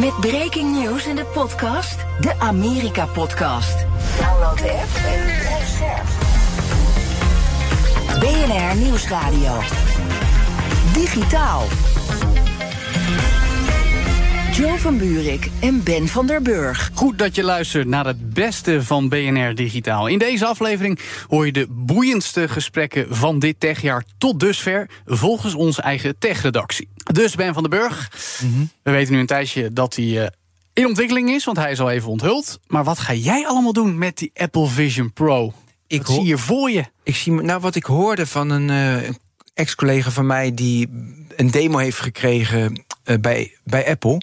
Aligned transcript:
Met 0.00 0.20
breaking 0.20 0.82
news 0.82 1.06
in 1.06 1.16
de 1.16 1.24
podcast, 1.24 1.96
de 2.20 2.32
Amerika-podcast. 2.38 3.86
Download 4.18 4.58
de 4.58 4.70
app 4.70 4.94
en 4.94 5.24
blijf. 5.24 5.78
BNR 8.20 8.76
Nieuwsradio. 8.76 9.58
Digitaal. 10.92 11.62
Joe 14.52 14.78
van 14.78 14.98
Buurik 14.98 15.50
en 15.60 15.82
Ben 15.82 16.08
van 16.08 16.26
der 16.26 16.42
Burg. 16.42 16.90
Goed 16.94 17.18
dat 17.18 17.34
je 17.34 17.42
luistert 17.42 17.86
naar 17.86 18.06
het 18.06 18.34
beste 18.34 18.82
van 18.82 19.08
BNR 19.08 19.54
Digitaal. 19.54 20.06
In 20.06 20.18
deze 20.18 20.46
aflevering 20.46 21.00
hoor 21.28 21.46
je 21.46 21.52
de 21.52 21.66
boeiendste 21.68 22.48
gesprekken 22.48 23.16
van 23.16 23.38
dit 23.38 23.60
techjaar 23.60 24.04
tot 24.18 24.40
dusver, 24.40 24.90
volgens 25.04 25.54
onze 25.54 25.82
eigen 25.82 26.18
techredactie. 26.18 26.88
Dus 27.12 27.34
Ben 27.34 27.54
van 27.54 27.62
der 27.62 27.80
Burg, 27.80 28.10
we 28.82 28.90
weten 28.90 29.12
nu 29.12 29.20
een 29.20 29.26
tijdje 29.26 29.72
dat 29.72 29.96
hij 29.96 30.24
eh, 30.24 30.28
in 30.72 30.86
ontwikkeling 30.86 31.30
is, 31.30 31.44
want 31.44 31.56
hij 31.56 31.70
is 31.70 31.80
al 31.80 31.90
even 31.90 32.10
onthuld. 32.10 32.60
Maar 32.66 32.84
wat 32.84 32.98
ga 32.98 33.14
jij 33.14 33.46
allemaal 33.46 33.72
doen 33.72 33.98
met 33.98 34.18
die 34.18 34.30
Apple 34.34 34.66
Vision 34.66 35.12
Pro? 35.12 35.52
Ik 35.86 36.06
zie 36.06 36.24
je 36.24 36.38
voor 36.38 36.70
je? 36.70 36.84
Ik 37.02 37.16
zie, 37.16 37.32
nou, 37.32 37.60
wat 37.60 37.74
ik 37.74 37.84
hoorde 37.84 38.26
van 38.26 38.50
een 38.50 38.70
eh, 38.70 39.06
een 39.06 39.18
ex-collega 39.54 40.10
van 40.10 40.26
mij 40.26 40.54
die 40.54 40.88
een 41.36 41.50
demo 41.50 41.78
heeft 41.78 41.98
gekregen 41.98 42.84
eh, 43.10 43.20
bij, 43.20 43.56
bij 43.64 43.88
Apple. 43.90 44.20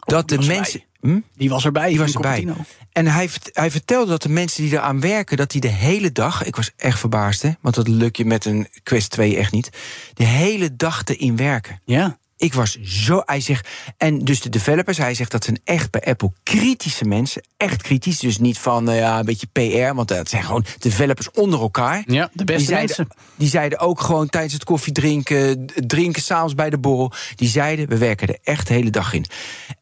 dat 0.00 0.28
de 0.28 0.38
mensen. 0.38 0.82
Hm? 1.00 1.20
Die 1.36 1.48
was 1.48 1.64
erbij. 1.64 1.88
Die 1.88 1.98
was 1.98 2.14
erbij. 2.14 2.46
En 2.92 3.06
hij, 3.06 3.28
hij 3.52 3.70
vertelde 3.70 4.10
dat 4.10 4.22
de 4.22 4.28
mensen 4.28 4.62
die 4.62 4.72
eraan 4.72 5.00
werken, 5.00 5.36
dat 5.36 5.50
die 5.50 5.60
de 5.60 5.68
hele 5.68 6.12
dag. 6.12 6.44
Ik 6.44 6.56
was 6.56 6.70
echt 6.76 6.98
verbaasd, 6.98 7.42
hè? 7.42 7.50
Want 7.60 7.74
dat 7.74 7.88
lukt 7.88 8.16
je 8.16 8.24
met 8.24 8.44
een 8.44 8.68
Quest 8.82 9.10
2 9.10 9.36
echt 9.36 9.52
niet. 9.52 9.70
De 10.14 10.24
hele 10.24 10.76
dag 10.76 11.04
erin 11.04 11.36
werken. 11.36 11.80
Ja. 11.84 12.18
Ik 12.40 12.54
was 12.54 12.78
zo. 12.82 13.22
Hij 13.24 13.40
zegt. 13.40 13.68
En 13.96 14.18
dus 14.18 14.40
de 14.40 14.48
developers, 14.48 14.98
hij 14.98 15.14
zegt 15.14 15.30
dat 15.30 15.44
zijn 15.44 15.60
echt 15.64 15.90
bij 15.90 16.00
Apple 16.04 16.32
kritische 16.42 17.04
mensen. 17.04 17.42
Echt 17.56 17.82
kritisch. 17.82 18.18
Dus 18.18 18.38
niet 18.38 18.58
van 18.58 18.90
eh, 18.90 18.98
ja, 18.98 19.18
een 19.18 19.24
beetje 19.24 19.46
PR. 19.52 19.94
Want 19.94 20.08
dat 20.08 20.28
zijn 20.28 20.44
gewoon 20.44 20.64
developers 20.78 21.30
onder 21.30 21.60
elkaar. 21.60 22.02
Ja, 22.06 22.30
de 22.32 22.44
beste 22.44 22.62
die 22.62 22.74
zeiden, 22.74 22.96
mensen. 22.96 23.16
Die 23.36 23.48
zeiden 23.48 23.78
ook 23.78 24.00
gewoon 24.00 24.28
tijdens 24.28 24.52
het 24.52 24.64
koffie 24.64 24.92
drinken, 24.92 26.22
s'avonds 26.22 26.54
bij 26.54 26.70
de 26.70 26.78
borrel. 26.78 27.12
Die 27.34 27.48
zeiden, 27.48 27.88
we 27.88 27.98
werken 27.98 28.28
er 28.28 28.38
echt 28.42 28.66
de 28.66 28.74
hele 28.74 28.90
dag 28.90 29.12
in. 29.12 29.24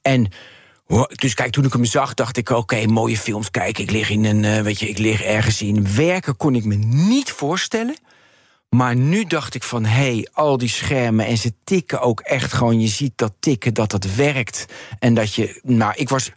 En 0.03 0.31
dus 1.07 1.35
kijk, 1.35 1.53
toen 1.53 1.65
ik 1.65 1.73
hem 1.73 1.85
zag, 1.85 2.15
dacht 2.15 2.37
ik, 2.37 2.51
oké, 2.51 2.87
mooie 2.87 3.19
films 3.19 3.51
kijken. 3.51 3.83
Ik 3.83 3.91
lig 3.91 4.11
in 4.11 4.25
een, 4.25 4.45
eh, 4.45 4.63
weet 4.63 4.79
je, 4.79 4.89
ik 4.89 4.99
lig 4.99 5.23
ergens 5.23 5.63
in. 5.63 5.95
Werken 5.95 6.37
kon 6.37 6.55
ik 6.55 6.65
me 6.65 6.75
niet 6.75 7.31
voorstellen. 7.31 7.97
Maar 8.69 8.97
nu 8.97 9.25
dacht 9.25 9.55
ik 9.55 9.63
van, 9.63 9.85
hé, 9.85 10.13
hey, 10.13 10.29
al 10.33 10.59
die 10.59 10.69
schermen 10.69 11.27
en 11.27 11.39
ze 11.39 11.53
tikken 11.65 12.01
ook 12.01 12.21
echt 12.21 12.53
gewoon. 12.53 12.81
Je 12.81 12.87
ziet 12.89 13.13
dat 13.17 13.33
tikken, 13.39 13.75
dat 13.75 13.91
dat 13.91 14.15
werkt. 14.15 14.67
En 14.99 15.15
dat 15.15 15.35
je, 15.35 15.61
nou, 15.63 15.93
ik 15.97 16.09
was, 16.09 16.31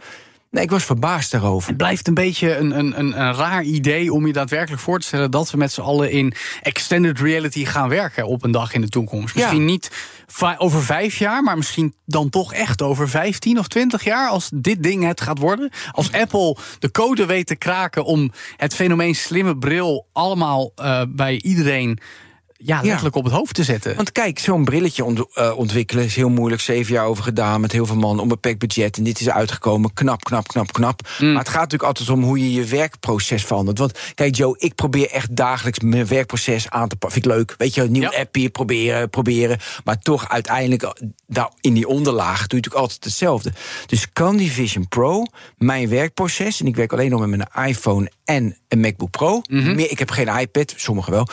nee, 0.51 0.63
ik 0.63 0.69
was 0.69 0.83
verbaasd 0.83 1.31
daarover. 1.31 1.67
Het 1.67 1.77
blijft 1.77 2.07
een 2.07 2.13
beetje 2.13 2.57
een, 2.57 2.79
een, 2.79 2.99
een, 2.99 3.21
een 3.21 3.33
raar 3.33 3.63
idee 3.63 4.13
om 4.13 4.27
je 4.27 4.33
daadwerkelijk 4.33 4.81
voor 4.81 4.99
te 4.99 5.07
stellen 5.07 5.31
dat 5.31 5.51
we 5.51 5.57
met 5.57 5.71
z'n 5.71 5.81
allen 5.81 6.11
in 6.11 6.33
extended 6.61 7.19
reality 7.19 7.65
gaan 7.65 7.89
werken 7.89 8.27
op 8.27 8.43
een 8.43 8.51
dag 8.51 8.73
in 8.73 8.81
de 8.81 8.89
toekomst. 8.89 9.35
Ja. 9.35 9.41
Misschien 9.41 9.65
niet 9.65 9.91
over 10.57 10.83
vijf 10.83 11.17
jaar, 11.17 11.43
maar 11.43 11.57
misschien 11.57 11.95
dan 12.05 12.29
toch 12.29 12.53
echt 12.53 12.81
over 12.81 13.09
15 13.09 13.59
of 13.59 13.67
20 13.67 14.03
jaar 14.03 14.29
als 14.29 14.49
dit 14.53 14.83
ding 14.83 15.03
het 15.03 15.21
gaat 15.21 15.39
worden. 15.39 15.71
Als 15.91 16.11
Apple 16.11 16.57
de 16.79 16.91
code 16.91 17.25
weet 17.25 17.47
te 17.47 17.55
kraken 17.55 18.05
om 18.05 18.31
het 18.55 18.75
fenomeen 18.75 19.15
slimme 19.15 19.57
bril 19.57 20.07
allemaal 20.11 20.71
eh, 20.75 21.01
bij 21.09 21.41
iedereen 21.41 21.99
ja, 22.63 22.81
letterlijk 22.81 23.15
op 23.15 23.23
het 23.23 23.33
hoofd 23.33 23.53
te 23.55 23.63
zetten. 23.63 23.95
Want 23.95 24.11
kijk, 24.11 24.39
zo'n 24.39 24.65
brilletje 24.65 25.03
ont- 25.03 25.25
eh, 25.33 25.57
ontwikkelen 25.57 26.03
is 26.05 26.15
heel 26.15 26.29
moeilijk. 26.29 26.61
Zeven 26.61 26.93
jaar 26.93 27.05
over 27.05 27.23
gedaan 27.23 27.61
met 27.61 27.71
heel 27.71 27.85
veel 27.85 27.95
mannen, 27.95 28.21
onbeperkt 28.23 28.59
budget. 28.59 28.97
En 28.97 29.03
dit 29.03 29.19
is 29.19 29.29
uitgekomen. 29.29 29.93
Knap, 29.93 30.23
knap, 30.23 30.47
knap, 30.47 30.71
knap. 30.71 31.01
Mm. 31.19 31.27
Maar 31.31 31.39
het 31.39 31.49
gaat 31.49 31.61
natuurlijk 31.61 31.83
altijd 31.89 32.09
om 32.09 32.23
hoe 32.23 32.39
je 32.39 32.51
je 32.53 32.65
werkproces 32.65 33.45
verandert. 33.45 33.77
Want 33.77 33.99
kijk, 34.15 34.35
Joe, 34.35 34.55
ik 34.59 34.75
probeer 34.75 35.09
echt 35.11 35.35
dagelijks 35.35 35.79
mijn 35.79 36.07
werkproces 36.07 36.69
aan 36.69 36.87
te 36.87 36.95
pakken. 36.95 37.21
Vind 37.21 37.25
ik 37.25 37.37
leuk. 37.37 37.55
Weet 37.57 37.73
je, 37.75 37.81
een 37.81 37.91
nieuw 37.91 38.11
Ja. 38.11 38.19
appje 38.19 38.49
proberen, 38.49 39.09
proberen. 39.09 39.59
Maar 39.83 39.99
toch 39.99 40.29
uiteindelijk, 40.29 40.93
daar 41.27 41.49
in 41.61 41.73
die 41.73 41.87
onderlaag 41.87 42.37
doe 42.37 42.47
je 42.47 42.55
natuurlijk 42.55 42.81
altijd 42.83 43.03
hetzelfde. 43.03 43.53
Dus 43.85 44.11
kan 44.13 44.37
die 44.37 44.51
Vision 44.51 44.87
Pro 44.87 45.23
mijn 45.57 45.89
werkproces... 45.89 46.59
en 46.59 46.67
ik 46.67 46.75
werk 46.75 46.93
alleen 46.93 47.09
nog 47.09 47.25
met 47.27 47.29
mijn 47.29 47.67
iPhone 47.69 48.11
en 48.25 48.57
een 48.67 48.79
MacBook 48.79 49.09
Pro. 49.11 49.41
Mhm. 49.49 49.75
Meer, 49.75 49.91
ik 49.91 49.99
heb 49.99 50.09
geen 50.11 50.27
iPad, 50.39 50.73
sommigen 50.77 51.11
wel. 51.11 51.27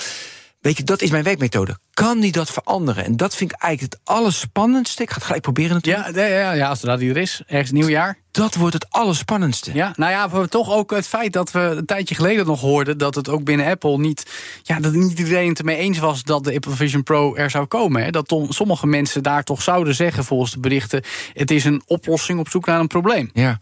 Weet 0.60 0.76
je, 0.76 0.82
dat 0.82 1.02
is 1.02 1.10
mijn 1.10 1.24
werkmethode. 1.24 1.78
Kan 1.94 2.20
die 2.20 2.32
dat 2.32 2.50
veranderen? 2.50 3.04
En 3.04 3.16
dat 3.16 3.34
vind 3.34 3.52
ik 3.52 3.60
eigenlijk 3.60 3.92
het 3.92 4.14
allerspannendste. 4.14 5.02
Ik 5.02 5.08
ga 5.08 5.14
het 5.14 5.24
gelijk 5.24 5.42
proberen 5.42 5.74
natuurlijk. 5.74 6.14
ja, 6.14 6.24
ja, 6.24 6.38
ja, 6.38 6.52
ja, 6.52 6.74
zodra 6.74 6.96
die 6.96 7.10
er 7.10 7.16
is, 7.16 7.42
ergens 7.46 7.70
nieuwjaar. 7.70 8.18
Dat 8.30 8.54
wordt 8.54 8.74
het 8.74 8.86
allerspannendste. 8.90 9.74
Ja, 9.74 9.92
nou 9.96 10.12
ja, 10.12 10.30
we 10.30 10.48
toch 10.48 10.72
ook 10.72 10.90
het 10.90 11.06
feit 11.06 11.32
dat 11.32 11.50
we 11.50 11.60
een 11.60 11.86
tijdje 11.86 12.14
geleden 12.14 12.46
nog 12.46 12.60
hoorden 12.60 12.98
dat 12.98 13.14
het 13.14 13.28
ook 13.28 13.44
binnen 13.44 13.66
Apple 13.66 13.98
niet, 13.98 14.30
ja, 14.62 14.80
dat 14.80 14.92
niet 14.92 15.18
iedereen 15.18 15.48
het 15.48 15.58
ermee 15.58 15.76
eens 15.76 15.98
was 15.98 16.22
dat 16.22 16.44
de 16.44 16.54
Apple 16.54 16.72
Vision 16.72 17.02
Pro 17.02 17.34
er 17.34 17.50
zou 17.50 17.66
komen. 17.66 18.04
Hè. 18.04 18.10
Dat 18.10 18.36
sommige 18.48 18.86
mensen 18.86 19.22
daar 19.22 19.44
toch 19.44 19.62
zouden 19.62 19.94
zeggen, 19.94 20.24
volgens 20.24 20.52
de 20.52 20.60
berichten, 20.60 21.02
het 21.32 21.50
is 21.50 21.64
een 21.64 21.82
oplossing 21.86 22.38
op 22.38 22.48
zoek 22.48 22.66
naar 22.66 22.80
een 22.80 22.86
probleem. 22.86 23.30
Ja. 23.32 23.60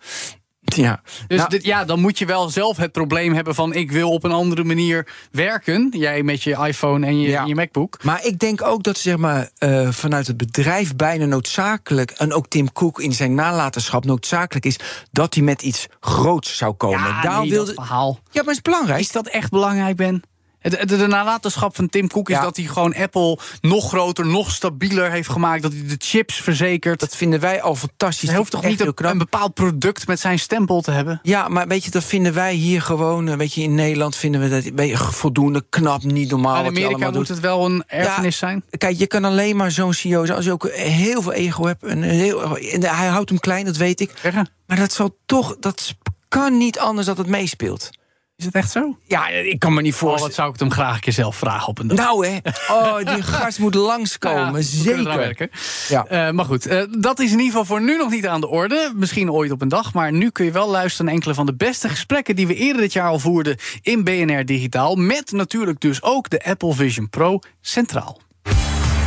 Ja. 0.75 1.01
Dus 1.27 1.39
Nou, 1.39 1.51
dit- 1.51 1.65
ja, 1.65 1.85
dan 1.85 2.01
moet 2.01 2.19
je 2.19 2.27
wel 2.27 2.49
zelf 2.49 2.77
het 2.77 2.93
probleem 2.93 3.35
hebben 3.35 3.55
van 3.55 3.75
ik 3.75 3.91
wil 3.91 4.11
op 4.11 4.25
een 4.25 4.33
andere 4.33 4.65
manier 4.65 5.09
werken. 5.31 5.89
Jij 5.91 6.23
met 6.23 6.43
je 6.43 6.51
iPhone 6.67 7.07
en 7.07 7.21
je, 7.21 7.29
Ja. 7.29 7.45
je 7.45 7.55
MacBook. 7.55 8.05
maar 8.05 8.25
ik 8.25 8.39
denk 8.39 8.63
ook 8.63 8.83
dat 8.83 8.99
zeg 8.99 9.17
maar, 9.17 9.51
eh, 9.59 9.89
vanuit 9.91 10.27
het 10.27 10.37
bedrijf 10.37 10.97
bijna 10.97 11.25
noodzakelijk... 11.25 12.11
en 12.11 12.33
ook 12.33 12.47
Tim 12.49 12.73
Cook 12.73 13.01
in 13.01 13.13
zijn 13.13 13.35
nalatenschap 13.35 14.05
noodzakelijk 14.05 14.67
is... 14.67 14.79
dat 15.13 15.35
hij 15.35 15.43
met 15.43 15.63
iets 15.63 15.87
groots 16.01 16.57
zou 16.57 16.73
komen. 16.75 16.99
Ja, 17.01 17.23
Daarom 17.23 17.41
nee, 17.41 17.51
wilde... 17.51 17.75
dat 17.75 17.85
verhaal. 17.85 18.13
Ja, 18.23 18.43
maar 18.43 18.45
het 18.45 18.55
is 18.57 18.63
belangrijk. 18.63 19.01
Is 19.01 19.13
dat 19.13 19.27
echt 19.27 19.51
belangrijk, 19.51 19.97
Ben? 19.97 20.23
De, 20.71 21.07
nalatenschap 21.07 21.77
van 21.77 21.89
Tim 21.89 22.09
Cook 22.09 22.29
is 22.29 22.37
Ja. 22.37 22.43
dat 22.43 22.57
hij 22.57 22.65
gewoon 22.65 22.95
Apple 22.95 23.39
nog 23.61 23.89
groter, 23.89 24.27
nog 24.27 24.51
stabieler 24.51 25.11
heeft 25.11 25.29
gemaakt. 25.29 25.63
Dat 25.63 25.73
hij 25.73 25.87
de 25.87 25.97
chips 25.99 26.35
verzekert. 26.41 27.01
Dat 27.01 27.17
vinden 27.17 27.41
wij 27.41 27.63
al 27.63 27.75
fantastisch. 27.75 28.29
hij 28.29 28.39
hoeft 28.39 28.51
toch 28.51 28.65
niet 28.65 28.81
een, 28.81 29.19
bepaald 29.19 29.55
product 29.55 30.07
met 30.07 30.21
zijn 30.21 30.39
stempel 30.39 30.81
te 30.81 30.91
hebben? 30.91 31.21
Ja, 31.23 31.49
maar 31.49 31.67
weet 31.69 31.85
je, 31.85 31.91
dat 31.91 32.05
vinden 32.05 32.35
wij 32.35 32.55
hier 32.55 32.83
gewoon... 32.83 33.29
eh, 33.29 33.37
weet 33.37 33.53
je, 33.55 33.63
in 33.63 33.75
Nederland 33.75 34.17
vinden 34.17 34.41
we 34.41 34.49
dat 34.49 34.65
weet 34.75 34.91
je, 34.91 34.97
voldoende 34.97 35.65
knap, 35.69 36.03
niet 36.03 36.31
normaal. 36.31 36.57
in 36.57 36.61
hij 36.61 36.69
Amerika 36.85 37.05
moet 37.05 37.15
doet. 37.15 37.29
het 37.29 37.41
wel 37.41 37.65
een 37.65 37.85
erfenis 37.87 38.37
zijn. 38.39 38.65
Kijk, 38.79 38.99
je 38.99 39.07
kan 39.07 39.25
alleen 39.25 39.57
maar 39.57 39.71
zo'n 39.71 39.93
CEO 39.93 40.25
zijn 40.25 40.37
als 40.37 40.47
je 40.47 40.53
ook 40.53 40.69
heel 40.71 41.23
veel 41.23 41.33
ego 41.33 41.67
hebt. 41.67 41.85
Heel, 41.93 42.57
en 42.59 42.83
hij 42.83 43.07
houdt 43.07 43.29
hem 43.29 43.39
klein, 43.39 43.65
dat 43.65 43.77
weet 43.77 44.01
ik. 44.01 44.11
Zeggen? 44.23 44.49
Maar 44.67 44.77
dat 44.77 44.93
zal 44.93 45.17
toch, 45.27 45.57
dat 45.61 45.95
kan 46.29 46.57
niet 46.57 46.79
anders 46.79 47.07
dat 47.07 47.19
het 47.19 47.27
meespeelt. 47.27 47.91
Is 48.37 48.45
het 48.45 48.55
echt 48.55 48.71
zo? 48.71 48.99
Ja, 49.07 49.29
ik 49.29 49.59
kan 49.59 49.75
me 49.75 49.83
niet 49.83 49.93
Oh, 49.93 49.99
voorstellen. 49.99 50.27
wat 50.27 50.35
zou 50.35 50.47
ik 50.47 50.53
het 50.53 50.63
hem 50.63 50.73
graag 50.73 50.95
een 50.95 51.01
keer 51.01 51.13
zelf 51.13 51.37
vragen 51.37 51.69
op 51.69 51.79
een 51.79 51.87
dag. 51.87 51.97
nou 51.99 52.27
hè, 52.27 52.37
oh, 52.71 52.97
die 53.15 53.23
gast 53.23 53.59
moet 53.59 53.75
langskomen, 53.75 54.55
ja, 54.55 54.61
zeker. 54.63 55.17
werken. 55.17 55.51
Ja. 55.89 56.07
Eh, 56.07 56.31
maar 56.31 56.45
goed, 56.45 56.67
eh, 56.67 56.83
dat 56.99 57.19
is 57.19 57.27
in 57.33 57.39
ieder 57.39 57.47
geval 57.47 57.65
voor 57.65 57.83
nu 57.83 57.97
nog 57.97 58.11
niet 58.11 58.27
aan 58.27 58.41
de 58.41 58.49
orde. 58.49 58.93
Misschien 58.95 59.31
ooit 59.33 59.51
op 59.51 59.63
een 59.63 59.69
dag. 59.69 59.95
Maar 59.95 60.13
nu 60.13 60.31
kun 60.31 60.45
je 60.45 60.51
wel 60.51 60.69
luisteren 60.71 61.05
naar 61.07 61.15
enkele 61.15 61.35
van 61.35 61.47
de 61.47 61.55
beste 61.55 61.89
gesprekken... 61.89 62.37
die 62.37 62.47
we 62.47 62.55
eerder 62.55 62.83
dit 62.83 62.93
jaar 62.93 63.09
al 63.09 63.19
voerden 63.19 63.57
in 63.83 64.05
BNR 64.05 64.45
Digitaal. 64.45 64.95
Met 64.97 65.31
natuurlijk 65.33 65.81
dus 65.81 66.03
ook 66.03 66.31
de 66.31 66.45
Apple 66.45 66.75
Vision 66.75 67.09
Pro 67.09 67.39
centraal. 67.61 68.21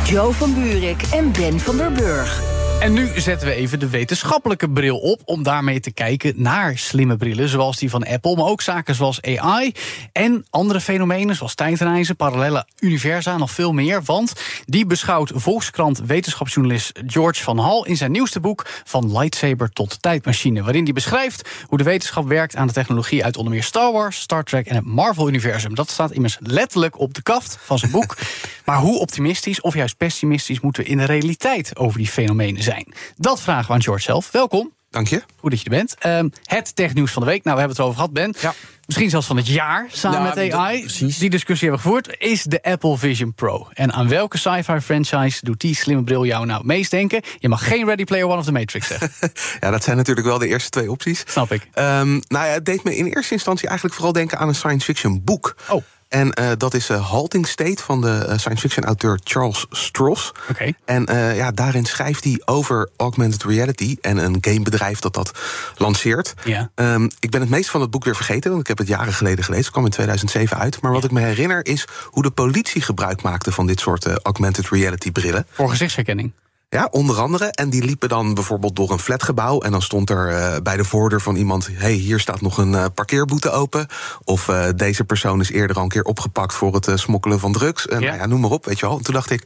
Joe 0.04 0.32
van 0.32 0.54
Buurik 0.54 1.02
en 1.12 1.32
Ben 1.32 1.60
van 1.60 1.76
der 1.76 1.92
Burg. 1.92 2.59
En 2.80 2.92
nu 2.92 3.20
zetten 3.20 3.48
we 3.48 3.54
even 3.54 3.78
de 3.78 3.88
wetenschappelijke 3.88 4.70
bril 4.70 4.98
op 4.98 5.20
om 5.24 5.42
daarmee 5.42 5.80
te 5.80 5.92
kijken 5.92 6.32
naar 6.36 6.78
slimme 6.78 7.16
brillen, 7.16 7.48
zoals 7.48 7.78
die 7.78 7.90
van 7.90 8.06
Apple, 8.06 8.36
maar 8.36 8.46
ook 8.46 8.62
zaken 8.62 8.94
zoals 8.94 9.22
AI 9.22 9.72
en 10.12 10.46
andere 10.50 10.80
fenomenen 10.80 11.36
zoals 11.36 11.54
tijdreizen, 11.54 12.16
parallele 12.16 12.66
universa, 12.78 13.36
nog 13.36 13.50
veel 13.50 13.72
meer. 13.72 14.02
Want 14.02 14.32
die 14.64 14.86
beschouwt 14.86 15.32
Volkskrant 15.34 15.98
wetenschapsjournalist 16.06 17.00
George 17.06 17.42
van 17.42 17.58
Hal 17.58 17.86
in 17.86 17.96
zijn 17.96 18.10
nieuwste 18.10 18.40
boek 18.40 18.66
Van 18.84 19.18
Lightsaber 19.18 19.70
tot 19.70 20.02
Tijdmachine, 20.02 20.62
waarin 20.62 20.84
hij 20.84 20.92
beschrijft 20.92 21.48
hoe 21.66 21.78
de 21.78 21.84
wetenschap 21.84 22.28
werkt 22.28 22.56
aan 22.56 22.66
de 22.66 22.72
technologie 22.72 23.24
uit 23.24 23.36
onder 23.36 23.52
meer 23.52 23.62
Star 23.62 23.92
Wars, 23.92 24.20
Star 24.20 24.44
Trek 24.44 24.66
en 24.66 24.76
het 24.76 24.86
Marvel-universum. 24.86 25.74
Dat 25.74 25.90
staat 25.90 26.10
immers 26.10 26.36
letterlijk 26.40 26.98
op 26.98 27.14
de 27.14 27.22
kaft 27.22 27.58
van 27.60 27.78
zijn 27.78 27.90
boek. 27.90 28.16
maar 28.64 28.78
hoe 28.78 28.98
optimistisch 28.98 29.60
of 29.60 29.74
juist 29.74 29.96
pessimistisch 29.96 30.60
moeten 30.60 30.82
we 30.82 30.88
in 30.88 30.98
de 30.98 31.04
realiteit 31.04 31.76
over 31.76 31.98
die 31.98 32.08
fenomenen 32.08 32.62
zijn? 32.62 32.69
Dat 33.16 33.40
vragen 33.40 33.66
we 33.66 33.72
aan 33.72 33.82
George 33.82 34.02
zelf. 34.02 34.30
Welkom. 34.30 34.72
Dank 34.90 35.08
je. 35.08 35.22
Goed 35.36 35.50
dat 35.50 35.58
je 35.60 35.64
er 35.64 35.76
bent. 35.76 35.94
Ehm, 35.98 36.28
het 36.44 36.76
technieuws 36.76 37.12
van 37.12 37.22
de 37.22 37.28
week. 37.28 37.44
Nou, 37.44 37.56
we 37.56 37.62
hebben 37.62 37.68
het 37.68 37.78
erover 37.78 37.94
gehad, 37.96 38.12
Ben. 38.12 38.34
Ja. 38.40 38.54
Misschien 38.86 39.10
zelfs 39.10 39.26
van 39.26 39.36
het 39.36 39.46
jaar, 39.46 39.86
samen 39.92 40.18
Ja, 40.18 40.34
met 40.34 40.52
AI. 40.52 40.80
precies. 40.80 41.18
Die 41.18 41.30
discussie 41.30 41.68
hebben 41.68 41.86
we 41.86 41.92
gevoerd. 41.92 42.16
Is 42.20 42.42
de 42.42 42.62
Apple 42.62 42.96
Vision 42.96 43.34
Pro. 43.34 43.68
En 43.72 43.92
aan 43.92 44.08
welke 44.08 44.38
sci-fi 44.38 44.80
franchise 44.80 45.44
doet 45.44 45.60
die 45.60 45.74
slimme 45.74 46.04
bril 46.04 46.24
jou 46.24 46.46
nou 46.46 46.64
meest 46.64 46.90
denken? 46.90 47.22
Je 47.38 47.48
mag 47.48 47.66
geen 47.66 47.84
Ready 47.86 48.04
Player 48.04 48.26
One 48.26 48.38
of 48.38 48.44
the 48.44 48.52
Matrix 48.52 48.86
zeggen. 48.86 49.10
Ja, 49.60 49.70
dat 49.70 49.84
zijn 49.84 49.96
natuurlijk 49.96 50.26
wel 50.26 50.38
de 50.38 50.46
eerste 50.46 50.70
twee 50.70 50.90
opties. 50.90 51.22
Snap 51.26 51.52
ik. 51.52 51.68
Ehm, 51.72 52.10
nou 52.10 52.46
ja, 52.46 52.52
het 52.52 52.64
deed 52.64 52.84
me 52.84 52.96
in 52.96 53.06
eerste 53.06 53.34
instantie 53.34 53.66
eigenlijk 53.66 53.96
vooral 53.96 54.12
denken 54.14 54.38
aan 54.38 54.48
een 54.48 54.54
science 54.54 54.84
fiction 54.84 55.24
boek. 55.24 55.54
Oh. 55.68 55.82
En 56.10 56.32
eh, 56.32 56.50
dat 56.56 56.74
is 56.74 56.88
eh, 56.88 57.10
Halting 57.10 57.46
State 57.46 57.82
van 57.82 58.00
de 58.00 58.24
eh, 58.28 58.38
science 58.38 58.60
fiction 58.60 58.84
auteur 58.84 59.20
Charles 59.24 59.66
Stross. 59.70 60.32
Oké. 60.50 60.72
En 60.84 61.06
ja, 61.34 61.50
daarin 61.50 61.84
schrijft 61.84 62.24
hij 62.24 62.42
over 62.44 62.88
augmented 62.96 63.42
reality 63.42 63.96
en 64.00 64.16
een 64.16 64.38
gamebedrijf 64.40 64.98
dat 64.98 65.14
dat 65.14 65.38
lanceert. 65.76 66.34
Ja. 66.44 66.70
Ehm, 66.74 67.08
ik 67.20 67.30
ben 67.30 67.40
het 67.40 67.50
meest 67.50 67.70
van 67.70 67.80
het 67.80 67.90
boek 67.90 68.04
weer 68.04 68.16
vergeten, 68.16 68.50
want 68.50 68.62
ik 68.62 68.68
heb 68.68 68.78
het 68.78 68.88
jaren 68.88 69.12
geleden 69.12 69.44
gelezen. 69.44 69.64
Het 69.64 69.72
kwam 69.72 69.84
in 69.84 69.90
2007 69.90 70.58
uit. 70.58 70.80
Maar 70.80 70.92
wat 70.92 71.04
ik 71.04 71.10
me 71.10 71.20
herinner 71.20 71.66
is 71.66 71.86
hoe 72.04 72.22
de 72.22 72.30
politie 72.30 72.82
gebruik 72.82 73.22
maakte 73.22 73.52
van 73.52 73.66
dit 73.66 73.80
soort 73.80 74.06
augmented 74.06 74.68
reality 74.68 75.12
brillen. 75.12 75.46
Voor 75.50 75.70
gezichtsherkenning. 75.70 76.32
Ja, 76.72 76.88
onder 76.90 77.20
andere. 77.20 77.44
En 77.44 77.70
die 77.70 77.84
liepen 77.84 78.08
dan 78.08 78.34
bijvoorbeeld 78.34 78.76
door 78.76 78.90
een 78.90 78.98
flatgebouw. 78.98 79.60
En 79.60 79.70
dan 79.70 79.82
stond 79.82 80.10
er 80.10 80.28
eh, 80.28 80.56
bij 80.62 80.76
de 80.76 80.84
voordeur 80.84 81.20
van 81.20 81.36
iemand: 81.36 81.68
hey, 81.72 81.92
hier 81.92 82.20
staat 82.20 82.40
nog 82.40 82.58
een 82.58 82.74
eh, 82.74 82.84
parkeerboete 82.94 83.50
open. 83.50 83.86
Of 84.24 84.48
eh, 84.48 84.68
deze 84.76 85.04
persoon 85.04 85.40
is 85.40 85.50
eerder 85.50 85.76
al 85.76 85.82
een 85.82 85.88
keer 85.88 86.02
opgepakt 86.02 86.54
voor 86.54 86.74
het 86.74 86.90
smokkelen 86.94 87.40
van 87.40 87.52
drugs. 87.52 87.86
En 87.86 88.00
Ja. 88.00 88.06
nou 88.06 88.18
ja, 88.18 88.26
noem 88.26 88.40
maar 88.40 88.50
op, 88.50 88.64
weet 88.64 88.78
je 88.78 88.86
wel. 88.86 88.96
En 88.96 89.02
toen 89.02 89.14
dacht 89.14 89.30
ik: 89.30 89.42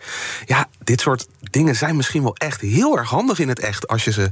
ja, 0.46 0.66
dit 0.82 1.00
soort 1.00 1.26
dingen 1.40 1.76
zijn 1.76 1.96
misschien 1.96 2.22
wel 2.22 2.36
echt 2.36 2.60
heel 2.60 2.98
erg 2.98 3.10
handig 3.10 3.38
in 3.38 3.48
het 3.48 3.60
echt. 3.60 3.88
Als 3.88 4.04
je 4.04 4.12
ze. 4.12 4.30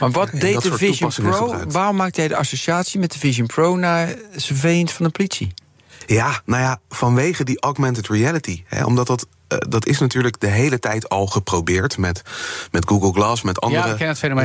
Maar 0.00 0.10
wat 0.10 0.30
deed 0.32 0.62
de 0.62 0.76
Vision 0.76 1.10
Pro? 1.10 1.32
gebruikt. 1.32 1.72
Waarom 1.72 1.96
maakte 1.96 2.20
jij 2.20 2.28
de 2.28 2.36
associatie 2.36 3.00
met 3.00 3.12
de 3.12 3.18
Vision 3.18 3.46
Pro 3.46 3.76
naar 3.76 4.14
surveillance 4.36 4.94
van 4.94 5.04
de 5.06 5.12
politie? 5.12 5.54
Ja, 6.06 6.40
nou 6.44 6.62
ja, 6.62 6.78
vanwege 6.88 7.44
die 7.44 7.60
augmented 7.60 8.08
reality. 8.08 8.62
Hè, 8.66 8.84
omdat 8.84 9.06
dat. 9.06 9.26
Eh, 9.48 9.58
dat 9.68 9.86
is 9.86 9.98
natuurlijk 9.98 10.40
de 10.40 10.46
hele 10.46 10.78
tijd 10.78 11.08
al 11.08 11.26
geprobeerd 11.26 11.98
met, 11.98 12.22
met 12.70 12.88
Google 12.88 13.12
Glass, 13.12 13.42
met 13.42 13.60
andere 13.60 13.96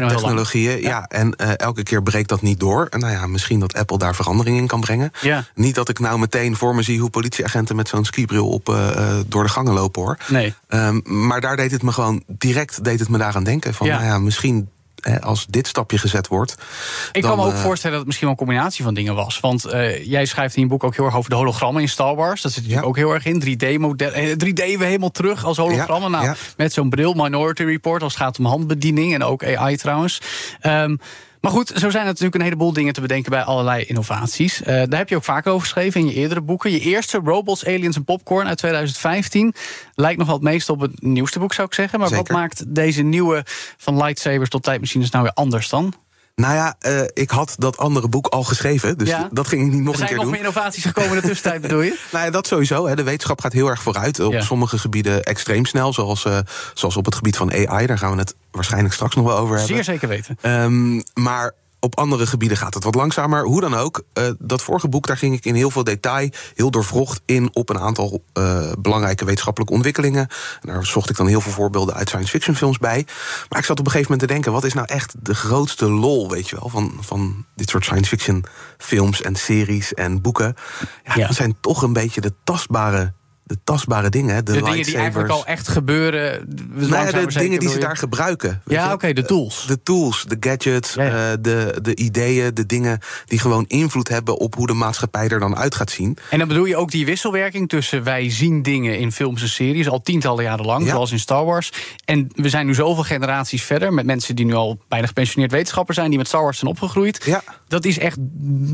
lang. 0.08 0.10
technologieën. 0.10 0.82
Ja. 0.82 1.06
en 1.08 1.36
eh, 1.36 1.58
elke 1.58 1.84
keer 1.84 2.04
breekt 2.04 2.30
dat 2.30 2.42
niet 2.42 2.60
door. 2.60 2.88
En 2.90 3.00
nou 3.00 3.12
ja, 3.12 3.28
misschien 3.28 3.60
dat 3.60 3.74
Apple 3.74 3.98
daar 3.98 4.16
verandering 4.16 4.58
in 4.58 4.68
kan 4.68 4.80
brengen. 4.80 5.12
Ja. 5.22 5.44
Niet 5.56 5.76
dat 5.76 5.90
ik 5.90 6.00
nou 6.00 6.20
meteen 6.20 6.56
voor 6.56 6.76
me 6.76 6.82
zie 6.82 7.00
hoe 7.00 7.10
politieagenten 7.10 7.76
met 7.76 7.88
zo'n 7.88 8.06
skibril 8.06 8.50
op 8.50 8.70
eh, 8.70 9.20
door 9.28 9.44
de 9.44 9.50
gangen 9.50 9.74
lopen 9.74 10.02
hoor. 10.02 10.18
Nee. 10.28 10.54
Ehm, 10.68 11.00
maar 11.04 11.42
daar 11.42 11.56
deed 11.56 11.72
het 11.72 11.84
me 11.84 11.92
gewoon 11.92 12.24
direct 12.28 12.84
deed 12.84 13.00
het 13.00 13.10
me 13.10 13.18
daaraan 13.18 13.44
denken. 13.44 13.74
Van 13.74 13.88
Ja. 13.88 13.94
nou 13.96 14.06
ja, 14.06 14.20
misschien 14.20 14.70
als 15.22 15.46
dit 15.50 15.68
stapje 15.68 15.98
gezet 15.98 16.28
wordt. 16.28 16.52
Ik 17.12 17.22
dan, 17.22 17.32
kan 17.32 17.40
me 17.40 17.46
ook 17.46 17.58
eh, 17.58 17.62
voorstellen 17.62 17.90
dat 17.98 17.98
het 17.98 18.06
misschien 18.06 18.28
wel 18.28 18.38
een 18.38 18.46
combinatie 18.46 18.84
van 18.84 18.94
dingen 18.94 19.16
was. 19.16 19.40
Want 19.40 19.66
eh, 19.66 20.06
jij 20.06 20.26
schrijft 20.26 20.56
in 20.56 20.62
je 20.62 20.68
boek 20.68 20.84
ook 20.84 20.96
heel 20.96 21.06
erg 21.06 21.16
over 21.16 21.30
de 21.30 21.36
hologrammen 21.36 21.82
in 21.82 21.90
Star 21.90 22.16
Wars. 22.16 22.42
Dat 22.42 22.52
zit 22.52 22.62
natuurlijk 22.64 22.86
Ja. 22.86 22.90
ook 22.90 22.98
heel 22.98 23.14
erg 23.14 23.26
in. 23.26 23.40
3D-model. 23.42 24.12
3D 24.38 24.78
we 24.78 24.86
helemaal 24.86 25.12
terug 25.12 25.46
als 25.46 25.58
hologrammen. 25.58 26.12
Ja, 26.12 26.18
nou, 26.18 26.26
ja. 26.30 26.36
Met 26.58 26.74
zo'n 26.74 26.90
bril, 26.90 27.14
Minority 27.14 27.64
Report, 27.64 28.04
als 28.04 28.14
het 28.14 28.22
gaat 28.22 28.40
om 28.40 28.46
handbediening 28.46 29.14
en 29.14 29.24
ook 29.24 29.46
AI 29.46 29.78
trouwens. 29.78 30.22
Ehm, 30.60 30.96
maar 31.42 31.52
goed, 31.52 31.68
zo 31.68 31.90
zijn 31.90 32.02
er 32.02 32.08
natuurlijk 32.10 32.36
een 32.36 32.42
heleboel 32.42 32.74
dingen 32.74 32.94
te 32.94 33.02
bedenken 33.02 33.32
bij 33.32 33.44
allerlei 33.44 33.84
innovaties. 33.84 34.62
Eh, 34.62 34.66
daar 34.88 35.00
heb 35.00 35.10
je 35.10 35.16
ook 35.16 35.24
vaak 35.24 35.48
over 35.48 35.62
geschreven 35.62 36.02
in 36.02 36.08
je 36.08 36.14
eerdere 36.14 36.42
boeken. 36.42 36.72
Je 36.72 36.80
eerste, 36.80 37.20
Robots, 37.24 37.66
Aliens 37.66 37.96
en 37.96 38.04
Popcorn 38.04 38.48
uit 38.48 38.58
2015, 38.58 39.54
lijkt 39.96 40.18
nog 40.18 40.28
wel 40.28 40.36
het 40.36 40.46
meest 40.46 40.70
op 40.70 40.80
het 40.80 41.02
nieuwste 41.02 41.40
boek, 41.40 41.54
zou 41.54 41.68
ik 41.68 41.74
zeggen. 41.74 42.00
Maar 42.00 42.08
Zeker. 42.08 42.24
wat 42.24 42.32
maakt 42.42 42.76
deze 42.76 43.02
nieuwe 43.02 43.44
van 43.78 43.98
lightsabers 44.04 44.50
tot 44.50 44.64
tijdmachines 44.64 45.10
nou 45.10 45.24
weer 45.24 45.34
anders 45.34 45.70
dan? 45.70 45.94
Nou 46.36 46.54
ja, 46.54 46.76
eh, 46.80 47.02
ik 47.14 47.30
had 47.30 47.56
dat 47.58 47.78
andere 47.78 48.08
boek 48.10 48.28
al 48.28 48.44
geschreven. 48.44 48.98
Dus 48.98 49.10
Ja. 49.10 49.30
dat 49.32 49.48
ging 49.48 49.66
ik 49.66 49.72
niet 49.72 49.84
nog 49.84 49.86
Er 49.86 49.92
een 49.92 49.96
zijn 49.96 50.08
keer 50.08 50.16
nog 50.18 50.26
doen. 50.26 50.34
meer 50.34 50.42
innovaties 50.48 50.84
gekomen 50.86 51.10
in 51.16 51.22
de 51.22 51.28
tussentijd, 51.28 51.62
bedoel 51.68 51.82
je? 51.82 51.98
Nou 52.12 52.26
ja, 52.26 52.32
dat 52.32 52.48
sowieso. 52.48 52.88
Hè. 52.88 52.96
De 52.96 53.04
wetenschap 53.04 53.42
gaat 53.42 53.54
heel 53.54 53.68
erg 53.68 53.82
vooruit. 53.82 54.20
Op 54.20 54.32
Ja. 54.32 54.42
sommige 54.42 54.78
gebieden 54.78 55.24
extreem 55.24 55.66
snel. 55.66 55.94
Zoals, 55.94 56.26
eh, 56.26 56.40
zoals 56.74 56.98
op 56.98 57.06
het 57.06 57.16
gebied 57.16 57.38
van 57.38 57.52
AI. 57.52 57.86
Daar 57.86 57.98
gaan 57.98 58.12
we 58.12 58.18
het 58.18 58.36
waarschijnlijk 58.52 58.94
straks 58.94 59.16
nog 59.16 59.26
wel 59.26 59.38
over 59.38 59.58
hebben. 59.58 59.76
Zeer 59.76 59.84
zeker 59.84 60.08
weten. 60.08 60.38
Ehm, 60.42 61.02
maar 61.14 61.54
op 61.84 61.98
andere 61.98 62.28
gebieden 62.28 62.58
gaat 62.58 62.74
het 62.74 62.84
wat 62.84 62.96
langzamer. 62.96 63.44
Hoe 63.44 63.62
dan 63.62 63.74
ook, 63.74 64.04
eh, 64.14 64.30
dat 64.40 64.62
vorige 64.62 64.88
boek, 64.88 65.08
daar 65.08 65.18
ging 65.18 65.36
ik 65.36 65.46
in 65.46 65.56
heel 65.56 65.72
veel 65.72 65.84
detail, 65.84 66.30
heel 66.56 66.72
doorvrocht 66.72 67.22
in 67.26 67.50
op 67.54 67.70
een 67.70 67.80
aantal 67.80 68.24
eh, 68.34 68.72
belangrijke 68.80 69.26
wetenschappelijke 69.26 69.74
ontwikkelingen. 69.74 70.28
En 70.62 70.74
daar 70.74 70.86
zocht 70.86 71.10
ik 71.10 71.16
dan 71.16 71.28
heel 71.28 71.42
veel 71.42 71.52
voorbeelden 71.52 71.96
uit 71.96 72.08
science 72.08 72.30
fiction 72.32 72.56
films 72.56 72.78
bij. 72.78 73.06
Maar 73.50 73.60
ik 73.60 73.66
zat 73.66 73.80
op 73.80 73.86
een 73.86 73.92
gegeven 73.92 74.12
moment 74.12 74.30
te 74.30 74.34
denken: 74.34 74.52
wat 74.52 74.64
is 74.64 74.74
nou 74.74 74.88
echt 74.88 75.14
de 75.20 75.36
grootste 75.36 75.90
lol, 75.90 76.30
weet 76.30 76.50
je 76.50 76.56
wel, 76.56 76.70
van, 76.70 76.98
van 77.00 77.46
dit 77.56 77.70
soort 77.70 77.84
science 77.84 78.10
fiction 78.10 78.46
films 78.78 79.22
en 79.22 79.36
series 79.36 79.94
en 79.94 80.22
boeken? 80.22 80.56
Ja, 81.04 81.14
Ja. 81.16 81.28
dat 81.28 81.36
zijn 81.36 81.58
toch 81.62 81.82
een 81.82 81.94
beetje 81.94 82.22
de 82.22 82.34
tastbare, 82.44 83.14
de 83.44 83.58
tastbare 83.64 84.10
dingen. 84.10 84.46
De, 84.46 84.52
De 84.54 84.62
dingen 84.62 84.84
die 84.84 84.98
eigenlijk 84.98 85.30
al 85.30 85.46
echt 85.46 85.68
gebeuren. 85.68 86.46
Nou 86.70 87.06
ja, 87.06 87.12
de 87.12 87.26
dingen 87.40 87.60
die 87.60 87.70
ze 87.70 87.78
daar 87.78 87.98
gebruiken. 87.98 88.62
weet 88.66 88.78
Ja, 88.78 88.94
oké, 88.94 89.14
de 89.14 89.26
tools. 89.26 89.66
De 89.68 89.84
tools, 89.84 90.26
de 90.28 90.38
gadgets, 90.40 90.94
Ja, 90.94 91.04
ja. 91.04 91.32
eh, 91.32 91.38
de, 91.42 91.80
de 91.82 91.96
ideeën, 91.96 92.54
de 92.54 92.66
dingen 92.66 93.00
die 93.26 93.40
gewoon 93.40 93.66
invloed 93.68 94.08
hebben 94.08 94.38
op 94.38 94.56
hoe 94.56 94.68
de 94.68 94.74
maatschappij 94.74 95.28
er 95.28 95.40
dan 95.40 95.56
uit 95.58 95.76
gaat 95.76 95.92
zien. 95.92 96.18
En 96.30 96.40
dan 96.40 96.48
bedoel 96.48 96.66
je 96.66 96.76
ook 96.76 96.92
die 96.92 97.06
wisselwerking 97.06 97.70
tussen 97.70 98.04
wij 98.04 98.30
zien 98.30 98.62
dingen 98.62 98.98
in 99.00 99.12
films 99.12 99.42
en 99.42 99.50
series 99.50 99.90
al 99.90 100.02
tientallen 100.02 100.44
jaren 100.44 100.66
lang, 100.66 100.88
zoals 100.88 101.12
in 101.12 101.20
Star 101.20 101.46
Wars. 101.46 101.72
En 102.06 102.28
we 102.36 102.50
zijn 102.50 102.66
nu 102.66 102.74
zoveel 102.74 103.04
generaties 103.04 103.64
verder 103.64 103.94
met 103.94 104.06
mensen 104.06 104.36
die 104.36 104.46
nu 104.46 104.54
al 104.54 104.80
bijna 104.88 105.08
gepensioneerd 105.08 105.52
wetenschappers 105.52 105.98
zijn, 105.98 106.10
die 106.10 106.18
met 106.18 106.28
Star 106.28 106.44
Wars 106.44 106.58
zijn 106.58 106.72
opgegroeid. 106.72 107.22
Ja. 107.26 107.44
Dat 107.68 107.86
is 107.86 108.00
echt 108.00 108.18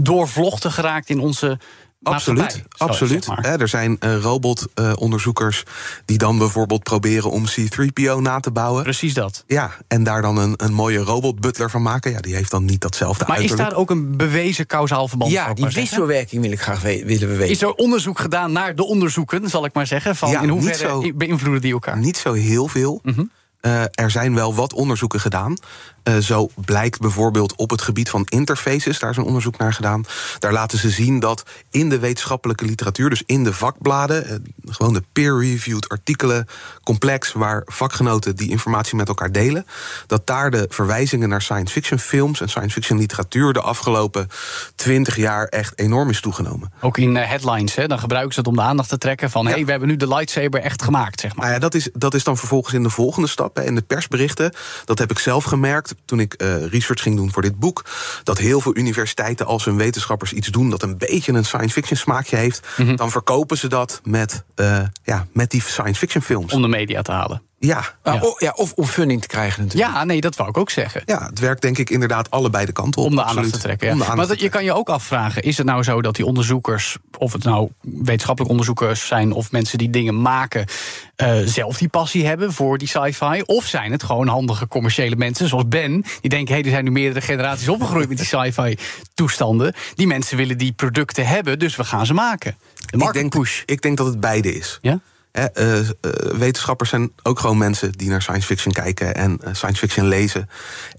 doorvlochten 0.05 0.71
geraakt 0.71 1.09
in 1.09 1.19
onze. 1.19 1.59
Absoluut, 2.03 2.63
absoluut. 2.77 3.23
zeg 3.23 3.35
maar. 3.41 3.59
Er 3.59 3.67
zijn 3.67 3.99
eh, 3.99 4.17
robotonderzoekers 4.21 5.63
die 6.05 6.17
dan 6.17 6.37
bijvoorbeeld 6.37 6.83
proberen 6.83 7.31
om 7.31 7.45
C-3PO 7.45 8.17
na 8.19 8.39
te 8.39 8.51
bouwen. 8.51 8.83
Precies 8.83 9.13
dat. 9.13 9.43
Ja, 9.47 9.71
en 9.87 10.03
daar 10.03 10.21
dan 10.21 10.37
een, 10.37 10.53
een 10.57 10.73
mooie 10.73 10.99
robotbutler 10.99 11.69
van 11.69 11.81
maken. 11.81 12.11
Ja, 12.11 12.19
die 12.19 12.35
heeft 12.35 12.51
dan 12.51 12.65
niet 12.65 12.81
datzelfde 12.81 13.23
Maar 13.27 13.35
is 13.35 13.41
uiterlijk. 13.41 13.69
daar 13.69 13.79
ook 13.79 13.89
een 13.89 14.17
bewezen 14.17 14.65
kausaal 14.65 15.07
verband? 15.07 15.31
Ja, 15.31 15.53
die 15.53 15.63
maar 15.63 15.73
wisselwerking 15.73 16.41
wil 16.41 16.51
ik 16.51 16.61
graag 16.61 16.81
we- 16.81 17.03
willen 17.05 17.27
we 17.29 17.35
weten. 17.35 17.49
Is 17.53 17.61
er 17.61 17.73
onderzoek 17.73 18.19
gedaan 18.19 18.51
naar 18.51 18.75
de 18.75 18.83
onderzoeken, 18.85 19.49
zal 19.49 19.65
ik 19.65 19.73
maar 19.73 19.87
zeggen? 19.87 20.15
Van 20.15 20.29
Ja, 20.29 20.41
in 20.41 20.49
hoeverre 20.49 20.77
zo- 20.77 21.11
beïnvloeden 21.15 21.61
die 21.61 21.73
elkaar? 21.73 21.97
Niet 21.97 22.17
zo 22.17 22.33
heel 22.33 22.67
veel. 22.67 22.99
Mhm. 23.03 23.23
Eh, 23.61 23.81
er 23.91 24.11
zijn 24.11 24.33
wel 24.35 24.55
wat 24.55 24.73
onderzoeken 24.73 25.19
gedaan. 25.19 25.53
Eh, 26.07 26.17
zo 26.17 26.49
blijkt 26.55 26.99
bijvoorbeeld 26.99 27.55
op 27.55 27.69
het 27.69 27.81
gebied 27.81 28.09
van 28.09 28.25
interfaces, 28.29 28.99
daar 28.99 29.09
is 29.09 29.17
een 29.17 29.23
onderzoek 29.23 29.57
naar 29.57 29.73
gedaan. 29.73 30.05
Daar 30.39 30.53
laten 30.53 30.77
ze 30.77 30.89
zien 30.89 31.19
dat 31.19 31.43
in 31.71 31.89
de 31.89 31.99
wetenschappelijke 31.99 32.65
literatuur, 32.65 33.09
dus 33.09 33.23
in 33.25 33.43
de 33.43 33.53
vakbladen, 33.53 34.25
eh, 34.25 34.35
gewoon 34.65 34.93
de 34.93 35.03
peer-reviewed 35.13 35.89
artikelen, 35.89 36.47
complex 36.83 37.31
waar 37.31 37.61
vakgenoten 37.65 38.35
die 38.35 38.49
informatie 38.49 38.95
met 38.95 39.07
elkaar 39.07 39.31
delen, 39.31 39.65
dat 40.05 40.27
daar 40.27 40.51
de 40.51 40.65
verwijzingen 40.69 41.29
naar 41.29 41.41
science 41.41 41.73
fiction 41.73 41.99
films 41.99 42.41
en 42.41 42.49
science 42.49 42.73
fiction 42.73 42.99
literatuur 42.99 43.53
de 43.53 43.61
afgelopen 43.61 44.27
twintig 44.75 45.15
jaar 45.15 45.45
echt 45.45 45.79
enorm 45.79 46.09
is 46.09 46.21
toegenomen. 46.21 46.71
Ook 46.81 46.97
in 46.97 47.17
eh, 47.17 47.27
headlines, 47.27 47.75
hè? 47.75 47.87
dan 47.87 47.99
gebruiken 47.99 48.33
ze 48.33 48.39
het 48.39 48.49
om 48.49 48.55
de 48.55 48.61
aandacht 48.61 48.89
te 48.89 48.97
trekken 48.97 49.29
van... 49.29 49.45
hé, 49.45 49.51
hey, 49.51 49.65
we 49.65 49.71
hebben 49.71 49.89
nu 49.89 49.97
de 49.97 50.07
lightsaber 50.07 50.61
echt 50.61 50.83
gemaakt, 50.83 51.19
zeg 51.19 51.35
maar. 51.35 51.45
Nou 51.45 51.55
ja, 51.55 51.61
dat 51.61 51.73
is, 51.73 51.89
dat 51.93 52.13
is 52.13 52.23
dan 52.23 52.37
vervolgens 52.37 52.73
in 52.73 52.83
de 52.83 52.89
volgende 52.89 53.27
stap, 53.27 53.55
hè, 53.55 53.63
in 53.63 53.75
de 53.75 53.81
persberichten. 53.81 54.53
Dat 54.85 54.99
heb 54.99 55.11
ik 55.11 55.19
zelf 55.19 55.43
gemerkt 55.43 55.95
toen 56.05 56.19
ik 56.19 56.33
eh, 56.33 56.65
research 56.65 57.01
ging 57.01 57.15
doen 57.15 57.31
voor 57.31 57.41
dit 57.41 57.59
boek. 57.59 57.85
Dat 58.23 58.37
heel 58.37 58.61
veel 58.61 58.75
universiteiten, 58.77 59.45
als 59.45 59.65
hun 59.65 59.77
wetenschappers 59.77 60.33
iets 60.33 60.47
doen 60.47 60.69
dat 60.69 60.83
een 60.83 60.97
beetje 60.97 61.33
een 61.33 61.45
science 61.45 61.73
fiction 61.73 61.97
smaakje 61.97 62.35
heeft, 62.37 62.67
Mhm. 62.77 62.95
dan 62.95 63.11
verkopen 63.11 63.57
ze 63.57 63.67
dat 63.67 64.01
met, 64.03 64.43
eh, 64.55 64.79
ja, 65.03 65.27
met 65.33 65.51
die 65.51 65.61
science 65.61 65.99
fiction 65.99 66.23
films. 66.23 66.53
Om 66.53 66.61
de 66.61 66.67
media 66.67 67.01
te 67.01 67.11
halen. 67.11 67.41
Ja. 67.59 67.85
Ja. 68.03 68.19
oh, 68.21 68.39
ja, 68.39 68.53
of 68.55 68.73
om 68.73 68.85
funding 68.85 69.21
te 69.21 69.27
krijgen 69.27 69.63
natuurlijk. 69.63 69.93
Ja, 69.93 70.03
nee, 70.03 70.21
dat 70.21 70.35
wou 70.35 70.49
ik 70.49 70.57
ook 70.57 70.69
zeggen. 70.69 71.01
ja, 71.05 71.25
het 71.25 71.39
werkt 71.39 71.61
denk 71.61 71.77
ik 71.77 71.89
inderdaad 71.89 72.31
allebei 72.31 72.65
de 72.65 72.71
kanten 72.71 73.01
op. 73.01 73.07
Om 73.07 73.15
de 73.15 73.23
aandacht 73.23 73.53
te 73.53 73.59
trekken. 73.59 73.87
ja. 73.87 73.93
Aandacht 73.93 74.15
maar 74.15 74.27
dat, 74.27 74.39
je 74.39 74.49
kan 74.49 74.63
je 74.63 74.73
ook 74.73 74.89
afvragen: 74.89 75.41
is 75.41 75.57
het 75.57 75.65
nou 75.65 75.83
zo 75.83 76.01
dat 76.01 76.15
die 76.15 76.25
onderzoekers, 76.25 76.97
of 77.17 77.33
het 77.33 77.43
nou 77.43 77.69
wetenschappelijke 77.81 78.49
onderzoekers 78.49 79.07
zijn 79.07 79.31
of 79.31 79.51
mensen 79.51 79.77
die 79.77 79.89
dingen 79.89 80.21
maken, 80.21 80.65
eh, 81.15 81.39
zelf 81.45 81.77
die 81.77 81.87
passie 81.87 82.25
hebben 82.25 82.53
voor 82.53 82.77
die 82.77 82.87
sci-fi? 82.87 83.41
Of 83.45 83.65
zijn 83.65 83.91
het 83.91 84.03
gewoon 84.03 84.27
handige 84.27 84.67
commerciële 84.67 85.15
mensen 85.15 85.47
zoals 85.47 85.67
Ben, 85.67 86.05
die 86.21 86.29
denken: 86.29 86.47
hé, 86.47 86.59
hey, 86.59 86.63
er 86.63 86.71
zijn 86.71 86.83
nu 86.83 86.91
meerdere 86.91 87.21
generaties 87.21 87.67
opgegroeid 87.67 88.09
met 88.09 88.17
die 88.17 88.27
sci-fi 88.37 88.77
toestanden. 89.13 89.73
Die 89.95 90.07
mensen 90.07 90.37
willen 90.37 90.57
die 90.57 90.71
producten 90.71 91.27
hebben, 91.27 91.59
dus 91.59 91.75
we 91.75 91.83
gaan 91.83 92.05
ze 92.05 92.13
maken. 92.13 92.55
De 92.75 92.83
ik 92.85 92.95
market 92.95 93.21
denk, 93.21 93.33
push. 93.33 93.61
ik 93.65 93.81
denk 93.81 93.97
dat 93.97 94.07
het 94.07 94.19
beide 94.19 94.55
is. 94.55 94.77
Ja? 94.81 94.99
Hè, 95.37 95.45
eh, 95.45 95.79
eh, 95.79 95.85
wetenschappers 96.37 96.89
zijn 96.89 97.11
ook 97.23 97.39
gewoon 97.39 97.57
mensen 97.57 97.91
die 97.91 98.09
naar 98.09 98.21
science 98.21 98.47
fiction 98.47 98.73
kijken 98.73 99.15
en 99.15 99.39
eh, 99.41 99.53
science 99.53 99.79
fiction 99.79 100.07
lezen. 100.07 100.49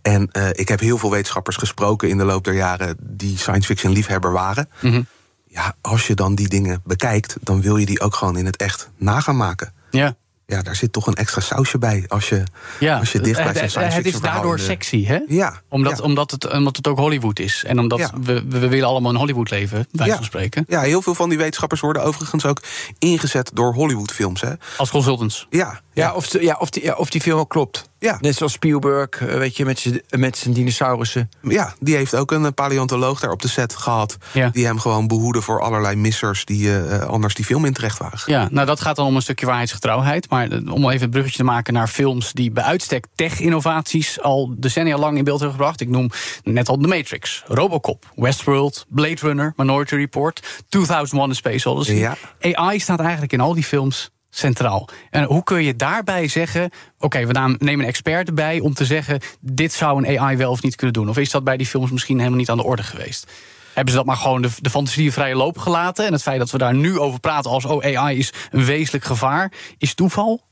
En 0.02 0.28
eh, 0.30 0.48
ik 0.52 0.68
heb 0.68 0.80
heel 0.80 0.98
veel 0.98 1.10
wetenschappers 1.10 1.56
gesproken 1.56 2.08
in 2.08 2.18
de 2.18 2.24
loop 2.24 2.44
der 2.44 2.54
jaren 2.54 2.96
die 3.00 3.38
science 3.38 3.66
fiction 3.66 3.92
liefhebber 3.92 4.32
waren. 4.32 4.68
Mhm. 4.80 5.02
Ja, 5.46 5.74
als 5.80 6.06
je 6.06 6.14
dan 6.14 6.34
die 6.34 6.48
dingen 6.48 6.80
bekijkt, 6.84 7.36
dan 7.40 7.60
wil 7.60 7.76
je 7.76 7.86
die 7.86 8.00
ook 8.00 8.14
gewoon 8.14 8.36
in 8.36 8.46
het 8.46 8.56
echt 8.56 8.90
na 8.96 9.20
gaan 9.20 9.36
maken. 9.36 9.72
Ja. 9.90 10.16
Ja, 10.50 10.62
daar 10.62 10.76
zit 10.76 10.92
toch 10.92 11.06
een 11.06 11.14
extra 11.14 11.40
sausje 11.40 11.78
bij 11.78 12.04
als 12.08 12.28
je, 12.28 12.42
Ja, 12.80 12.98
als 12.98 13.12
je 13.12 13.20
dicht 13.20 13.36
bij 13.42 13.52
het, 13.60 13.70
science 13.70 14.02
is 14.02 14.20
daardoor 14.20 14.58
sexy, 14.58 15.04
hè? 15.04 15.18
Ja, 15.26 15.62
Omdat, 15.68 15.98
ja. 15.98 16.04
omdat, 16.04 16.30
het, 16.30 16.52
omdat 16.52 16.76
het 16.76 16.86
ook 16.88 16.98
Hollywood 16.98 17.38
is. 17.38 17.64
En 17.66 17.78
omdat 17.78 17.98
Ja. 17.98 18.10
we, 18.22 18.44
we, 18.48 18.68
willen 18.68 18.88
allemaal 18.88 19.12
in 19.12 19.18
Hollywood 19.18 19.50
leven, 19.50 19.86
bij 19.90 20.10
van 20.14 20.24
spreken. 20.24 20.64
Ja, 20.68 20.80
heel 20.80 21.02
veel 21.02 21.14
van 21.14 21.28
die 21.28 21.38
wetenschappers 21.38 21.80
worden 21.80 22.02
overigens 22.02 22.44
ook 22.46 22.62
ingezet 22.98 23.50
door 23.54 23.74
Hollywoodfilms. 23.74 24.40
Hè? 24.40 24.52
Als 24.76 24.90
consultants. 24.90 25.46
Ja, 25.50 25.80
Ja, 26.02 26.14
of, 26.14 26.28
de- 26.28 26.42
ja, 26.42 26.56
of, 26.58 26.70
die, 26.70 26.82
ja, 26.82 26.94
of 26.94 27.10
die 27.10 27.20
film 27.20 27.38
ook 27.38 27.50
klopt. 27.50 27.88
Ja. 27.98 28.18
Net 28.20 28.36
zoals 28.36 28.52
Spielberg, 28.52 29.08
eh, 29.10 29.36
weet 29.38 29.56
je, 29.56 29.64
met 29.64 29.78
zijn- 29.78 30.02
met 30.10 30.36
zijn 30.36 30.54
dinosaurussen. 30.54 31.28
ja, 31.42 31.74
die 31.80 31.96
heeft 31.96 32.14
ook 32.14 32.30
een 32.30 32.44
eh, 32.44 32.52
paleontoloog 32.54 33.20
daar 33.20 33.30
op 33.30 33.42
de 33.42 33.48
set 33.48 33.74
gehad. 33.76 34.16
Ja. 34.32 34.48
Die 34.48 34.64
hem 34.66 34.78
gewoon 34.78 35.06
behoeden 35.06 35.42
voor 35.42 35.60
allerlei 35.60 35.96
missers 35.96 36.44
die 36.44 36.78
eh, 36.86 37.00
anders 37.08 37.34
die 37.34 37.44
film 37.44 37.64
in 37.64 37.72
terecht 37.72 37.98
waren. 37.98 38.18
Ja, 38.26 38.48
nou 38.50 38.66
dat 38.66 38.80
gaat 38.80 38.96
dan 38.96 39.06
om 39.06 39.16
een 39.16 39.22
stukje 39.22 39.46
waarheidsgetrouwheid. 39.46 40.30
Maar 40.30 40.48
om 40.70 40.90
even 40.90 41.04
een 41.04 41.10
bruggetje 41.10 41.38
te 41.38 41.44
maken 41.44 41.72
naar 41.72 41.88
films 41.88 42.32
die 42.32 42.50
bij 42.50 42.64
uitstek 42.64 43.06
tech-innovaties 43.14 44.20
al 44.20 44.54
decennia 44.58 44.96
lang 44.98 45.18
in 45.18 45.24
beeld 45.24 45.40
hebben 45.40 45.56
gebracht. 45.58 45.80
Ik 45.80 45.88
noem 45.88 46.10
net 46.42 46.68
al 46.68 46.76
The 46.78 46.86
Matrix, 46.88 47.42
Robocop, 47.46 48.12
Westworld, 48.14 48.86
Blade 48.88 49.16
Runner, 49.20 49.52
Minority 49.56 49.94
Report, 49.94 50.62
2001 50.68 51.30
A 51.30 51.34
Space 51.34 51.70
Odyssey. 51.70 51.96
Ja. 51.96 52.16
AI 52.40 52.78
staat 52.80 53.00
eigenlijk 53.00 53.32
in 53.32 53.40
al 53.40 53.54
die 53.54 53.64
films 53.64 54.10
centraal. 54.38 54.88
En 55.10 55.24
hoe 55.24 55.42
kun 55.42 55.62
je 55.62 55.76
daarbij 55.76 56.28
zeggen... 56.28 56.70
oké, 56.98 57.26
we 57.26 57.56
nemen 57.58 57.80
een 57.80 57.90
expert 57.90 58.28
erbij 58.28 58.60
om 58.60 58.74
te 58.74 58.84
zeggen... 58.84 59.20
dit 59.40 59.72
zou 59.72 60.04
een 60.04 60.18
AI 60.18 60.36
wel 60.36 60.50
of 60.50 60.62
niet 60.62 60.76
kunnen 60.76 60.94
doen? 60.94 61.08
Of 61.08 61.16
is 61.18 61.30
dat 61.30 61.44
bij 61.44 61.56
die 61.56 61.66
films 61.66 61.90
misschien 61.90 62.18
helemaal 62.18 62.38
niet 62.38 62.50
aan 62.50 62.56
de 62.56 62.64
orde 62.64 62.82
geweest? 62.82 63.30
Hebben 63.74 63.92
ze 63.92 63.98
dat 63.98 64.06
maar 64.06 64.16
gewoon 64.16 64.42
de, 64.42 64.48
de 64.60 64.70
fantasie 64.70 65.12
vrije 65.12 65.34
loop 65.34 65.58
gelaten? 65.58 66.06
En 66.06 66.12
het 66.12 66.22
feit 66.22 66.38
dat 66.38 66.50
we 66.50 66.58
daar 66.58 66.74
nu 66.74 66.98
over 66.98 67.20
praten 67.20 67.50
als... 67.50 67.64
oh, 67.64 67.96
AI 67.96 68.18
is 68.18 68.32
een 68.50 68.64
wezenlijk 68.64 69.04
gevaar, 69.04 69.52
is 69.78 69.94
toeval? 69.94 70.46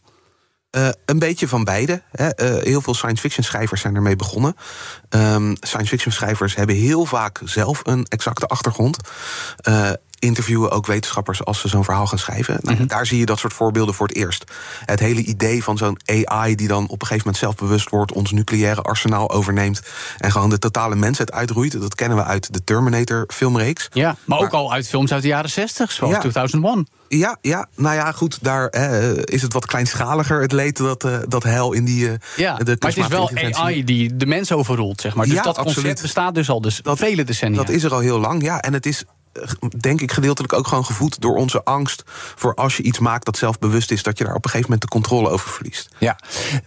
Eh, 0.71 0.88
een 1.05 1.19
beetje 1.19 1.49
van 1.49 1.64
beide. 1.64 2.02
Hè. 2.11 2.28
Eh, 2.28 2.62
heel 2.62 2.81
veel 2.81 2.95
science 2.95 3.21
fiction 3.21 3.45
schrijvers 3.45 3.81
zijn 3.81 3.95
ermee 3.95 4.16
begonnen. 4.16 4.57
Ehm, 5.09 5.55
science 5.61 5.88
fiction 5.88 6.12
schrijvers 6.12 6.55
hebben 6.55 6.76
heel 6.76 7.05
vaak 7.05 7.40
zelf 7.45 7.81
een 7.85 8.05
exacte 8.05 8.47
achtergrond. 8.47 8.97
Eh, 9.57 9.90
interviewen 10.19 10.71
ook 10.71 10.87
wetenschappers 10.87 11.45
als 11.45 11.61
ze 11.61 11.69
zo'n 11.69 11.85
verhaal 11.85 12.07
gaan 12.07 12.19
schrijven. 12.19 12.59
Nou, 12.63 12.87
Daar 12.87 13.07
zie 13.07 13.19
je 13.19 13.27
dat 13.27 13.39
soort 13.39 13.53
voorbeelden 13.53 13.95
voor 13.95 14.07
het 14.07 14.17
eerst. 14.17 14.45
Het 14.85 15.01
hele 15.01 15.21
idee 15.23 15.63
van 15.63 15.77
zo'n 15.79 15.99
AI 16.25 16.55
die 16.55 16.69
dan 16.69 16.85
op 16.85 16.91
een 17.01 17.07
gegeven 17.07 17.17
moment 17.19 17.37
zelfbewust 17.37 17.89
wordt, 17.91 18.13
ons 18.13 18.31
nucleaire 18.33 18.83
arsenaal 18.83 19.31
overneemt 19.31 19.83
en 20.19 20.33
gewoon 20.33 20.51
de 20.51 20.59
totale 20.59 20.95
mensheid 20.97 21.33
uitroeit. 21.33 21.81
Dat 21.81 21.95
kennen 21.95 22.17
we 22.19 22.25
uit 22.25 22.53
de 22.53 22.65
Terminator 22.65 23.25
filmreeks. 23.29 23.89
Ja, 23.93 24.17
maar 24.25 24.39
ook 24.39 24.53
al 24.53 24.73
uit 24.73 24.89
films 24.89 25.13
uit 25.13 25.23
de 25.23 25.29
jaren 25.29 25.51
60, 25.51 25.93
zoals 25.93 26.13
Ja. 26.13 26.19
2001. 26.21 26.87
Ja, 27.09 27.37
ja, 27.41 27.67
nou 27.77 27.95
ja, 27.95 28.13
goed, 28.13 28.39
daar 28.43 28.67
eh, 28.69 29.11
is 29.25 29.43
het 29.43 29.53
wat 29.53 29.67
kleinschaliger, 29.67 30.41
het 30.41 30.53
leed 30.53 30.77
dat, 30.77 31.05
eh, 31.05 31.19
dat 31.29 31.43
hel 31.43 31.73
in 31.73 31.85
die. 31.85 32.09
eh, 32.09 32.15
Ja, 32.37 32.55
de 32.57 32.65
maar 32.65 32.91
het 32.91 32.97
is 32.97 33.07
wel. 33.09 33.31
AI 33.55 33.85
die 33.85 34.17
de 34.17 34.27
mens 34.27 34.53
overroelt, 34.53 35.01
zeg 35.01 35.15
maar. 35.15 35.25
Dus 35.27 35.35
Ja, 35.35 35.43
dat 35.43 35.55
concept 35.55 35.77
absoluut. 35.77 36.03
bestaat 36.03 36.35
dus 36.35 36.49
al 36.51 36.61
dus 36.61 36.81
Dat- 36.83 36.99
vele 36.99 37.25
decennia. 37.25 37.57
Dat 37.57 37.69
is 37.69 37.83
er 37.83 37.93
al 37.95 37.99
heel 37.99 38.19
lang, 38.19 38.43
ja. 38.43 38.61
En 38.61 38.73
het 38.73 38.87
is, 38.87 39.05
denk 39.78 40.00
ik, 40.00 40.12
gedeeltelijk 40.12 40.52
ook 40.52 40.66
gewoon 40.66 40.85
gevoed 40.85 41.21
door 41.21 41.37
onze 41.37 41.64
angst 41.64 42.02
voor 42.35 42.55
als 42.55 42.76
je 42.76 42.83
iets 42.83 42.99
maakt 42.99 43.25
dat 43.25 43.37
zelfbewust 43.38 43.90
is, 43.90 44.02
dat 44.02 44.19
je 44.19 44.25
daar 44.25 44.35
op 44.35 44.45
een 44.45 44.50
gegeven 44.50 44.71
moment 44.71 44.90
de 44.90 44.99
controle 44.99 45.28
over 45.28 45.50
verliest. 45.50 45.88
Ja. 45.99 46.19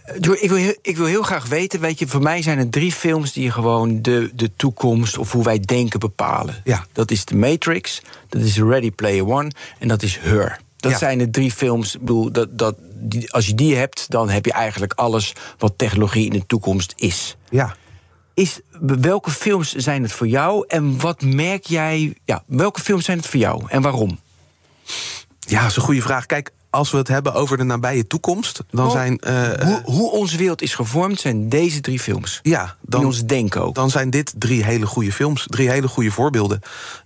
Eh, 0.04 0.14
Ik 0.40 0.48
wil, 0.48 0.56
heel, 0.58 0.74
ik 0.82 0.96
wil 0.96 1.06
heel 1.06 1.22
graag 1.22 1.46
weten, 1.46 1.80
weet 1.80 1.98
je, 1.98 2.06
voor 2.08 2.22
mij 2.22 2.42
zijn 2.42 2.58
er 2.58 2.70
drie 2.70 2.92
films 2.92 3.32
die 3.32 3.50
gewoon 3.50 4.02
de, 4.02 4.30
de 4.34 4.50
toekomst 4.56 5.18
of 5.18 5.32
hoe 5.32 5.44
wij 5.44 5.60
denken 5.60 6.00
bepalen. 6.00 6.54
Ja. 6.64 6.84
Dat 6.92 7.10
is 7.10 7.24
The 7.24 7.36
Matrix, 7.36 8.02
dat 8.28 8.42
is 8.42 8.58
Ready 8.58 8.90
Player 8.90 9.26
One 9.28 9.50
en 9.78 9.88
dat 9.88 10.02
is 10.02 10.18
Her. 10.18 10.60
Dat 10.76 10.90
Ja. 10.92 10.98
zijn 10.98 11.18
de 11.18 11.30
drie 11.30 11.50
films. 11.52 11.94
Ik 11.94 12.00
bedoel, 12.00 12.32
dat, 12.32 12.58
dat, 12.58 12.74
die, 12.94 13.32
als 13.32 13.46
je 13.46 13.54
die 13.54 13.76
hebt, 13.76 14.10
dan 14.10 14.28
heb 14.28 14.44
je 14.44 14.52
eigenlijk 14.52 14.92
alles 14.92 15.32
wat 15.58 15.72
technologie 15.76 16.24
in 16.24 16.38
de 16.38 16.46
toekomst 16.46 16.92
is. 16.96 17.36
Ja. 17.50 17.76
is. 18.34 18.60
Welke 18.80 19.30
films 19.30 19.74
zijn 19.74 20.02
het 20.02 20.12
voor 20.12 20.26
jou 20.28 20.64
en 20.68 21.00
wat 21.00 21.22
merk 21.22 21.66
jij? 21.66 22.14
Ja, 22.24 22.42
welke 22.46 22.80
films 22.80 23.04
zijn 23.04 23.16
het 23.18 23.26
voor 23.26 23.40
jou 23.40 23.62
en 23.68 23.82
waarom? 23.82 24.18
Ja, 25.38 25.60
dat 25.60 25.70
is 25.70 25.76
een 25.76 25.82
goede 25.82 26.02
vraag. 26.02 26.26
Kijk, 26.26 26.50
als 26.70 26.90
we 26.90 26.96
het 26.98 27.08
hebben 27.08 27.34
over 27.34 27.56
de 27.56 27.62
nabije 27.64 28.06
toekomst, 28.06 28.62
dan 28.70 28.86
Oh. 28.86 28.92
zijn. 28.92 29.18
eh, 29.18 29.50
hoe, 29.66 29.80
hoe 29.84 30.10
onze 30.10 30.36
wereld 30.36 30.62
is 30.62 30.74
gevormd 30.74 31.20
zijn 31.20 31.48
deze 31.48 31.80
drie 31.80 32.00
films. 32.00 32.40
ja, 32.42 32.62
in 32.62 32.68
dan, 32.80 33.04
ons 33.04 33.24
denken 33.24 33.62
ook. 33.62 33.74
dan 33.74 33.90
zijn 33.90 34.10
dit 34.10 34.32
drie 34.38 34.64
hele 34.64 34.86
goede 34.86 35.12
films, 35.12 35.46
drie 35.48 35.70
hele 35.70 35.88
goede 35.88 36.10
voorbeelden. 36.10 36.60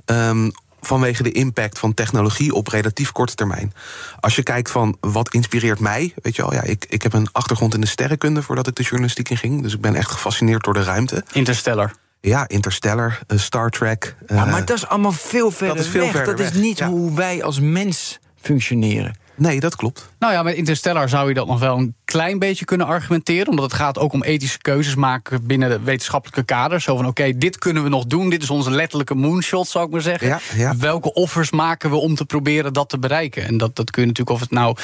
Ehm, 0.04 0.50
vanwege 0.86 1.22
de 1.22 1.32
impact 1.32 1.78
van 1.78 1.94
technologie 1.94 2.54
op 2.54 2.68
relatief 2.68 3.12
korte 3.12 3.34
termijn. 3.34 3.72
Als 4.20 4.36
je 4.36 4.42
kijkt 4.42 4.70
van 4.70 4.96
wat 5.00 5.32
inspireert 5.32 5.78
mij, 5.78 6.14
weet 6.22 6.36
je 6.36 6.42
wel, 6.42 6.54
ja, 6.54 6.62
ik, 6.62 6.84
ik 6.88 7.02
heb 7.02 7.12
een 7.12 7.28
achtergrond 7.32 7.74
in 7.74 7.80
de 7.80 7.86
sterrenkunde 7.86 8.42
voordat 8.42 8.66
ik 8.66 8.74
de 8.74 8.82
journalistiek 8.82 9.30
in 9.30 9.36
ging. 9.36 9.62
Dus 9.62 9.74
ik 9.74 9.80
ben 9.80 9.94
echt 9.94 10.10
gefascineerd 10.10 10.64
door 10.64 10.74
de 10.74 10.82
ruimte. 10.82 11.24
Interstellar. 11.32 11.92
Ja, 12.20 12.48
Interstellar, 12.48 13.20
eh, 13.26 13.38
Star 13.38 13.70
Trek. 13.70 14.16
Ja, 14.26 14.44
eh, 14.44 14.50
maar 14.50 14.64
dat 14.64 14.76
is 14.76 14.86
allemaal 14.86 15.12
veel 15.12 15.50
verder 15.50 15.76
is 15.76 15.88
veel 15.88 16.00
weg. 16.00 16.10
verder 16.10 16.36
dat 16.36 16.46
is 16.46 16.52
weg, 16.52 16.62
niet 16.62 16.78
ja. 16.78 16.88
hoe 16.88 17.14
wij 17.14 17.42
als 17.42 17.60
mens 17.60 18.18
functioneren. 18.40 19.16
Nee, 19.36 19.60
dat 19.60 19.76
klopt. 19.76 20.12
Nou 20.18 20.32
ja, 20.32 20.42
met 20.42 20.54
Interstellar 20.54 21.08
zou 21.08 21.28
je 21.28 21.34
dat 21.34 21.46
nog 21.46 21.58
wel 21.58 21.78
een 21.78 21.94
klein 22.04 22.38
beetje 22.38 22.64
kunnen 22.64 22.86
argumenteren. 22.86 23.48
Omdat 23.48 23.64
het 23.64 23.74
gaat 23.74 23.98
ook 23.98 24.12
om 24.12 24.22
ethische 24.22 24.58
keuzes 24.58 24.94
maken 24.94 25.46
binnen 25.46 25.70
de 25.70 25.80
wetenschappelijke 25.80 26.42
kaders. 26.42 26.84
Zo 26.84 26.96
van, 26.96 27.06
oké, 27.06 27.38
dit 27.38 27.58
kunnen 27.58 27.82
we 27.82 27.88
nog 27.88 28.04
doen. 28.04 28.30
Dit 28.30 28.42
is 28.42 28.50
onze 28.50 28.70
letterlijke 28.70 29.14
moonshot, 29.14 29.68
zou 29.68 29.86
ik 29.86 29.90
maar 29.90 30.00
zeggen. 30.00 30.28
Ja, 30.28 30.40
ja. 30.54 30.76
Welke 30.76 31.12
offers 31.12 31.50
maken 31.50 31.90
we 31.90 31.96
om 31.96 32.14
te 32.14 32.24
proberen 32.24 32.72
dat 32.72 32.88
te 32.88 32.98
bereiken? 32.98 33.44
En 33.46 33.56
dat, 33.56 33.76
dat 33.76 33.90
kun 33.90 34.02
je 34.02 34.08
natuurlijk, 34.08 34.36
of 34.36 34.42
het 34.42 34.50
nou 34.50 34.76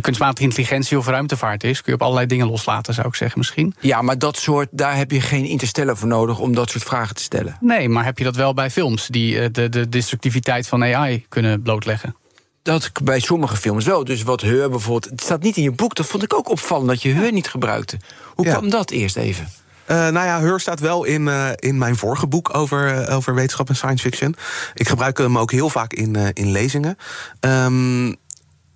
kunstmatige 0.00 0.44
intelligentie 0.44 0.98
of 0.98 1.06
ruimtevaart 1.06 1.64
is... 1.64 1.82
kun 1.82 1.92
je 1.92 1.98
op 1.98 2.02
allerlei 2.02 2.26
dingen 2.26 2.46
loslaten, 2.46 2.94
zou 2.94 3.06
ik 3.06 3.14
zeggen 3.14 3.38
misschien. 3.38 3.74
Ja, 3.80 4.02
maar 4.02 4.18
dat 4.18 4.36
soort, 4.36 4.68
daar 4.70 4.96
heb 4.96 5.10
je 5.10 5.20
geen 5.20 5.44
interstellar 5.44 5.96
voor 5.96 6.08
nodig 6.08 6.38
om 6.38 6.54
dat 6.54 6.70
soort 6.70 6.84
vragen 6.84 7.14
te 7.14 7.22
stellen. 7.22 7.56
Nee, 7.60 7.88
maar 7.88 8.04
heb 8.04 8.18
je 8.18 8.24
dat 8.24 8.36
wel 8.36 8.54
bij 8.54 8.70
films... 8.70 9.06
die 9.06 9.40
eh, 9.40 9.48
de, 9.52 9.68
de 9.68 9.88
destructiviteit 9.88 10.68
van 10.68 10.84
AI 10.84 11.24
kunnen 11.28 11.62
blootleggen? 11.62 12.14
Dat 12.62 12.90
bij 13.04 13.20
sommige 13.20 13.56
films 13.56 13.84
wel. 13.84 14.04
Dus 14.04 14.22
wat 14.22 14.40
Heur 14.40 14.70
bijvoorbeeld. 14.70 15.10
Het 15.10 15.20
staat 15.20 15.42
niet 15.42 15.56
in 15.56 15.62
je 15.62 15.70
boek. 15.70 15.94
Dat 15.94 16.06
vond 16.06 16.22
ik 16.22 16.34
ook 16.34 16.48
opvallend 16.48 16.88
dat 16.88 17.02
je 17.02 17.12
Heur 17.12 17.32
niet 17.32 17.48
gebruikte. 17.48 17.96
Hoe 18.34 18.46
kwam 18.46 18.70
dat 18.70 18.90
eerst 18.90 19.16
even? 19.16 19.48
Eh, 19.84 19.96
nou 19.96 20.26
ja, 20.26 20.40
Heur 20.40 20.60
staat 20.60 20.80
wel 20.80 21.04
in, 21.04 21.28
eh, 21.28 21.50
in 21.54 21.78
mijn 21.78 21.96
vorige 21.96 22.26
boek 22.26 22.54
over, 22.54 23.02
eh, 23.02 23.16
over 23.16 23.34
wetenschap 23.34 23.68
en 23.68 23.76
science 23.76 24.02
fiction. 24.02 24.36
Ik 24.74 24.88
gebruik 24.88 25.18
hem 25.18 25.38
ook 25.38 25.50
heel 25.50 25.70
vaak 25.70 25.92
in, 25.92 26.16
in 26.32 26.50
lezingen. 26.50 26.96
Ehm, 27.40 28.14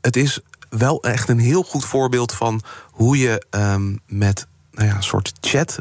het 0.00 0.16
is 0.16 0.40
wel 0.68 1.02
echt 1.02 1.28
een 1.28 1.38
heel 1.38 1.62
goed 1.62 1.84
voorbeeld 1.84 2.32
van 2.32 2.62
hoe 2.90 3.18
je 3.18 3.46
ehm, 3.50 3.94
met 4.06 4.46
nou 4.70 4.88
ja, 4.88 4.96
een 4.96 5.02
soort 5.02 5.32
chat. 5.40 5.78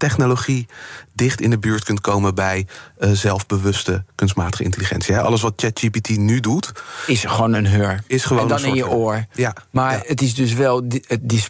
Technologie 0.00 0.66
dicht 1.12 1.40
in 1.40 1.50
de 1.50 1.58
buurt 1.58 1.84
kunt 1.84 2.00
komen 2.00 2.34
bij 2.34 2.66
eh, 2.98 3.10
zelfbewuste 3.10 4.04
kunstmatige 4.14 4.62
intelligentie. 4.64 5.14
Hè. 5.14 5.20
Alles 5.20 5.40
wat 5.40 5.52
ChatGPT 5.56 6.16
nu 6.16 6.40
doet, 6.40 6.72
Is 7.06 7.24
gewoon 7.24 7.52
een 7.54 7.66
Heur. 7.66 8.02
is 8.06 8.24
gewoon 8.24 8.42
en 8.42 8.48
dan 8.48 8.58
een 8.58 8.64
in 8.68 8.74
je 8.74 8.82
Heur. 8.84 8.92
oor. 8.92 9.24
Ja, 9.32 9.54
Maar 9.70 9.92
ja. 9.92 10.02
het 10.06 10.22
is 10.22 10.34
dus 10.34 10.52
wel. 10.52 10.84
Het 11.06 11.48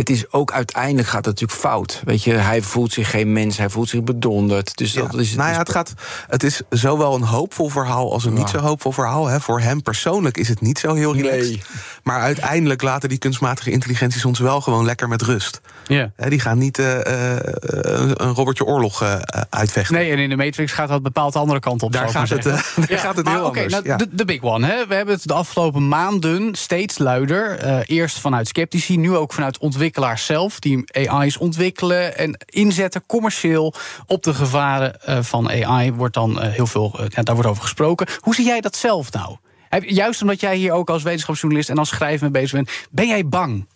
het 0.00 0.10
is 0.10 0.32
ook 0.32 0.52
uiteindelijk 0.52 1.08
gaat 1.08 1.24
het 1.24 1.40
natuurlijk 1.40 1.60
fout. 1.60 2.02
Weet 2.04 2.22
je, 2.24 2.32
hij 2.32 2.62
voelt 2.62 2.92
zich 2.92 3.10
geen 3.10 3.32
mens, 3.32 3.56
hij 3.58 3.68
voelt 3.70 3.88
zich 3.88 4.02
bedonderd. 4.02 4.76
Dus 4.76 4.92
Ja. 4.92 5.02
dat 5.02 5.14
is. 5.20 5.34
nou 5.34 5.52
ja, 5.52 5.58
het, 5.58 5.70
gaat, 5.70 5.94
het 6.28 6.42
is 6.42 6.60
zowel 6.70 7.14
een 7.14 7.22
hoopvol 7.22 7.68
verhaal 7.68 8.12
als 8.12 8.24
een 8.24 8.34
niet 8.34 8.48
zo 8.48 8.58
hoopvol 8.58 8.92
verhaal. 8.92 9.26
Hè. 9.26 9.40
Voor 9.40 9.60
hem 9.60 9.82
persoonlijk 9.82 10.36
is 10.36 10.48
het 10.48 10.60
niet 10.60 10.78
zo 10.78 10.94
heel 10.94 11.14
relaxed. 11.14 11.40
Nee. 11.48 11.62
Maar 12.02 12.20
uiteindelijk 12.20 12.82
laten 12.82 13.08
die 13.08 13.18
kunstmatige 13.18 13.70
intelligenties 13.70 14.24
ons 14.24 14.38
wel 14.38 14.60
gewoon 14.60 14.84
lekker 14.84 15.08
met 15.08 15.22
rust. 15.22 15.60
Ja. 15.86 16.12
Hè, 16.16 16.30
die 16.30 16.40
gaan 16.40 16.58
niet 16.58 16.78
eh, 16.78 17.34
eh, 17.34 17.38
een 17.72 18.22
een 18.24 18.34
Robertje 18.34 18.64
Oorlog 18.64 19.02
eh, 19.02 19.14
uitvechten. 19.50 19.94
Nee, 19.94 20.10
en 20.10 20.18
in 20.18 20.28
de 20.28 20.36
Matrix 20.36 20.72
gaat 20.72 20.88
dat 20.88 21.02
bepaald 21.02 21.32
de 21.32 21.38
andere 21.38 21.60
kant 21.60 21.82
op. 21.82 21.92
Daar 21.92 22.08
gaat 22.08 22.28
het, 22.28 22.46
eh, 22.46 22.52
daar 22.88 22.98
gaat 22.98 23.16
het 23.16 23.24
maar 23.24 23.34
heel 23.34 23.44
oké, 23.44 23.56
anders, 23.62 23.72
nou, 23.74 23.86
ja. 23.86 23.96
de, 23.96 24.06
de 24.12 24.24
big 24.24 24.42
one. 24.42 24.66
Hè. 24.66 24.86
We 24.86 24.94
hebben 24.94 25.14
het 25.14 25.26
de 25.26 25.32
afgelopen 25.34 25.88
maanden 25.88 26.54
steeds 26.54 26.98
luider. 26.98 27.58
eh, 27.58 27.78
eerst 27.86 28.18
vanuit 28.18 28.48
sceptici, 28.48 28.96
nu 28.96 29.16
ook 29.16 29.32
vanuit 29.32 29.58
ontwikkelaars 29.90 30.26
zelf... 30.26 30.60
die 30.60 31.08
AI's 31.08 31.36
ontwikkelen 31.36 32.16
en 32.16 32.36
inzetten 32.46 33.06
commercieel... 33.06 33.74
op 34.06 34.22
de 34.22 34.34
gevaren 34.34 35.02
eh, 35.02 35.18
van 35.22 35.50
AI 35.50 35.92
wordt 35.92 36.14
dan 36.14 36.40
eh, 36.40 36.52
heel 36.52 36.66
veel... 36.66 36.94
eh, 36.98 37.06
ja, 37.08 37.22
daar 37.22 37.34
wordt 37.34 37.50
over 37.50 37.62
gesproken. 37.62 38.06
Hoe 38.20 38.34
zie 38.34 38.44
jij 38.44 38.60
dat 38.60 38.76
zelf 38.76 39.12
nou? 39.12 39.36
Juist 39.80 40.22
omdat 40.22 40.40
jij 40.40 40.56
hier 40.56 40.72
ook 40.72 40.90
als 40.90 41.02
wetenschapsjournalist 41.02 41.68
en 41.70 41.78
als 41.78 41.88
schrijver 41.88 42.30
mee 42.30 42.42
bezig 42.42 42.52
bent... 42.52 42.70
ben 42.90 43.06
jij 43.06 43.26
bang? 43.26 43.66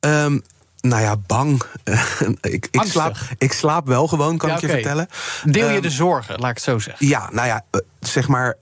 Ehm, 0.00 0.38
nou 0.80 1.02
ja, 1.02 1.16
bang. 1.16 1.62
ik, 2.40 2.68
ik, 2.70 2.82
slaap, 2.82 3.16
ik 3.38 3.52
slaap 3.52 3.86
wel 3.86 4.06
gewoon, 4.06 4.36
kan 4.36 4.48
Ja, 4.48 4.54
ik 4.54 4.60
je 4.60 4.68
vertellen. 4.68 5.08
Deel 5.44 5.68
je 5.68 5.74
Ehm, 5.74 5.82
de 5.82 5.90
zorgen, 5.90 6.38
laat 6.38 6.50
ik 6.50 6.56
het 6.56 6.64
zo 6.64 6.78
zeggen? 6.78 7.06
Ja, 7.06 7.28
nou 7.32 7.46
ja, 7.46 7.64
zeg 8.00 8.28
maar, 8.28 8.56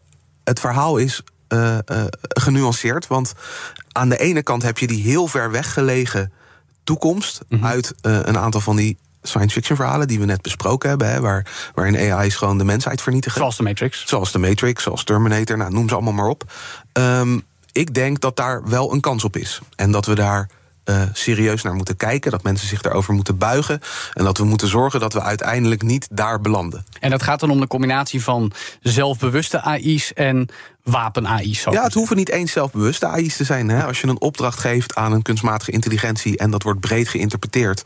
het 0.44 0.60
verhaal 0.60 0.96
is 0.96 1.22
genuanceerd. 2.18 3.06
Want 3.06 3.32
aan 3.92 4.08
de 4.08 4.18
ene 4.18 4.42
kant 4.42 4.62
heb 4.62 4.78
je 4.78 4.86
die 4.86 5.02
heel 5.02 5.26
ver 5.26 5.50
weggelegen 5.50 6.32
toekomst 6.84 7.40
Mhm. 7.48 7.64
uit 7.66 7.94
eh, 8.00 8.18
een 8.22 8.38
aantal 8.38 8.60
van 8.60 8.76
die 8.76 8.96
science 9.22 9.54
fiction 9.54 9.76
verhalen 9.76 10.08
die 10.08 10.18
we 10.18 10.24
net 10.24 10.42
besproken 10.42 10.88
hebben, 10.88 11.10
hè, 11.10 11.20
waar, 11.20 11.70
waarin 11.74 12.12
AI's 12.12 12.34
gewoon 12.36 12.58
de 12.58 12.64
mensheid 12.64 13.02
vernietigen. 13.02 13.38
Zoals 13.38 13.56
de 13.56 13.62
Matrix. 13.62 14.02
Zoals 14.06 14.32
de 14.32 14.38
Matrix, 14.38 14.82
zoals 14.82 15.04
Terminator, 15.04 15.56
nou, 15.56 15.72
noem 15.72 15.88
ze 15.88 15.94
allemaal 15.94 16.12
maar 16.12 16.28
op. 16.28 16.52
Ehm, 16.92 17.38
ik 17.72 17.94
denk 17.94 18.20
dat 18.20 18.36
daar 18.36 18.68
wel 18.68 18.92
een 18.92 19.00
kans 19.00 19.24
op 19.24 19.36
is. 19.36 19.60
En 19.76 19.90
dat 19.90 20.06
we 20.06 20.14
daar 20.14 20.48
uh, 20.84 21.02
serieus 21.12 21.62
naar 21.62 21.74
moeten 21.74 21.96
kijken. 21.96 22.30
Dat 22.30 22.42
mensen 22.42 22.68
zich 22.68 22.80
daarover 22.82 23.14
moeten 23.14 23.38
buigen. 23.38 23.80
En 24.12 24.24
dat 24.24 24.38
we 24.38 24.44
moeten 24.44 24.68
zorgen 24.68 25.00
dat 25.00 25.12
we 25.12 25.20
uiteindelijk 25.22 25.82
niet 25.82 26.08
daar 26.10 26.40
belanden. 26.40 26.84
En 27.00 27.10
dat 27.10 27.22
gaat 27.22 27.40
dan 27.40 27.50
om 27.50 27.60
de 27.60 27.66
combinatie 27.66 28.22
van 28.22 28.52
zelfbewuste 28.80 29.60
AI's 29.62 30.12
en 30.12 30.48
wapen-AI's. 30.84 31.64
Ja, 31.70 31.82
het 31.82 31.94
hoeven 31.94 32.16
niet 32.16 32.28
eens 32.28 32.52
zelfbewuste 32.52 33.06
AI's 33.06 33.36
te 33.36 33.44
zijn. 33.44 33.68
Hè. 33.68 33.84
Als 33.84 34.00
je 34.00 34.06
een 34.06 34.20
opdracht 34.20 34.58
geeft 34.58 34.94
aan 34.94 35.12
een 35.12 35.22
kunstmatige 35.22 35.70
intelligentie 35.70 36.38
en 36.38 36.50
dat 36.50 36.62
wordt 36.62 36.80
breed 36.80 37.08
geïnterpreteerd, 37.08 37.82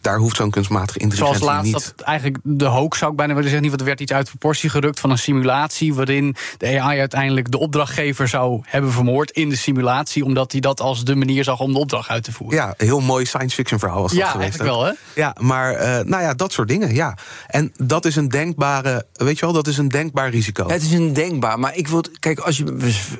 daar 0.00 0.18
hoeft 0.18 0.36
zo'n 0.36 0.50
kunstmatige 0.50 0.98
intelligentie 0.98 1.44
Zoals 1.44 1.54
laatst 1.54 1.72
niet. 1.72 1.94
Dat 1.96 2.06
eigenlijk 2.06 2.38
de 2.42 2.64
hoax 2.64 2.98
zou 2.98 3.10
ik 3.10 3.16
bijna 3.16 3.34
willen 3.34 3.50
zeggen, 3.50 3.68
niet, 3.68 3.70
want 3.70 3.80
er 3.80 3.96
werd 3.96 4.00
iets 4.00 4.12
uit 4.12 4.28
proportie 4.28 4.70
gerukt 4.70 5.00
van 5.00 5.10
een 5.10 5.18
simulatie 5.18 5.94
waarin 5.94 6.36
de 6.58 6.80
AI 6.80 6.98
uiteindelijk 6.98 7.50
de 7.50 7.58
opdrachtgever 7.58 8.28
zou 8.28 8.60
hebben 8.64 8.92
vermoord 8.92 9.30
in 9.30 9.48
de 9.48 9.56
simulatie, 9.56 10.24
omdat 10.24 10.52
hij 10.52 10.60
dat 10.60 10.80
als 10.80 11.04
de 11.04 11.14
manier 11.14 11.44
zag 11.44 11.60
om 11.60 11.72
de 11.72 11.78
opdracht 11.78 12.08
uit 12.08 12.24
te 12.24 12.32
voeren. 12.32 12.58
Ja, 12.58 12.74
een 12.76 12.86
heel 12.86 13.00
mooi 13.00 13.24
science 13.24 13.54
fiction 13.54 13.78
verhaal 13.78 14.02
was 14.02 14.10
dat 14.10 14.20
ja, 14.20 14.30
geweest. 14.30 14.60
eigenlijk 14.60 14.78
wel, 14.78 14.84
hè? 14.84 15.20
Ja, 15.20 15.36
maar 15.40 15.74
uh, 15.74 15.80
nou 15.80 16.22
ja, 16.22 16.34
dat 16.34 16.52
soort 16.52 16.68
dingen, 16.68 16.94
ja. 16.94 17.16
En 17.46 17.72
dat 17.76 18.04
is 18.04 18.16
een 18.16 18.28
denkbare, 18.28 19.06
weet 19.12 19.38
je 19.38 19.44
wel, 19.44 19.54
dat 19.54 19.66
is 19.66 19.78
een 19.78 19.88
denkbaar 19.88 20.30
risico. 20.30 20.68
Het 20.68 20.82
is 20.82 20.92
een 20.92 21.12
denkbaar, 21.12 21.58
maar 21.58 21.76
ik 21.76 21.88
wil, 21.88 22.04
kijk, 22.18 22.41
als 22.44 22.56
je, 22.56 22.64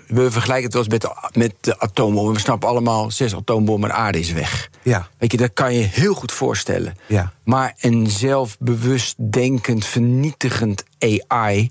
we, 0.06 0.30
vergelijken 0.30 0.64
het 0.64 0.72
wel 0.72 0.82
eens 0.82 0.92
met 0.92 1.00
de, 1.00 1.38
met 1.38 1.54
de 1.60 1.80
atoombom. 1.80 2.32
We 2.32 2.38
snappen 2.38 2.68
allemaal, 2.68 3.10
zes 3.10 3.34
atoombommen, 3.34 3.88
de 3.88 3.94
aarde 3.94 4.18
is 4.18 4.32
weg. 4.32 4.70
Ja. 4.82 5.08
Weet 5.18 5.32
je, 5.32 5.38
dat 5.38 5.52
kan 5.52 5.74
je 5.74 5.82
heel 5.82 6.14
goed 6.14 6.32
voorstellen. 6.32 6.96
Ja. 7.06 7.32
Maar 7.44 7.74
een 7.80 8.06
zelfbewust 8.06 9.14
denkend, 9.32 9.84
vernietigend 9.84 10.84
AI... 10.98 11.70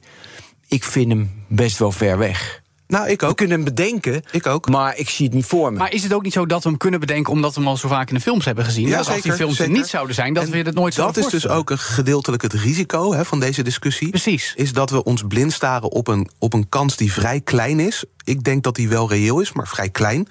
ik 0.68 0.84
vind 0.84 1.10
hem 1.10 1.32
best 1.48 1.78
wel 1.78 1.92
ver 1.92 2.18
weg. 2.18 2.61
Nou, 2.92 3.10
ik 3.10 3.24
ook. 3.24 3.30
We 3.30 3.36
kunnen 3.36 3.56
hem 3.56 3.66
bedenken, 3.66 4.24
ik 4.32 4.46
ook. 4.46 4.70
maar 4.70 4.98
ik 4.98 5.10
zie 5.10 5.26
het 5.26 5.36
niet 5.36 5.46
voor 5.46 5.72
me. 5.72 5.78
Maar 5.78 5.94
is 5.94 6.04
het 6.04 6.14
ook 6.14 6.24
niet 6.24 6.34
zo 6.34 6.46
dat 6.46 6.64
we 6.64 6.70
hem 6.70 6.78
kunnen 6.78 7.00
bedenken... 7.00 7.34
omdat 7.34 7.54
we 7.54 7.60
hem 7.60 7.70
al 7.70 7.78
zo 7.78 7.88
vaak 7.88 8.10
in 8.10 8.16
de 8.16 8.22
films 8.22 8.46
hebben 8.46 8.66
gezien? 8.66 8.88
Ja, 8.88 8.98
dat 8.98 9.06
zeker, 9.06 9.14
als 9.14 9.24
die 9.24 9.34
films 9.34 9.56
zeker. 9.56 9.74
er 9.74 9.80
niet 9.80 9.88
zouden 9.88 10.16
zijn, 10.16 10.34
dat 10.34 10.44
en 10.44 10.52
we 10.52 10.58
het 10.58 10.74
nooit 10.74 10.94
zouden 10.94 11.22
Dat 11.22 11.34
is 11.34 11.42
dus 11.42 11.52
ook 11.52 11.70
een 11.70 11.80
gedeeltelijk 11.80 12.42
het 12.42 12.54
risico 12.54 13.14
hè, 13.14 13.26
van 13.26 13.40
deze 13.40 13.64
discussie. 13.64 14.10
Precies. 14.10 14.54
Is 14.56 14.74
dat 14.74 14.90
we 14.90 15.04
ons 15.04 15.24
blind 15.28 15.54
staren 15.54 15.92
op 15.92 16.08
een, 16.08 16.30
op 16.40 16.54
een 16.54 16.70
kans 16.70 16.98
die 16.98 17.14
vrij 17.14 17.42
klein 17.42 17.80
is. 17.80 18.04
Ik 18.24 18.44
denk 18.44 18.64
dat 18.64 18.76
die 18.76 18.90
wel 18.90 19.10
reëel 19.10 19.40
is, 19.40 19.54
maar 19.54 19.68
vrij 19.68 19.90
klein. 19.90 20.28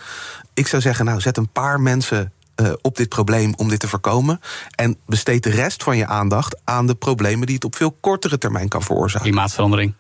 Ik 0.55 0.67
zou 0.67 0.83
zeggen, 0.83 1.05
nou, 1.05 1.21
zet 1.21 1.37
een 1.37 1.53
paar 1.53 1.81
mensen 1.81 2.33
uh, 2.61 2.73
op 2.83 2.97
dit 2.97 3.09
probleem 3.09 3.53
om 3.57 3.69
dit 3.69 3.81
te 3.81 3.89
voorkomen. 3.89 4.41
En 4.75 4.97
besteed 5.07 5.43
de 5.43 5.51
rest 5.51 5.83
van 5.83 5.97
je 5.97 6.07
aandacht 6.07 6.61
aan 6.65 6.87
de 6.87 6.95
problemen 6.95 7.47
die 7.47 7.55
het 7.55 7.65
op 7.65 7.77
veel 7.77 7.97
kortere 8.01 8.39
termijn 8.39 8.69
kan 8.69 8.83
veroorzaken. 8.83 9.29
Klimaatverandering. 9.29 9.95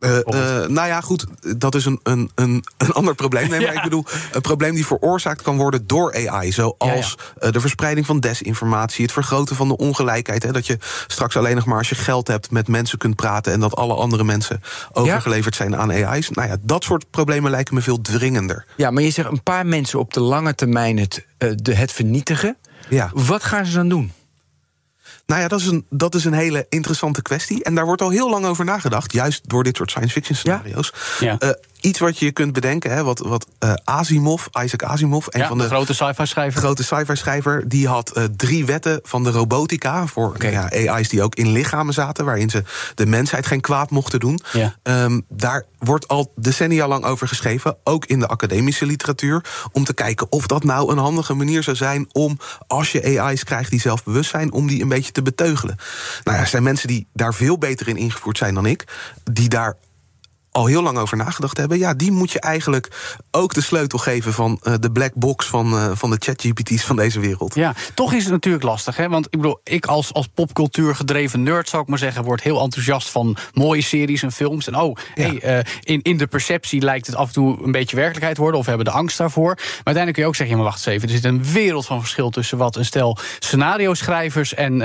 Uh, 0.00 0.16
uh, 0.16 0.22
nou 0.66 0.86
ja, 0.88 1.00
goed, 1.00 1.26
dat 1.56 1.74
is 1.74 1.84
een, 1.84 2.00
een, 2.02 2.30
een, 2.34 2.64
een 2.76 2.92
ander 2.92 3.14
probleem. 3.14 3.48
Nee, 3.50 3.60
maar 3.64 3.72
Ja. 3.72 3.76
ik 3.76 3.82
bedoel, 3.82 4.04
een 4.32 4.40
probleem 4.40 4.74
die 4.74 4.86
veroorzaakt 4.86 5.42
kan 5.42 5.56
worden 5.56 5.86
door 5.86 6.28
AI. 6.28 6.52
Zoals 6.52 7.16
uh, 7.42 7.50
de 7.50 7.60
verspreiding 7.60 8.06
van 8.06 8.20
desinformatie, 8.20 9.02
het 9.04 9.12
vergroten 9.12 9.56
van 9.56 9.68
de 9.68 9.76
ongelijkheid. 9.76 10.42
Hè, 10.42 10.52
dat 10.52 10.66
je 10.66 10.78
straks 11.06 11.36
alleen 11.36 11.54
nog 11.54 11.64
maar 11.64 11.78
als 11.78 11.88
je 11.88 11.94
geld 11.94 12.28
hebt 12.28 12.50
met 12.50 12.68
mensen 12.68 12.98
kunt 12.98 13.16
praten. 13.16 13.52
en 13.52 13.60
dat 13.60 13.76
alle 13.76 13.94
andere 13.94 14.24
mensen 14.24 14.62
overgeleverd 14.92 15.54
zijn 15.54 15.76
aan 15.76 15.90
AI's. 15.90 16.30
Nou 16.30 16.48
ja, 16.48 16.56
dat 16.60 16.84
soort 16.84 17.10
problemen 17.10 17.50
lijken 17.50 17.74
me 17.74 17.80
veel 17.80 18.00
dringender. 18.00 18.64
Ja, 18.76 18.90
maar 18.90 19.02
je 19.02 19.10
zegt 19.10 19.30
een 19.30 19.42
paar 19.42 19.66
mensen 19.66 19.98
op 19.98 20.12
de 20.14 20.20
lange 20.20 20.54
termijn 20.54 20.98
het, 20.98 21.26
uh, 21.38 21.50
de, 21.54 21.74
het 21.74 21.92
vernietigen. 21.92 22.56
Ja. 22.88 23.10
Wat 23.14 23.44
gaan 23.44 23.66
ze 23.66 23.74
dan 23.74 23.88
doen? 23.88 24.12
Nou 25.30 25.42
ja, 25.42 25.48
dat 25.48 25.60
is, 25.60 25.66
een, 25.66 25.86
dat 25.90 26.14
is 26.14 26.24
een 26.24 26.32
hele 26.32 26.66
interessante 26.68 27.22
kwestie. 27.22 27.64
En 27.64 27.74
daar 27.74 27.84
wordt 27.84 28.02
al 28.02 28.10
heel 28.10 28.30
lang 28.30 28.44
over 28.46 28.64
nagedacht. 28.64 29.12
Juist 29.12 29.48
door 29.48 29.62
dit 29.62 29.76
soort 29.76 29.90
science 29.90 30.12
fiction 30.12 30.36
scenario's. 30.36 30.92
Ja. 31.20 31.36
Uh, 31.40 31.50
iets 31.80 31.98
wat 31.98 32.18
je 32.18 32.32
kunt 32.32 32.52
bedenken, 32.52 32.90
hè, 32.90 33.04
wat, 33.04 33.18
wat 33.18 33.46
uh, 33.64 33.72
Asimov, 33.84 34.46
Isaac 34.62 34.82
Asimov, 34.82 35.26
een 35.26 35.40
Ja, 35.40 35.48
van 35.48 35.58
de, 35.58 35.62
de, 35.62 35.68
grote 35.68 35.94
sci-fi 35.94 36.26
schrijver. 36.26 36.60
grote 36.60 36.82
sci-fi 36.82 37.16
schrijver, 37.16 37.68
die 37.68 37.88
had 37.88 38.12
uh, 38.16 38.24
drie 38.36 38.64
wetten 38.64 39.00
van 39.02 39.24
de 39.24 39.30
robotica 39.30 40.06
voor 40.06 40.28
okay. 40.28 40.50
ja, 40.50 40.92
AI's 40.92 41.08
die 41.08 41.22
ook 41.22 41.34
in 41.34 41.52
lichamen 41.52 41.94
zaten, 41.94 42.24
waarin 42.24 42.50
ze 42.50 42.62
de 42.94 43.06
mensheid 43.06 43.46
geen 43.46 43.60
kwaad 43.60 43.90
mochten 43.90 44.20
doen. 44.20 44.40
Ja. 44.52 44.76
Um, 44.82 45.24
daar 45.28 45.64
wordt 45.78 46.08
al 46.08 46.32
decennia 46.36 46.88
lang 46.88 47.04
over 47.04 47.28
geschreven, 47.28 47.76
ook 47.84 48.06
in 48.06 48.18
de 48.18 48.26
academische 48.26 48.86
literatuur, 48.86 49.44
om 49.72 49.84
te 49.84 49.94
kijken 49.94 50.32
of 50.32 50.46
dat 50.46 50.64
nou 50.64 50.92
een 50.92 50.98
handige 50.98 51.34
manier 51.34 51.62
zou 51.62 51.76
zijn 51.76 52.08
om, 52.12 52.38
als 52.66 52.92
je 52.92 53.20
AI's 53.20 53.44
krijgt 53.44 53.70
die 53.70 53.80
zelfbewust 53.80 54.30
zijn, 54.30 54.52
om 54.52 54.66
die 54.66 54.82
een 54.82 54.88
beetje 54.88 55.12
te 55.12 55.22
beteugelen. 55.22 55.76
Nou 56.24 56.36
ja, 56.36 56.42
er 56.42 56.48
zijn 56.48 56.62
mensen 56.62 56.88
die 56.88 57.06
daar 57.12 57.34
veel 57.34 57.58
beter 57.58 57.88
in 57.88 57.96
ingevoerd 57.96 58.38
zijn 58.38 58.54
dan 58.54 58.66
ik, 58.66 58.84
die 59.24 59.48
daar 59.48 59.76
al 60.52 60.66
heel 60.66 60.82
lang 60.82 60.98
over 60.98 61.16
nagedacht 61.16 61.56
hebben. 61.56 61.78
Ja, 61.78 61.94
die 61.94 62.10
moet 62.10 62.30
je 62.30 62.40
eigenlijk 62.40 63.18
ook 63.30 63.54
de 63.54 63.62
sleutel 63.62 63.98
geven 63.98 64.32
van 64.32 64.60
uh, 64.62 64.74
de 64.80 64.92
black 64.92 65.14
box 65.14 65.46
van, 65.46 65.74
uh, 65.74 65.90
van 65.94 66.10
de 66.10 66.16
chat-GPT's 66.18 66.84
van 66.84 66.96
deze 66.96 67.20
wereld. 67.20 67.54
Ja, 67.54 67.74
toch 67.94 68.12
is 68.12 68.22
het 68.22 68.32
natuurlijk 68.32 68.64
lastig. 68.64 68.96
Hè? 68.96 69.08
Want 69.08 69.24
ik 69.24 69.30
bedoel, 69.30 69.60
ik 69.64 69.86
als, 69.86 70.12
als 70.12 70.26
popcultuur 70.26 70.94
gedreven 70.94 71.42
nerd, 71.42 71.68
zou 71.68 71.82
ik 71.82 71.88
maar 71.88 71.98
zeggen, 71.98 72.24
word 72.24 72.42
heel 72.42 72.60
enthousiast 72.60 73.08
van 73.08 73.36
mooie 73.52 73.82
series 73.82 74.22
en 74.22 74.32
films. 74.32 74.66
En 74.66 74.76
oh, 74.76 74.96
ja. 75.14 75.22
hey, 75.22 75.58
uh, 75.58 75.64
in, 75.80 76.02
in 76.02 76.16
de 76.16 76.26
perceptie 76.26 76.80
lijkt 76.80 77.06
het 77.06 77.16
af 77.16 77.26
en 77.26 77.32
toe 77.32 77.64
een 77.64 77.72
beetje 77.72 77.96
werkelijkheid 77.96 78.36
worden, 78.36 78.58
of 78.58 78.64
we 78.64 78.70
hebben 78.70 78.92
de 78.92 78.98
angst 78.98 79.18
daarvoor. 79.18 79.54
Maar 79.54 79.64
uiteindelijk 79.74 80.14
kun 80.14 80.22
je 80.22 80.28
ook 80.28 80.36
zeggen, 80.36 80.56
ja, 80.56 80.62
maar 80.62 80.70
wacht 80.70 80.86
eens 80.86 80.94
even, 80.94 81.08
er 81.08 81.14
zit 81.14 81.24
een 81.24 81.44
wereld 81.52 81.86
van 81.86 82.00
verschil 82.00 82.30
tussen 82.30 82.58
wat 82.58 82.76
een 82.76 82.84
stel 82.84 83.18
scenario-schrijvers 83.38 84.54
en 84.54 84.82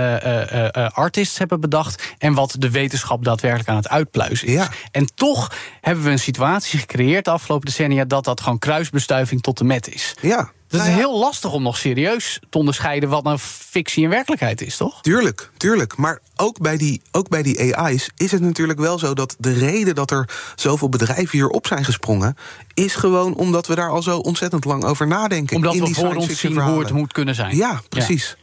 artists 0.93 1.38
hebben 1.38 1.60
bedacht. 1.60 2.13
En 2.17 2.34
wat 2.34 2.56
de 2.60 2.71
wetenschap 2.71 3.23
daadwerkelijk 3.23 3.69
aan 3.69 3.75
het 3.75 3.89
uitpluizen 3.89 4.47
is. 4.47 4.54
Ja. 4.54 4.69
En 4.91 5.08
toch 5.15 5.54
hebben 5.82 6.04
we 6.04 6.10
een 6.10 6.20
situatie 6.20 6.80
gecreëerd 6.80 7.26
de 7.26 7.32
afgelopen 7.32 7.65
decennia 7.65 8.06
dat 8.06 8.24
dat 8.24 8.41
gewoon 8.41 8.60
kruisbestuiving 8.60 9.41
tot 9.41 9.58
de 9.58 9.63
met 9.63 9.94
is. 9.94 10.15
Ja. 10.22 10.54
Nou 10.70 10.88
het 10.88 10.94
is 10.94 11.00
ja, 11.00 11.08
heel 11.08 11.20
lastig 11.20 11.54
om 11.54 11.63
nog 11.63 11.78
serieus 11.78 12.39
te 12.50 12.58
onderscheiden 12.58 13.10
wat 13.10 13.24
nou 13.24 13.38
fictie 13.39 14.04
en 14.04 14.10
werkelijkheid 14.10 14.62
is, 14.62 14.78
toch? 14.78 15.02
Tuurlijk, 15.02 15.52
tuurlijk. 15.58 15.98
Maar 15.98 16.20
ook 16.36 16.60
bij, 16.60 16.78
die, 16.78 17.02
ook 17.12 17.30
bij 17.30 17.44
die 17.44 17.76
AI's 17.76 18.10
is 18.18 18.32
het 18.32 18.41
natuurlijk 18.41 18.80
wel 18.80 19.00
zo 19.00 19.13
dat 19.13 19.36
de 19.39 19.54
reden 19.54 19.96
dat 19.96 20.12
er 20.12 20.30
zoveel 20.56 20.89
bedrijven 20.89 21.32
hierop 21.32 21.68
zijn 21.68 21.86
gesprongen, 21.86 22.36
is 22.74 22.96
gewoon 22.96 23.36
omdat 23.36 23.68
we 23.68 23.76
daar 23.76 23.89
al 23.89 24.02
zo 24.02 24.18
ontzettend 24.18 24.65
lang 24.65 24.84
over 24.84 25.08
nadenken. 25.08 25.56
Omdat 25.56 25.74
in 25.74 25.80
we 25.80 25.86
die 25.86 25.96
voor 25.96 26.15
ons 26.15 26.39
zien 26.39 26.60
hoe 26.60 26.80
het 26.80 26.91
moet 26.91 27.13
kunnen 27.13 27.36
zijn. 27.36 27.56
Ja, 27.56 27.82
precies. 27.89 28.38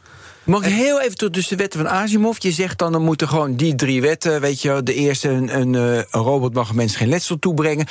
Mag 0.44 0.66
ik 0.66 0.72
heel 0.72 1.00
even 1.00 1.16
tot 1.16 1.34
dus 1.34 1.48
de 1.48 1.56
wetten 1.56 1.80
van 1.80 1.90
Asimov? 1.90 2.38
Je 2.38 2.52
zegt 2.52 2.78
dan, 2.78 2.92
dan 2.92 3.02
moeten 3.02 3.28
gewoon 3.28 3.56
die 3.56 3.74
drie 3.74 4.00
wetten, 4.00 4.40
weet 4.40 4.62
je, 4.62 4.80
de 4.82 4.94
eerste, 4.94 5.28
een, 5.28 5.60
een, 5.60 5.74
een 5.74 6.04
robot 6.10 6.54
mag 6.54 6.68
een 6.68 6.76
mens 6.76 6.96
geen 6.96 7.08
letsel 7.08 7.38
toebrengen. 7.38 7.86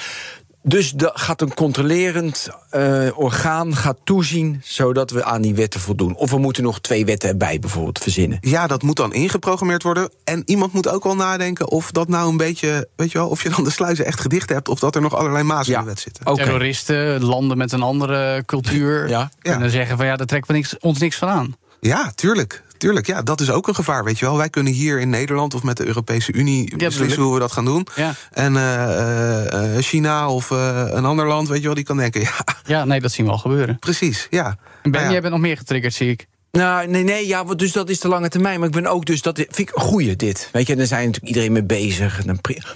Dus 0.64 0.92
de, 0.92 1.12
gaat 1.14 1.42
een 1.42 1.54
controlerend 1.54 2.50
uh, 2.72 3.08
orgaan 3.20 3.76
gaat 3.76 3.98
toezien, 4.04 4.62
zodat 4.64 5.12
we 5.12 5.24
aan 5.24 5.42
die 5.42 5.56
wetten 5.56 5.80
voldoen. 5.80 6.16
Of 6.16 6.32
we 6.32 6.38
moeten 6.38 6.64
nog 6.64 6.80
twee 6.80 7.06
wetten 7.06 7.30
erbij 7.30 7.60
bijvoorbeeld 7.60 8.00
verzinnen. 8.00 8.38
Ja, 8.42 8.68
dat 8.68 8.82
moet 8.82 8.96
dan 8.96 9.14
ingeprogrammeerd 9.14 9.84
worden. 9.84 10.10
En 10.24 10.42
iemand 10.46 10.74
moet 10.74 10.88
ook 10.88 11.04
wel 11.04 11.16
nadenken 11.16 11.70
of 11.70 11.92
dat 11.92 12.08
nou 12.08 12.30
een 12.30 12.38
beetje, 12.38 12.88
weet 12.96 13.12
je 13.12 13.18
wel, 13.18 13.28
of 13.28 13.44
je 13.44 13.50
dan 13.50 13.64
de 13.64 13.72
sluizen 13.72 14.06
echt 14.06 14.22
gedicht 14.22 14.50
hebt, 14.50 14.70
of 14.70 14.80
dat 14.80 14.96
er 14.96 15.02
nog 15.02 15.16
allerlei 15.16 15.44
maas 15.44 15.68
Ja. 15.68 15.78
in 15.78 15.84
de 15.84 15.90
wet 15.90 16.00
zitten. 16.00 16.28
Oké. 16.28 16.44
Terroristen, 16.44 17.24
landen 17.24 17.58
met 17.58 17.72
een 17.72 17.82
andere 17.82 18.44
cultuur. 18.46 19.10
Ja. 19.10 19.32
Kunnen 19.40 19.70
zeggen 19.70 19.98
van 19.98 20.06
ja, 20.06 20.16
daar 20.16 20.28
trekken 20.28 20.52
we 20.52 20.58
niks, 20.58 20.78
ons 20.80 21.00
niks 21.00 21.16
van 21.16 21.30
aan. 21.30 21.56
Ja, 21.84 22.12
tuurlijk. 22.16 22.64
Tuurlijk, 22.78 23.08
ja, 23.08 23.22
dat 23.22 23.42
is 23.42 23.52
ook 23.52 23.68
een 23.68 23.76
gevaar, 23.76 24.04
weet 24.04 24.20
je 24.20 24.26
wel. 24.26 24.38
Wij 24.38 24.50
kunnen 24.50 24.74
hier 24.74 25.00
in 25.00 25.10
Nederland 25.10 25.54
of 25.54 25.64
met 25.64 25.78
de 25.78 25.86
Europese 25.86 26.34
Unie 26.34 26.78
beslissen 26.78 27.22
hoe 27.22 27.34
we 27.34 27.40
dat 27.40 27.52
gaan 27.52 27.66
doen. 27.66 27.88
Ja. 27.96 28.14
En 28.32 28.54
uh, 28.54 29.74
uh, 29.76 29.78
China 29.78 30.30
of 30.30 30.50
uh, 30.50 30.84
een 30.88 31.06
ander 31.06 31.28
land, 31.28 31.48
weet 31.48 31.60
je 31.60 31.66
wel, 31.66 31.76
die 31.76 31.84
kan 31.84 31.98
denken, 31.98 32.22
ja, 32.22 32.34
Ja, 32.66 32.86
nee, 32.86 33.00
dat 33.00 33.12
zien 33.12 33.26
we 33.26 33.32
al 33.32 33.38
gebeuren. 33.38 33.80
precies, 33.80 34.28
ja. 34.30 34.46
En 34.46 34.56
Ben, 34.82 34.92
Nou 34.92 35.04
ja. 35.06 35.12
jij 35.12 35.22
bent 35.22 35.34
nog 35.34 35.42
meer 35.42 35.58
getriggerd, 35.58 35.94
zie 35.94 36.10
ik. 36.10 36.28
Nou, 36.52 36.88
nee, 36.88 37.04
nee, 37.04 37.28
ja, 37.28 37.46
want 37.46 37.60
dus 37.60 37.72
dat 37.72 37.90
is 37.90 38.00
de 38.00 38.08
lange 38.08 38.30
termijn. 38.30 38.60
Maar 38.60 38.68
ik 38.68 38.74
ben 38.74 38.88
ook 38.88 39.06
dus, 39.06 39.22
dat 39.22 39.38
vind 39.38 39.58
ik 39.60 39.76
een 39.76 39.82
goeie, 39.82 40.16
dit. 40.16 40.50
Weet 40.52 40.68
je, 40.68 40.76
daar 40.76 40.86
zijn 40.86 41.06
natuurlijk 41.06 41.28
iedereen 41.28 41.52
mee 41.52 41.64
bezig. 41.64 42.22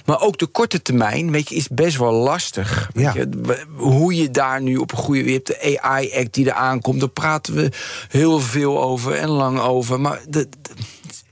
Maar 0.05 0.21
ook 0.21 0.37
de 0.37 0.45
korte 0.45 0.81
termijn, 0.81 1.31
weet 1.31 1.49
je, 1.49 1.55
is 1.55 1.67
best 1.67 1.97
wel 1.97 2.11
lastig. 2.13 2.89
Weet 2.93 3.03
Ja. 3.03 3.13
je, 3.13 3.29
hoe 3.75 4.15
je 4.15 4.31
daar 4.31 4.61
nu 4.61 4.77
op 4.77 4.91
een 4.91 4.97
goede... 4.97 5.23
Je 5.23 5.31
hebt 5.31 5.47
de 5.47 5.81
AI-act 5.81 6.33
die 6.33 6.45
eraan 6.45 6.81
komt, 6.81 6.99
daar 6.99 7.09
praten 7.09 7.53
we 7.55 7.71
heel 8.09 8.39
veel 8.39 8.81
over 8.83 9.13
en 9.13 9.29
lang 9.29 9.59
over. 9.59 10.01
Maar 10.01 10.19
de, 10.29 10.47
de- 10.61 10.71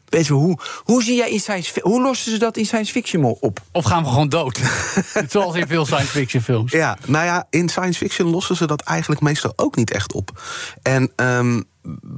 weet 0.10 0.26
je, 0.26 0.34
hoe, 0.34 0.58
hoe 0.84 1.04
zie 1.04 1.16
jij 1.16 1.30
in 1.30 1.40
science 1.40 1.80
Hoe 1.82 2.02
lossen 2.02 2.32
ze 2.32 2.38
dat 2.38 2.58
in 2.58 2.66
science 2.66 2.92
fiction 2.92 3.24
op? 3.24 3.60
Of 3.72 3.86
gaan 3.86 4.04
we 4.04 4.10
gewoon 4.10 4.30
dood? 4.30 4.60
Zoals 5.30 5.56
in 5.56 5.68
veel 5.68 5.86
science 5.86 6.12
fiction 6.12 6.42
films. 6.44 6.72
Ja, 6.72 6.98
nou 7.06 7.26
ja, 7.26 7.48
in 7.50 7.70
science 7.70 7.98
fiction 7.98 8.30
lossen 8.30 8.56
ze 8.56 8.66
dat 8.68 8.82
eigenlijk 8.82 9.22
meestal 9.22 9.54
ook 9.56 9.76
niet 9.76 9.92
echt 9.92 10.14
op. 10.14 10.42
En 10.82 11.12
ehm, 11.16 11.62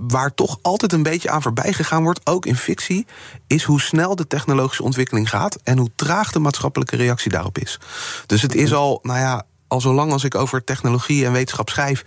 waar 0.07 0.33
toch 0.33 0.59
altijd 0.61 0.93
een 0.93 1.03
beetje 1.03 1.29
aan 1.29 1.41
voorbij 1.41 1.73
gegaan 1.73 2.03
wordt, 2.03 2.21
ook 2.23 2.45
in 2.45 2.55
fictie, 2.55 3.05
is 3.47 3.63
hoe 3.63 3.81
snel 3.81 4.15
de 4.15 4.27
technologische 4.27 4.83
ontwikkeling 4.83 5.29
gaat 5.29 5.57
en 5.63 5.77
hoe 5.77 5.91
traag 5.95 6.31
de 6.31 6.39
maatschappelijke 6.39 6.95
reactie 6.95 7.31
daarop 7.31 7.57
is. 7.57 7.79
Dus 8.25 8.41
het 8.41 8.55
is 8.55 8.73
al, 8.73 8.99
nou 9.03 9.19
ja. 9.19 9.45
Al 9.67 9.81
zolang 9.81 10.11
als 10.11 10.23
ik 10.23 10.35
over 10.35 10.63
technologie 10.63 11.25
en 11.25 11.31
wetenschap 11.31 11.69
schrijf, 11.69 12.03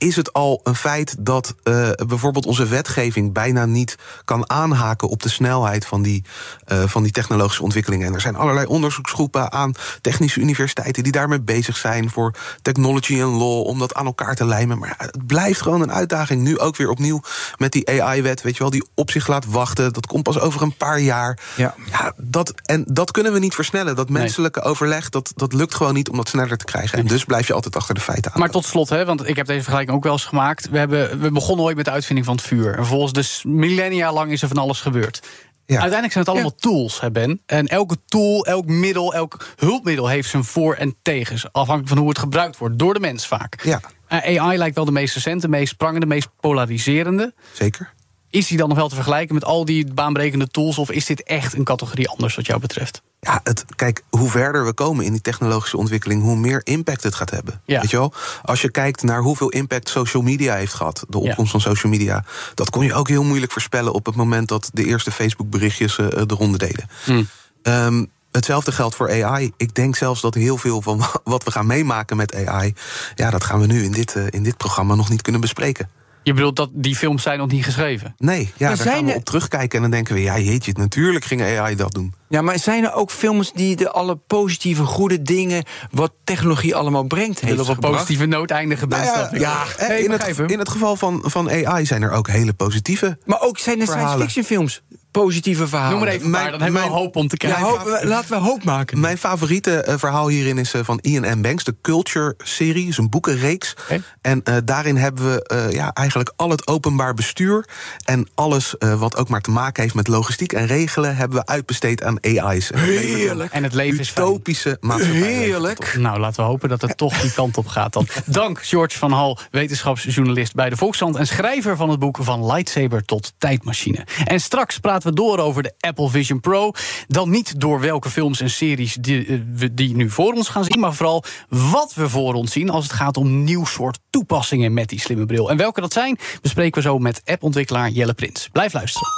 is 0.00 0.16
het 0.16 0.32
al 0.32 0.60
een 0.64 0.74
feit 0.74 1.16
dat 1.18 1.54
uh, 1.64 1.90
bijvoorbeeld 2.06 2.46
onze 2.46 2.66
wetgeving 2.66 3.32
bijna 3.32 3.66
niet 3.66 3.96
kan 4.24 4.50
aanhaken 4.50 5.08
op 5.08 5.22
de 5.22 5.28
snelheid 5.28 5.86
van 5.86 6.02
die, 6.02 6.24
uh, 6.72 6.82
van 6.86 7.02
die 7.02 7.12
technologische 7.12 7.62
ontwikkelingen. 7.62 8.06
En 8.06 8.14
er 8.14 8.20
zijn 8.20 8.36
allerlei 8.36 8.66
onderzoeksgroepen 8.66 9.52
aan 9.52 9.72
technische 10.00 10.40
universiteiten 10.40 11.02
die 11.02 11.12
daarmee 11.12 11.40
bezig 11.40 11.76
zijn 11.76 12.10
voor 12.10 12.34
technology 12.62 13.20
en 13.20 13.26
law, 13.26 13.66
om 13.66 13.78
dat 13.78 13.94
aan 13.94 14.06
elkaar 14.06 14.34
te 14.34 14.44
lijmen. 14.44 14.78
Maar 14.78 14.94
het 14.98 15.26
blijft 15.26 15.62
gewoon 15.62 15.80
een 15.80 15.92
uitdaging. 15.92 16.42
Nu 16.42 16.58
ook 16.58 16.76
weer 16.76 16.90
opnieuw 16.90 17.22
met 17.56 17.72
die 17.72 18.02
AI-wet, 18.02 18.42
weet 18.42 18.56
je 18.56 18.62
wel, 18.62 18.70
die 18.70 18.88
op 18.94 19.10
zich 19.10 19.26
laat 19.26 19.46
wachten. 19.46 19.92
Dat 19.92 20.06
komt 20.06 20.22
pas 20.22 20.38
over 20.38 20.62
een 20.62 20.76
paar 20.76 21.00
jaar. 21.00 21.38
Ja. 21.56 21.74
Ja, 21.90 22.12
dat, 22.16 22.54
en 22.64 22.84
dat 22.86 23.10
kunnen 23.10 23.32
we 23.32 23.38
niet 23.38 23.54
versnellen. 23.54 23.96
Dat 23.96 24.08
menselijke 24.08 24.62
overleg, 24.62 25.08
dat, 25.08 25.32
dat 25.36 25.52
lukt 25.52 25.74
gewoon 25.74 25.94
niet 25.94 26.08
om 26.08 26.16
dat 26.16 26.28
sneller 26.28 26.56
te 26.56 26.64
krijgen. 26.64 26.98
En 26.98 27.06
dus 27.06 27.24
blijf 27.24 27.46
je 27.46 27.52
altijd 27.52 27.76
achter 27.76 27.94
de 27.94 28.00
feiten 28.00 28.32
aan. 28.32 28.40
Maar 28.40 28.50
tot 28.50 28.64
slot, 28.64 28.88
hè, 28.88 29.04
want 29.04 29.28
ik 29.28 29.36
heb 29.36 29.46
deze 29.46 29.62
vergelijking 29.62 29.89
ook 29.90 30.02
wel 30.02 30.12
eens 30.12 30.24
gemaakt. 30.24 30.68
We, 30.70 30.78
hebben, 30.78 31.20
we 31.20 31.30
begonnen 31.32 31.64
ooit 31.64 31.76
met 31.76 31.84
de 31.84 31.90
uitvinding 31.90 32.26
van 32.26 32.36
het 32.36 32.44
vuur. 32.44 32.74
En 32.78 32.86
volgens 32.86 33.12
dus 33.12 33.42
millennia 33.46 34.12
lang 34.12 34.32
is 34.32 34.42
er 34.42 34.48
van 34.48 34.56
alles 34.58 34.80
gebeurd. 34.80 35.20
Ja. 35.66 35.80
Uiteindelijk 35.80 36.12
zijn 36.12 36.24
het 36.24 36.34
allemaal 36.34 36.54
tools, 36.54 37.00
hè 37.00 37.10
Ben. 37.10 37.42
En 37.46 37.66
elke 37.66 37.96
tool, 38.06 38.46
elk 38.46 38.66
middel, 38.66 39.14
elk 39.14 39.46
hulpmiddel 39.56 40.08
heeft 40.08 40.28
zijn 40.28 40.44
voor- 40.44 40.74
en 40.74 40.94
tegens. 41.02 41.44
Afhankelijk 41.52 41.88
van 41.88 41.98
hoe 41.98 42.08
het 42.08 42.18
gebruikt 42.18 42.58
wordt, 42.58 42.78
door 42.78 42.94
de 42.94 43.00
mens 43.00 43.26
vaak. 43.26 43.62
Ja, 43.62 43.80
Eh, 44.06 44.40
AI 44.40 44.58
lijkt 44.58 44.76
wel 44.76 44.84
de 44.84 44.92
meest 44.92 45.14
recente, 45.14 45.48
meest 45.48 45.76
prangende, 45.76 46.06
meest 46.06 46.28
polariserende. 46.40 47.34
zeker. 47.52 47.92
Is 48.30 48.46
die 48.46 48.58
dan 48.58 48.68
nog 48.68 48.78
wel 48.78 48.88
te 48.88 48.94
vergelijken 48.94 49.34
met 49.34 49.44
al 49.44 49.64
die 49.64 49.92
baanbrekende 49.92 50.48
tools... 50.48 50.78
of 50.78 50.90
is 50.90 51.06
dit 51.06 51.22
echt 51.22 51.54
een 51.54 51.64
categorie 51.64 52.08
anders 52.08 52.36
wat 52.36 52.46
jou 52.46 52.60
betreft? 52.60 53.02
Ja, 53.20 53.40
het, 53.44 53.64
kijk, 53.76 54.02
hoe 54.10 54.30
verder 54.30 54.64
we 54.64 54.72
komen 54.72 55.04
in 55.04 55.12
die 55.12 55.20
technologische 55.20 55.76
ontwikkeling, 55.76 56.22
hoe 56.22 56.36
meer 56.36 56.60
impact 56.64 57.02
het 57.02 57.14
gaat 57.14 57.30
hebben. 57.30 57.60
Ja. 57.64 57.80
Weet 57.80 57.90
je 57.90 57.96
wel? 57.96 58.12
Als 58.42 58.60
je 58.60 58.70
kijkt 58.70 59.02
naar 59.02 59.20
hoeveel 59.20 59.48
impact 59.48 59.88
social 59.88 60.22
media 60.22 60.54
heeft 60.54 60.74
gehad, 60.74 61.04
de 61.08 61.18
opkomst 61.18 61.50
van 61.50 61.60
social 61.60 61.92
media, 61.92 62.24
dat 62.54 62.70
kon 62.70 62.84
je 62.84 62.94
ook 62.94 63.08
heel 63.08 63.24
moeilijk 63.24 63.52
voorspellen 63.52 63.92
op 63.92 64.06
het 64.06 64.14
moment 64.14 64.48
dat 64.48 64.70
de 64.72 64.84
eerste 64.84 65.10
Facebook-berichtjes 65.10 65.98
eh, 65.98 66.06
de 66.08 66.34
ronde 66.34 66.58
deden. 66.58 66.88
Hm. 67.04 67.24
Ehm, 67.62 68.04
hetzelfde 68.30 68.72
geldt 68.72 68.94
voor 68.94 69.24
AI. 69.24 69.52
Ik 69.56 69.74
denk 69.74 69.96
zelfs 69.96 70.20
dat 70.20 70.34
heel 70.34 70.56
veel 70.56 70.82
van 70.82 71.04
wat 71.24 71.44
we 71.44 71.50
gaan 71.50 71.66
meemaken 71.66 72.16
met 72.16 72.46
AI, 72.46 72.74
ja, 73.14 73.30
dat 73.30 73.44
gaan 73.44 73.60
we 73.60 73.66
nu 73.66 73.82
in 73.82 73.92
dit, 73.92 74.16
eh, 74.16 74.26
in 74.30 74.42
dit 74.42 74.56
programma 74.56 74.94
nog 74.94 75.08
niet 75.08 75.22
kunnen 75.22 75.40
bespreken. 75.40 75.90
Je 76.22 76.32
bedoelt 76.34 76.56
dat 76.56 76.70
die 76.72 76.96
films 76.96 77.22
zijn 77.22 77.38
nog 77.38 77.50
niet 77.50 77.64
geschreven? 77.64 78.14
Nee, 78.18 78.52
ja, 78.56 78.68
daar 78.68 78.76
zijn 78.76 78.88
gaan 78.96 79.04
we 79.04 79.10
er- 79.10 79.16
op 79.16 79.24
terugkijken 79.24 79.76
en 79.76 79.82
dan 79.82 79.90
denken 79.90 80.14
we, 80.14 80.20
ja, 80.22 80.38
jeetje, 80.38 80.72
natuurlijk 80.76 81.24
ging 81.24 81.42
AI 81.42 81.74
dat 81.76 81.92
doen. 81.92 82.14
Ja, 82.28 82.42
maar 82.42 82.58
zijn 82.58 82.84
er 82.84 82.92
ook 82.92 83.10
films 83.10 83.52
die 83.52 83.76
de 83.76 83.90
alle 83.90 84.16
positieve, 84.16 84.84
goede 84.84 85.22
dingen... 85.22 85.64
wat 85.90 86.12
technologie 86.24 86.74
allemaal 86.76 87.02
brengt, 87.04 87.40
heeft 87.40 87.58
op 87.60 87.68
een 87.68 87.76
positieve 87.90 88.26
noot 88.26 88.50
eindigen, 88.50 88.88
Nou 88.88 89.02
ja, 89.04 89.14
snap 89.14 89.34
ik. 89.34 89.40
ja, 89.40 89.64
in, 89.96 90.10
het, 90.10 90.38
in 90.50 90.58
het 90.58 90.68
geval 90.68 90.96
van, 90.96 91.22
van 91.26 91.50
AI 91.66 91.86
zijn 91.86 92.02
er 92.02 92.10
ook 92.10 92.28
hele 92.28 92.52
positieve. 92.52 93.18
Maar 93.24 93.40
ook 93.40 93.58
zijn 93.58 93.80
er 93.80 93.86
Verhalen. 93.86 94.08
science 94.10 94.24
fiction 94.24 94.44
films 94.44 94.82
positieve 95.10 95.68
verhalen. 95.68 95.90
Noem 95.92 96.04
maar 96.04 96.08
even, 96.14 96.30
Mijn- 96.30 96.42
maar 96.42 96.50
dan 96.52 96.60
hebben 96.60 96.80
we 96.80 96.86
mijn- 96.86 96.92
wel 96.92 97.02
hoop 97.02 97.16
om 97.16 97.28
te 97.28 97.36
Ja, 97.38 97.48
krijgen. 97.54 97.78
hoop- 97.78 98.00
laten 98.02 98.30
we 98.30 98.36
hoop 98.36 98.64
maken. 98.64 99.00
Mijn 99.00 99.18
favoriete 99.18 99.82
eh, 99.82 99.98
verhaal 99.98 100.28
hierin 100.28 100.58
is 100.58 100.72
eh, 100.72 100.80
van 100.84 100.98
Ian 101.02 101.38
M. 101.38 101.42
Banks, 101.42 101.64
de 101.64 101.74
Culture-serie. 101.82 102.88
is 102.88 102.96
een 102.96 103.08
boekenreeks. 103.10 103.74
En 104.20 104.40
eh, 104.44 104.56
daarin 104.64 104.96
hebben 104.96 105.32
we 105.32 105.42
eh, 105.44 105.70
ja, 105.72 105.92
eigenlijk 105.92 106.32
al 106.36 106.50
het 106.50 106.66
openbaar 106.66 107.14
bestuur... 107.14 107.64
en 108.04 108.28
alles 108.34 108.78
eh, 108.78 108.98
wat 109.00 109.16
ook 109.16 109.28
maar 109.28 109.40
te 109.40 109.50
maken 109.50 109.82
heeft 109.82 109.94
met 109.94 110.08
logistiek 110.08 110.52
en 110.52 110.66
regelen... 110.66 111.16
hebben 111.16 111.38
we 111.38 111.46
uitbesteed 111.46 112.02
aan 112.02 112.20
AI's. 112.20 112.70
We 112.70 113.28
een 113.30 113.50
En 113.50 113.62
het 113.62 113.74
leven 113.74 113.98
is. 114.00 114.10
Utopische 114.10 114.76
maatschappij. 114.80 115.18
Heerlijk. 115.20 115.96
Nou, 115.98 116.18
laten 116.20 116.42
we 116.44 116.48
hopen 116.48 116.68
dat 116.68 116.80
het 116.80 116.96
toch 116.96 117.20
die 117.20 117.32
kant 117.32 117.56
op 117.56 117.66
gaat 117.66 117.92
dan. 117.92 118.06
Dank, 118.26 118.62
George 118.64 118.98
van 118.98 119.12
Hal, 119.12 119.38
wetenschapsjournalist 119.50 120.54
bij 120.54 120.70
de 120.70 120.76
Volkskrant... 120.76 121.16
en 121.16 121.26
schrijver 121.26 121.76
van 121.76 121.88
het 121.90 121.98
boek 121.98 122.18
Van 122.20 122.46
Lightsaber 122.46 123.04
tot 123.04 123.32
Tijdmachine. 123.38 124.06
En 124.24 124.40
straks 124.40 124.78
praten 125.00 125.24
we 125.24 125.28
door 125.28 125.44
over 125.44 125.62
de 125.62 125.72
Apple 125.80 126.08
Vision 126.08 126.40
Pro. 126.40 126.72
Dan 127.08 127.30
niet 127.30 127.60
door 127.60 127.80
welke 127.80 128.10
films 128.10 128.40
en 128.40 128.50
series 128.50 128.94
die, 129.00 129.26
eh, 129.26 129.38
we 129.54 129.74
die 129.74 129.96
nu 129.96 130.10
voor 130.10 130.32
ons 130.32 130.48
gaan 130.48 130.64
zien... 130.64 130.80
maar 130.80 130.94
vooral 130.94 131.24
wat 131.48 131.94
we 131.94 132.08
voor 132.08 132.34
ons 132.34 132.52
zien 132.52 132.70
als 132.70 132.84
het 132.84 132.92
gaat 132.92 133.16
om 133.16 133.44
nieuw 133.44 133.64
soort 133.64 133.98
toepassingen... 134.10 134.74
met 134.74 134.88
die 134.88 135.00
slimme 135.00 135.26
bril. 135.26 135.50
En 135.50 135.56
welke 135.56 135.80
dat 135.80 135.92
zijn, 135.92 136.18
bespreken 136.42 136.82
we 136.82 136.88
zo 136.88 136.98
met 136.98 137.22
appontwikkelaar 137.24 137.90
Jelle 137.90 138.14
Prins. 138.14 138.48
Blijf 138.52 138.72
luisteren. 138.72 139.08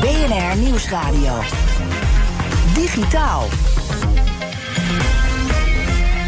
BNR 0.00 0.56
Nieuwsradio. 0.56 1.40
Digitaal. 2.74 3.48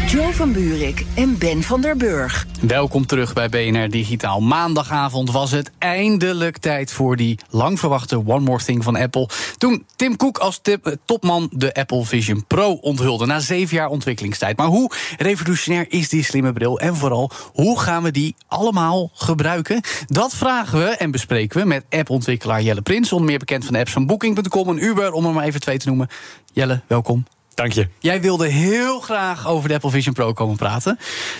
Joe 0.09 0.33
van 0.33 0.51
Buurik 0.51 1.05
en 1.15 1.37
Ben 1.37 1.63
van 1.63 1.81
der 1.81 1.97
Burg. 1.97 2.45
Welkom 2.61 3.05
terug 3.05 3.33
bij 3.33 3.49
BNR 3.49 3.89
Digitaal. 3.89 4.41
Maandagavond 4.41 5.31
was 5.31 5.51
het 5.51 5.71
eindelijk 5.77 6.57
tijd 6.57 6.91
voor 6.91 7.15
die 7.15 7.39
lang 7.49 7.79
verwachte 7.79 8.27
One 8.27 8.39
More 8.39 8.63
Thing 8.63 8.83
van 8.83 8.95
Apple. 8.95 9.29
Toen 9.57 9.85
Tim 9.95 10.15
Cook 10.15 10.37
als 10.37 10.61
topman 11.05 11.49
de 11.51 11.73
Apple 11.73 12.05
Vision 12.05 12.45
Pro 12.47 12.71
onthulde 12.71 13.25
na 13.25 13.39
zeven 13.39 13.75
jaar 13.75 13.89
ontwikkelingstijd. 13.89 14.57
Maar 14.57 14.67
hoe 14.67 14.91
revolutionair 15.17 15.85
is 15.89 16.09
die 16.09 16.23
slimme 16.23 16.53
bril? 16.53 16.79
En 16.79 16.95
vooral, 16.95 17.31
hoe 17.53 17.79
gaan 17.79 18.03
we 18.03 18.11
die 18.11 18.35
allemaal 18.47 19.11
gebruiken? 19.13 19.81
Dat 20.07 20.35
vragen 20.35 20.79
we 20.79 20.89
en 20.89 21.11
bespreken 21.11 21.61
we 21.61 21.67
met 21.67 21.85
appontwikkelaar 21.89 22.61
Jelle 22.61 22.81
Prins. 22.81 23.11
Onder 23.11 23.27
meer 23.27 23.39
bekend 23.39 23.63
van 23.63 23.73
de 23.73 23.79
apps 23.79 23.91
van 23.91 24.05
Booking.com 24.05 24.69
en 24.69 24.83
Uber, 24.83 25.11
om 25.11 25.25
er 25.25 25.33
maar 25.33 25.45
even 25.45 25.59
twee 25.59 25.77
te 25.77 25.87
noemen. 25.87 26.07
Jelle, 26.53 26.81
welkom. 26.87 27.25
Dank 27.53 27.71
je. 27.71 27.87
Jij 27.99 28.21
wilde 28.21 28.47
heel 28.47 28.99
graag 28.99 29.47
over 29.47 29.67
de 29.69 29.73
Apple 29.75 29.89
Vision 29.89 30.13
Pro 30.13 30.33
komen 30.33 30.55
praten. 30.55 30.99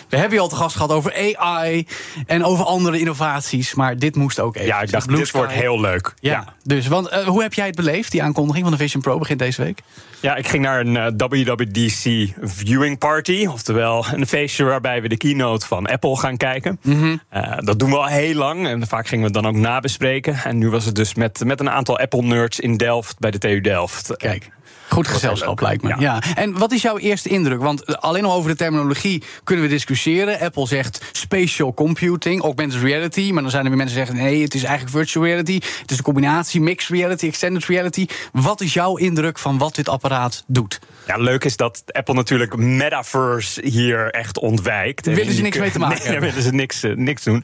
We 0.10 0.18
hebben 0.18 0.34
je 0.38 0.42
al 0.44 0.50
te 0.50 0.56
gast 0.56 0.76
gehad 0.76 0.92
over 0.92 1.36
AI 1.38 1.88
en 2.26 2.44
over 2.44 2.66
andere 2.66 3.00
innovaties. 3.00 3.74
Maar 3.74 3.98
dit 3.98 4.16
moest 4.16 4.40
ook 4.40 4.56
even. 4.56 4.68
Ja, 4.68 4.82
ik 4.82 4.92
dacht, 4.92 5.06
Blue 5.06 5.18
dit 5.18 5.28
Sky. 5.28 5.38
wordt 5.38 5.52
heel 5.54 5.80
leuk. 5.80 6.14
Ja, 6.20 6.32
Ja. 6.32 6.54
dus, 6.64 6.88
want 6.88 7.08
eh, 7.08 7.24
hoe 7.28 7.42
heb 7.42 7.54
jij 7.54 7.66
het 7.66 7.76
beleefd, 7.76 8.12
die 8.12 8.24
aankondiging 8.24 8.64
van 8.66 8.74
de 8.78 8.82
Vision 8.84 9.02
Pro 9.02 9.18
begin 9.18 9.38
deze 9.38 9.64
week? 9.64 9.82
Ja, 10.20 10.36
ik 10.36 10.48
ging 10.48 10.64
naar 10.64 10.80
een 10.80 10.98
eh, 10.98 11.06
WWDC 11.28 12.34
viewing 12.42 12.98
party. 12.98 13.46
Oftewel 13.50 14.06
een 14.14 14.28
feestje 14.28 14.64
waarbij 14.64 15.02
we 15.02 15.08
de 15.10 15.18
keynote 15.18 15.68
van 15.68 15.86
Apple 15.88 16.18
gaan 16.18 16.38
kijken. 16.38 16.80
Mhm. 16.84 17.18
Eh, 17.30 17.58
dat 17.58 17.80
doen 17.80 17.90
we 17.90 17.98
al 17.98 18.06
heel 18.06 18.34
lang. 18.36 18.68
En 18.68 18.88
vaak 18.88 19.08
gingen 19.08 19.32
we 19.32 19.38
het 19.38 19.44
dan 19.44 19.54
ook 19.56 19.60
nabespreken. 19.62 20.40
En 20.44 20.58
nu 20.58 20.70
was 20.70 20.86
het 20.86 20.96
dus 20.96 21.16
met, 21.16 21.42
met 21.46 21.60
een 21.60 21.70
aantal 21.70 22.00
Apple-nerds 22.00 22.60
in 22.60 22.78
Delft 22.78 23.20
bij 23.20 23.32
de 23.32 23.38
TU 23.38 23.62
Delft. 23.62 24.18
Kijk. 24.18 24.50
Goed 24.90 25.08
gezelschap, 25.08 25.62
lijkt 25.62 25.84
me. 25.84 25.96
Ja. 26.00 26.22
En 26.36 26.58
wat 26.58 26.72
is 26.72 26.82
jouw 26.82 26.98
eerste 26.98 27.30
indruk? 27.30 27.62
Want 27.62 27.84
eh, 27.84 27.96
alleen 27.96 28.26
al 28.26 28.34
over 28.34 28.50
de 28.50 28.56
terminologie 28.56 29.24
kunnen 29.44 29.66
we 29.66 29.72
discussiëren. 29.72 30.40
Apple 30.40 30.68
zegt 30.68 31.06
spatial 31.12 31.74
computing, 31.74 32.42
augmented 32.42 32.82
reality. 32.82 33.32
Maar 33.32 33.42
dan 33.42 33.52
zijn 33.52 33.64
er 33.64 33.70
weer 33.70 33.78
mensen 33.78 33.98
die 33.98 34.06
zeggen: 34.06 34.26
nee, 34.26 34.44
het 34.44 34.54
is 34.54 34.64
eigenlijk 34.64 34.98
virtual 34.98 35.26
reality. 35.26 35.54
Het 35.54 35.92
is 35.92 35.98
een 35.98 36.04
combinatie, 36.04 36.62
mixed 36.62 36.90
reality, 36.90 37.28
extended 37.28 37.66
reality. 37.66 38.08
Wat 38.32 38.62
is 38.62 38.74
jouw 38.74 38.96
indruk 38.96 39.40
van 39.40 39.58
wat 39.58 39.76
dit 39.76 39.90
apparaat 39.90 40.44
doet? 40.48 40.80
Ja, 41.10 41.18
leuk 41.18 41.44
is 41.44 41.58
dat 41.58 41.84
Apple 41.92 42.14
natuurlijk 42.14 42.56
metaverse 42.56 43.62
hier 43.66 44.10
echt 44.12 44.40
ontwijkt. 44.40 45.06
Daar 45.06 45.14
willen 45.14 45.30
En 45.30 45.36
ze 45.36 45.42
niks 45.42 45.54
kun- 45.56 45.62
mee 45.64 45.72
te 45.72 45.80
maken 45.80 45.98
Nee, 46.04 46.12
daar 46.12 46.22
willen 46.22 46.42
ze 46.44 46.52
niks, 46.54 46.84
eh, 46.84 46.96
niks 46.96 47.24
doen. 47.24 47.44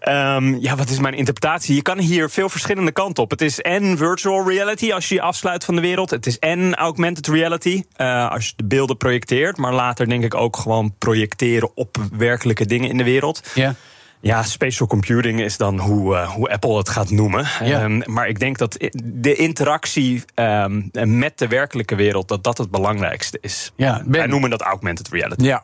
Ehm, 0.00 0.54
ja, 0.54 0.76
wat 0.76 0.88
is 0.90 0.98
mijn 0.98 1.14
interpretatie? 1.14 1.74
Je 1.74 1.82
kan 1.82 1.98
hier 1.98 2.30
veel 2.30 2.48
verschillende 2.48 2.92
kanten 2.92 3.22
op. 3.22 3.30
Het 3.30 3.40
is 3.42 3.60
en 3.60 3.96
virtual 3.96 4.48
reality 4.48 4.92
als 4.92 5.08
je 5.08 5.14
je 5.14 5.20
afsluit 5.20 5.64
van 5.64 5.74
de 5.74 5.80
wereld. 5.80 6.10
Het 6.10 6.26
is 6.26 6.38
en 6.38 6.74
augmented 6.74 7.26
reality 7.26 7.82
eh, 7.96 8.30
als 8.30 8.46
je 8.46 8.52
de 8.56 8.64
beelden 8.64 8.96
projecteert. 8.96 9.56
Maar 9.56 9.72
later 9.72 10.08
denk 10.08 10.24
ik 10.24 10.34
ook 10.34 10.56
gewoon 10.56 10.94
projecteren 10.98 11.70
op 11.74 11.96
werkelijke 12.12 12.66
dingen 12.66 12.88
in 12.88 12.96
de 12.96 13.04
wereld. 13.04 13.42
Ja. 13.54 13.74
Ja, 14.20 14.42
spatial 14.42 14.88
computing 14.88 15.40
is 15.40 15.56
dan 15.56 15.78
hoe, 15.78 16.16
eh, 16.16 16.28
hoe 16.30 16.50
Apple 16.50 16.76
het 16.76 16.88
gaat 16.88 17.10
noemen. 17.10 17.46
Ja. 17.64 17.82
Ehm, 17.82 18.02
maar 18.04 18.28
ik 18.28 18.38
denk 18.38 18.58
dat 18.58 18.76
de 19.04 19.34
interactie 19.34 20.24
ehm, 20.34 20.82
met 21.18 21.38
de 21.38 21.48
werkelijke 21.48 21.94
wereld... 21.94 22.28
dat 22.28 22.44
dat 22.44 22.58
het 22.58 22.70
belangrijkste 22.70 23.38
is. 23.40 23.72
Ja, 23.76 24.02
Ben. 24.04 24.10
Wij 24.10 24.26
noemen 24.26 24.50
dat 24.50 24.62
augmented 24.62 25.08
reality. 25.08 25.44
Ja. 25.44 25.62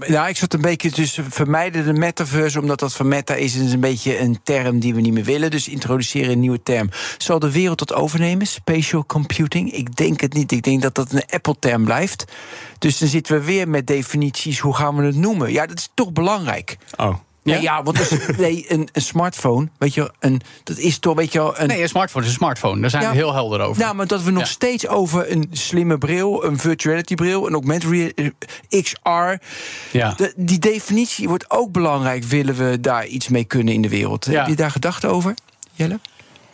Ja, 0.00 0.28
ik 0.28 0.36
zat 0.36 0.54
een 0.54 0.60
beetje 0.60 0.90
tussen 0.90 1.30
vermijden 1.30 1.84
de 1.84 1.92
metaverse, 1.92 2.60
omdat 2.60 2.78
dat 2.78 2.94
van 2.94 3.08
meta 3.08 3.34
is, 3.34 3.54
is 3.54 3.72
een 3.72 3.80
beetje 3.80 4.18
een 4.18 4.40
term 4.42 4.78
die 4.78 4.94
we 4.94 5.00
niet 5.00 5.12
meer 5.12 5.24
willen. 5.24 5.50
Dus 5.50 5.68
introduceren 5.68 6.32
een 6.32 6.40
nieuwe 6.40 6.62
term. 6.62 6.90
Zal 7.18 7.38
de 7.38 7.52
wereld 7.52 7.78
dat 7.78 7.94
overnemen? 7.94 8.46
Spatial 8.46 9.06
computing? 9.06 9.72
Ik 9.72 9.96
denk 9.96 10.20
het 10.20 10.32
niet. 10.32 10.52
Ik 10.52 10.62
denk 10.62 10.82
dat 10.82 10.94
dat 10.94 11.12
een 11.12 11.24
Apple-term 11.30 11.84
blijft. 11.84 12.24
Dus 12.78 12.98
dan 12.98 13.08
zitten 13.08 13.34
we 13.34 13.44
weer 13.44 13.68
met 13.68 13.86
definities. 13.86 14.58
Hoe 14.58 14.74
gaan 14.74 14.96
we 14.96 15.02
het 15.02 15.16
noemen? 15.16 15.52
Ja, 15.52 15.66
dat 15.66 15.78
is 15.78 15.90
toch 15.94 16.12
belangrijk. 16.12 16.76
Oh. 16.96 17.14
Ja? 17.42 17.54
Ja, 17.54 17.60
ja 17.60 17.82
want 17.82 18.10
een, 18.10 18.18
nee, 18.38 18.64
een, 18.68 18.88
een 18.92 19.02
smartphone, 19.02 19.68
weet 19.78 19.94
je, 19.94 20.12
een, 20.20 20.40
dat 20.64 20.78
is 20.78 20.98
toch, 20.98 21.14
weet 21.16 21.32
je 21.32 21.52
een, 21.56 21.66
Nee, 21.66 21.82
een 21.82 21.88
smartphone 21.88 22.24
is 22.24 22.30
een 22.30 22.36
smartphone. 22.36 22.80
Daar 22.80 22.90
zijn 22.90 23.02
Ja. 23.02 23.10
we 23.10 23.14
heel 23.16 23.32
helder 23.32 23.60
over. 23.60 23.82
Nou, 23.82 23.94
maar 23.94 24.06
dat 24.06 24.22
we 24.22 24.30
nog 24.30 24.42
Ja. 24.42 24.48
steeds 24.48 24.88
over 24.88 25.30
een 25.32 25.48
slimme 25.52 25.98
bril, 25.98 26.44
een 26.44 26.58
virtuality 26.58 27.14
bril, 27.14 27.46
een 27.46 27.52
augmented 27.52 28.14
XR. 28.68 29.08
Ja. 29.90 30.14
De, 30.16 30.32
die 30.36 30.58
definitie 30.58 31.28
wordt 31.28 31.50
ook 31.50 31.72
belangrijk. 31.72 32.24
Willen 32.24 32.54
we 32.54 32.80
daar 32.80 33.06
iets 33.06 33.28
mee 33.28 33.44
kunnen 33.44 33.74
in 33.74 33.82
de 33.82 33.88
wereld? 33.88 34.24
Heb 34.24 34.46
je 34.46 34.54
daar 34.56 34.70
gedacht 34.70 35.04
over, 35.04 35.34
Jelle? 35.72 35.98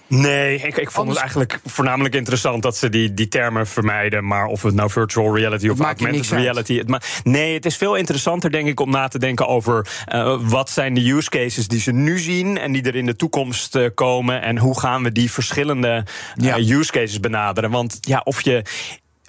Nee, 0.09 0.55
ik, 0.55 0.77
ik 0.77 0.91
vond 0.91 0.97
Anders- 0.97 1.09
het 1.09 1.19
eigenlijk 1.19 1.61
voornamelijk 1.65 2.15
interessant 2.15 2.63
dat 2.63 2.77
ze 2.77 2.89
die, 2.89 3.15
die 3.15 3.29
termen 3.29 3.67
vermijden. 3.67 4.27
Maar 4.27 4.47
of 4.47 4.63
het 4.63 4.75
nou 4.75 4.91
virtual 4.91 5.37
reality 5.37 5.69
of 5.69 5.81
augmented 5.81 6.27
reality. 6.29 6.79
Het 6.79 7.23
nee, 7.25 7.55
het 7.55 7.67
is 7.67 7.77
veel 7.77 7.95
interessanter, 7.95 8.51
denk 8.51 8.69
ik, 8.69 8.81
om 8.81 8.91
na 8.91 9.09
te 9.09 9.19
denken 9.19 9.47
over 9.47 9.89
eh, 10.05 10.39
wat 10.43 10.71
zijn 10.71 10.95
de 10.95 11.11
use 11.11 11.31
cases 11.31 11.69
die 11.69 11.81
ze 11.81 11.93
nu 11.93 12.19
zien 12.19 12.59
en 12.59 12.73
die 12.73 12.83
er 12.83 12.95
in 12.95 13.07
de 13.07 13.17
toekomst 13.17 13.75
eh, 13.77 13.87
komen. 13.95 14.43
En 14.43 14.59
hoe 14.59 14.81
gaan 14.81 15.03
we 15.03 15.13
die 15.13 15.31
verschillende 15.31 16.05
eh, 16.35 16.45
Ja. 16.45 16.59
use 16.59 16.93
cases 16.93 17.21
benaderen. 17.21 17.71
Want 17.71 17.99
ja, 18.01 18.21
of 18.25 18.41
je 18.41 18.63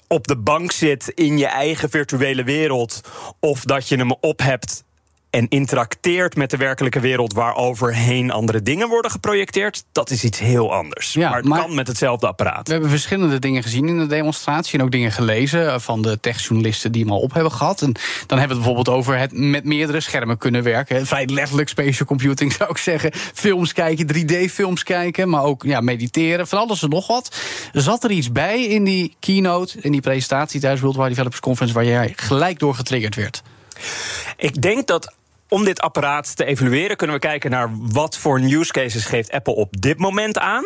op 0.07 0.27
de 0.27 0.37
bank 0.37 0.71
zit 0.71 1.11
in 1.15 1.37
je 1.37 1.47
eigen 1.47 1.89
virtuele 1.89 2.43
wereld, 2.43 3.01
of 3.39 3.63
dat 3.63 3.87
je 3.87 3.95
hem 3.95 4.11
op 4.11 4.39
hebt 4.39 4.83
en 5.29 5.47
interacteert 5.49 6.35
met 6.35 6.49
de 6.49 6.57
werkelijke 6.57 6.99
wereld 6.99 7.33
waaroverheen 7.33 8.31
andere 8.31 8.61
dingen 8.61 8.89
worden 8.89 9.11
geprojecteerd, 9.11 9.83
dat 9.91 10.09
is 10.09 10.23
iets 10.23 10.39
heel 10.39 10.73
anders. 10.73 11.13
Ja, 11.13 11.29
maar 11.29 11.37
het 11.37 11.47
maar- 11.47 11.59
kan 11.61 11.75
met 11.75 11.87
hetzelfde 11.87 12.27
apparaat. 12.27 12.67
We 12.67 12.71
hebben 12.73 12.89
verschillende 12.89 13.39
dingen 13.39 13.63
gezien 13.63 13.87
in 13.87 13.99
de 13.99 14.05
demonstratie 14.07 14.79
en 14.79 14.85
ook 14.85 14.91
dingen 14.91 15.11
gelezen 15.11 15.73
eh, 15.73 15.79
van 15.79 16.01
de 16.01 16.19
techjournalisten 16.19 16.91
die 16.91 17.03
hem 17.03 17.11
al 17.11 17.19
op 17.19 17.33
hebben 17.33 17.51
gehad. 17.51 17.81
En 17.81 17.91
dan 18.27 18.37
hebben 18.37 18.37
we 18.37 18.39
het 18.39 18.47
bijvoorbeeld 18.53 18.89
over 18.89 19.17
het 19.17 19.31
met 19.31 19.63
meerdere 19.65 19.99
schermen 19.99 20.37
kunnen 20.37 20.63
werken. 20.63 21.05
Vrij 21.05 21.25
letterlijk 21.25 21.69
spatial 21.69 22.07
computing 22.07 22.53
zou 22.57 22.69
ik 22.69 22.77
zeggen. 22.77 23.11
Films 23.13 23.73
kijken, 23.73 24.07
3D-films 24.15 24.83
kijken, 24.83 25.29
maar 25.29 25.43
ook 25.43 25.63
ja, 25.63 25.81
mediteren, 25.81 26.47
van 26.47 26.59
alles 26.59 26.83
en 26.83 26.89
nog 26.89 27.07
wat. 27.07 27.35
Zat 27.71 28.03
er 28.03 28.11
iets 28.11 28.31
bij 28.31 28.63
in 28.63 28.83
die 28.83 29.15
keynote, 29.19 29.77
in 29.81 29.91
die 29.91 30.01
presentatie 30.01 30.59
tijdens 30.59 30.81
Worldwide 30.81 31.09
Developers 31.09 31.41
Conference, 31.41 31.75
waar 31.75 31.85
jij 31.85 32.13
gelijk 32.15 32.59
door 32.59 32.75
getriggerd 32.75 33.15
werd? 33.15 33.41
Ik 34.37 34.61
denk 34.61 34.87
dat 34.87 35.13
om 35.47 35.63
dit 35.63 35.81
apparaat 35.81 36.35
te 36.35 36.45
evalueren, 36.45 36.97
kunnen 36.97 37.15
we 37.15 37.21
kijken 37.21 37.51
naar 37.51 37.69
wat 37.71 38.17
voor 38.17 38.39
use 38.39 38.71
cases 38.71 39.05
geeft 39.05 39.31
Apple 39.31 39.55
op 39.55 39.81
dit 39.81 39.97
moment 39.97 40.37
aan. 40.37 40.63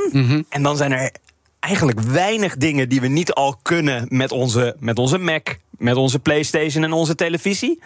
En 0.49 0.63
dan 0.63 0.77
zijn 0.77 0.91
er 0.91 1.11
eigenlijk 1.59 1.99
weinig 1.99 2.55
dingen 2.55 2.89
die 2.89 3.01
we 3.01 3.07
niet 3.07 3.33
al 3.33 3.59
kunnen 3.61 4.05
met 4.09 4.31
onze, 4.31 4.75
met 4.79 4.99
onze 4.99 5.17
Mac, 5.17 5.55
met 5.77 5.95
onze 5.95 6.19
PlayStation 6.19 6.83
en 6.83 6.93
onze 6.93 7.15
televisie. 7.15 7.81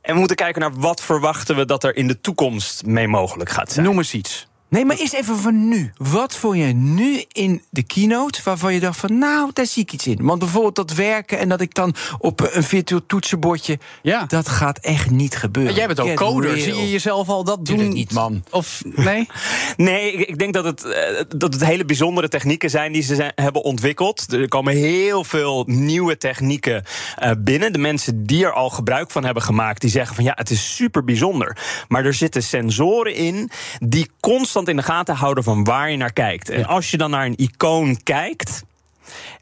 En 0.00 0.12
we 0.12 0.18
moeten 0.18 0.36
kijken 0.36 0.60
naar 0.60 0.72
wat 0.74 1.02
verwachten 1.02 1.56
we 1.56 1.64
dat 1.64 1.84
er 1.84 1.96
in 1.96 2.06
de 2.08 2.20
toekomst 2.20 2.86
mee 2.86 3.08
mogelijk 3.08 3.50
gaat 3.50 3.72
zijn. 3.72 3.86
Noem 3.86 3.98
eens 3.98 4.14
iets. 4.14 4.46
Nee, 4.72 4.84
maar 4.84 4.96
eerst 4.96 5.12
even 5.12 5.36
van 5.38 5.68
nu. 5.68 5.92
Wat 5.96 6.36
vond 6.36 6.56
je 6.56 6.64
nu 6.64 7.24
in 7.32 7.62
de 7.70 7.82
keynote 7.82 8.40
waarvan 8.44 8.74
je 8.74 8.80
dacht 8.80 8.98
van... 8.98 9.18
nou, 9.18 9.50
daar 9.52 9.66
zie 9.66 9.82
ik 9.82 9.92
iets 9.92 10.06
in. 10.06 10.18
Want 10.22 10.38
bijvoorbeeld 10.38 10.74
dat 10.76 10.92
werken 10.94 11.38
en 11.38 11.48
dat 11.48 11.60
ik 11.60 11.74
dan 11.74 11.94
op 12.18 12.48
een 12.52 12.62
virtueel 12.62 13.06
toetsenbordje... 13.06 13.78
Ja. 14.02 14.24
dat 14.26 14.48
gaat 14.48 14.78
echt 14.78 15.10
niet 15.10 15.36
gebeuren. 15.36 15.74
Jij 15.74 15.86
bent 15.86 16.00
ook 16.00 16.06
Get 16.06 16.16
coder. 16.16 16.50
real. 16.50 16.62
Zie 16.62 16.74
je 16.74 16.90
jezelf 16.90 17.28
al 17.28 17.44
dat 17.44 17.66
Doe 17.66 17.76
doen? 17.76 17.84
dat 17.84 17.94
niet, 17.94 18.12
man. 18.12 18.44
Of 18.50 18.82
nee? 18.84 19.26
Nee, 19.76 20.12
ik, 20.12 20.28
ik 20.28 20.38
denk 20.38 20.54
dat 20.54 20.64
het, 20.64 20.84
eh, 20.84 21.20
dat 21.36 21.52
het 21.54 21.64
hele 21.64 21.84
bijzondere 21.84 22.28
technieken 22.28 22.70
zijn 22.70 22.92
die 22.92 23.02
ze 23.02 23.14
zijn- 23.14 23.32
hebben 23.34 23.62
ontwikkeld. 23.62 24.32
Er 24.32 24.48
komen 24.48 24.74
heel 24.76 25.24
veel 25.24 25.64
nieuwe 25.66 26.16
technieken 26.18 26.84
eh, 27.16 27.30
binnen. 27.38 27.72
De 27.72 27.78
mensen 27.78 28.26
die 28.26 28.44
er 28.44 28.52
al 28.52 28.70
gebruik 28.70 29.10
van 29.10 29.24
hebben 29.24 29.42
gemaakt, 29.42 29.80
die 29.80 29.90
zeggen 29.90 30.14
van 30.14 30.24
ja, 30.24 30.32
het 30.34 30.50
is 30.50 30.74
super 30.76 31.04
bijzonder. 31.04 31.56
Maar 31.88 32.04
er 32.04 32.14
zitten 32.14 32.42
sensoren 32.42 33.14
in 33.14 33.50
die 33.80 34.10
constant 34.20 34.60
in 34.68 34.76
de 34.76 34.82
gaten 34.82 35.14
houden 35.14 35.44
van 35.44 35.64
waar 35.64 35.90
je 35.90 35.96
naar 35.96 36.12
kijkt. 36.12 36.48
En 36.48 36.64
als 36.64 36.90
je 36.90 36.96
dan 36.96 37.10
naar 37.10 37.26
een 37.26 37.36
icoon 37.36 38.02
kijkt. 38.02 38.64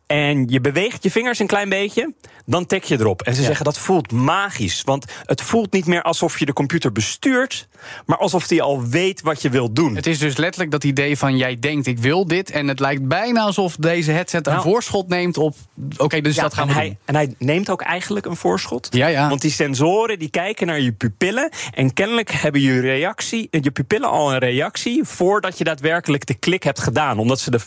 En 0.07 0.47
je 0.49 0.61
beweegt 0.61 1.03
je 1.03 1.11
vingers 1.11 1.39
een 1.39 1.47
klein 1.47 1.69
beetje, 1.69 2.15
dan 2.47 2.67
tik 2.67 2.85
je 2.85 2.99
erop. 3.01 3.23
En 3.23 3.35
ze 3.35 3.43
zeggen 3.43 3.65
dat 3.65 3.79
voelt 3.79 4.13
magisch. 4.13 4.83
Want 4.85 5.05
het 5.25 5.43
voelt 5.43 5.73
niet 5.73 5.87
meer 5.87 6.03
alsof 6.03 6.39
je 6.39 6.47
de 6.47 6.53
computer 6.53 6.93
bestuurt, 6.93 7.69
maar 8.07 8.19
alsof 8.19 8.49
hij 8.49 8.61
al 8.61 8.83
weet 8.87 9.21
wat 9.21 9.43
je 9.43 9.51
wilt 9.51 9.77
doen. 9.77 9.97
Het 9.97 10.07
is 10.07 10.19
dus 10.19 10.37
letterlijk 10.37 10.71
dat 10.71 10.85
idee 10.85 11.19
van 11.19 11.37
jij 11.37 11.57
denkt 11.59 11.87
ik 11.87 11.99
wil 11.99 12.27
dit. 12.27 12.51
En 12.51 12.69
het 12.69 12.81
lijkt 12.81 13.09
bijna 13.09 13.41
alsof 13.41 13.77
deze 13.77 14.13
headset 14.13 14.47
een 14.47 14.53
Nou. 14.53 14.65
voorschot 14.65 15.09
neemt 15.09 15.39
op. 15.39 15.57
Oké, 15.97 16.21
dus 16.21 16.35
Ja, 16.35 16.43
dat 16.43 16.55
gaan 16.55 16.67
we 16.67 16.73
en, 16.73 16.79
hij, 16.79 16.87
doen. 16.89 16.97
en 17.05 17.15
hij 17.15 17.35
neemt 17.39 17.71
ook 17.71 17.83
eigenlijk 17.83 18.27
een 18.27 18.37
voorschot. 18.37 18.89
Ja, 18.91 19.07
ja. 19.07 19.29
Want 19.29 19.41
die 19.41 19.51
sensoren 19.51 20.19
die 20.19 20.31
kijken 20.31 20.67
naar 20.67 20.81
je 20.81 20.93
pupillen. 20.93 21.51
En 21.75 21.93
kennelijk 21.93 22.31
hebben 22.31 22.61
je, 22.61 22.81
reactie, 22.81 23.49
je 23.51 23.71
pupillen 23.71 24.09
al 24.11 24.33
een 24.33 24.39
reactie. 24.39 25.05
voordat 25.05 25.59
je 25.59 25.65
daadwerkelijk 25.65 26.27
de 26.27 26.35
klik 26.35 26.63
hebt 26.63 26.81
gedaan. 26.81 27.19
Omdat 27.19 27.41
ze 27.41 27.51
de 27.51 27.61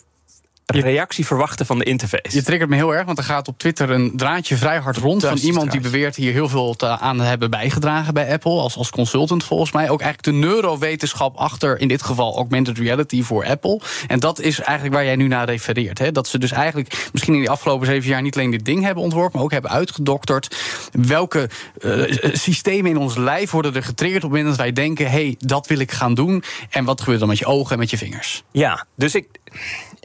reactie 0.65 1.25
verwachten 1.25 1.65
van 1.65 1.77
de 1.77 1.83
interface. 1.83 2.35
Je 2.37 2.43
triggert 2.43 2.69
me 2.69 2.75
heel 2.75 2.95
erg, 2.95 3.05
want 3.05 3.17
er 3.17 3.23
gaat 3.23 3.47
op 3.47 3.57
Twitter 3.57 3.89
een 3.89 4.11
draadje 4.15 4.55
vrij 4.55 4.77
hard 4.77 4.97
rond. 4.97 5.25
Van 5.25 5.37
iemand 5.37 5.71
die 5.71 5.81
beweert 5.81 6.15
hier 6.15 6.31
heel 6.31 6.49
veel 6.49 6.73
te, 6.73 6.87
aan 6.87 7.17
te 7.17 7.23
hebben 7.23 7.49
bijgedragen 7.49 8.13
bij 8.13 8.31
Apple. 8.31 8.51
Als, 8.51 8.75
als 8.75 8.89
consultant 8.89 9.43
volgens 9.43 9.71
mij. 9.71 9.89
Ook 9.89 10.01
eigenlijk 10.01 10.37
de 10.37 10.47
neurowetenschap 10.47 11.35
achter, 11.35 11.79
in 11.79 11.87
dit 11.87 12.01
geval 12.01 12.35
augmented 12.35 12.77
reality 12.77 13.23
voor 13.23 13.45
Apple. 13.45 13.79
En 14.07 14.19
dat 14.19 14.39
is 14.39 14.59
eigenlijk 14.59 14.95
waar 14.95 15.05
jij 15.05 15.15
nu 15.15 15.27
naar 15.27 15.45
refereert. 15.45 15.99
Hè? 15.99 16.11
Dat 16.11 16.27
ze 16.27 16.39
dus 16.39 16.51
eigenlijk 16.51 17.09
misschien 17.11 17.33
in 17.33 17.39
die 17.39 17.49
afgelopen 17.49 17.87
zeven 17.87 18.09
jaar 18.09 18.21
niet 18.21 18.35
alleen 18.35 18.51
dit 18.51 18.65
ding 18.65 18.83
hebben 18.83 19.03
ontworpen, 19.03 19.31
maar 19.33 19.43
ook 19.43 19.51
hebben 19.51 19.71
uitgedokterd. 19.71 20.57
Welke 20.91 21.49
eh, 21.81 22.31
systemen 22.33 22.91
in 22.91 22.97
ons 22.97 23.15
lijf 23.15 23.51
worden 23.51 23.75
er 23.75 23.83
getriggerd 23.83 24.23
op 24.23 24.29
het 24.29 24.39
moment 24.39 24.57
dat 24.57 24.65
wij 24.65 24.73
denken: 24.85 25.05
hé, 25.05 25.11
hey, 25.11 25.35
dat 25.39 25.67
wil 25.67 25.79
ik 25.79 25.91
gaan 25.91 26.13
doen. 26.13 26.43
En 26.69 26.85
wat 26.85 26.99
gebeurt 26.99 27.19
dan 27.19 27.27
met 27.27 27.39
je 27.39 27.45
ogen 27.45 27.71
en 27.71 27.79
met 27.79 27.89
je 27.89 27.97
vingers? 27.97 28.43
Ja, 28.51 28.85
dus 28.95 29.15
ik, 29.15 29.27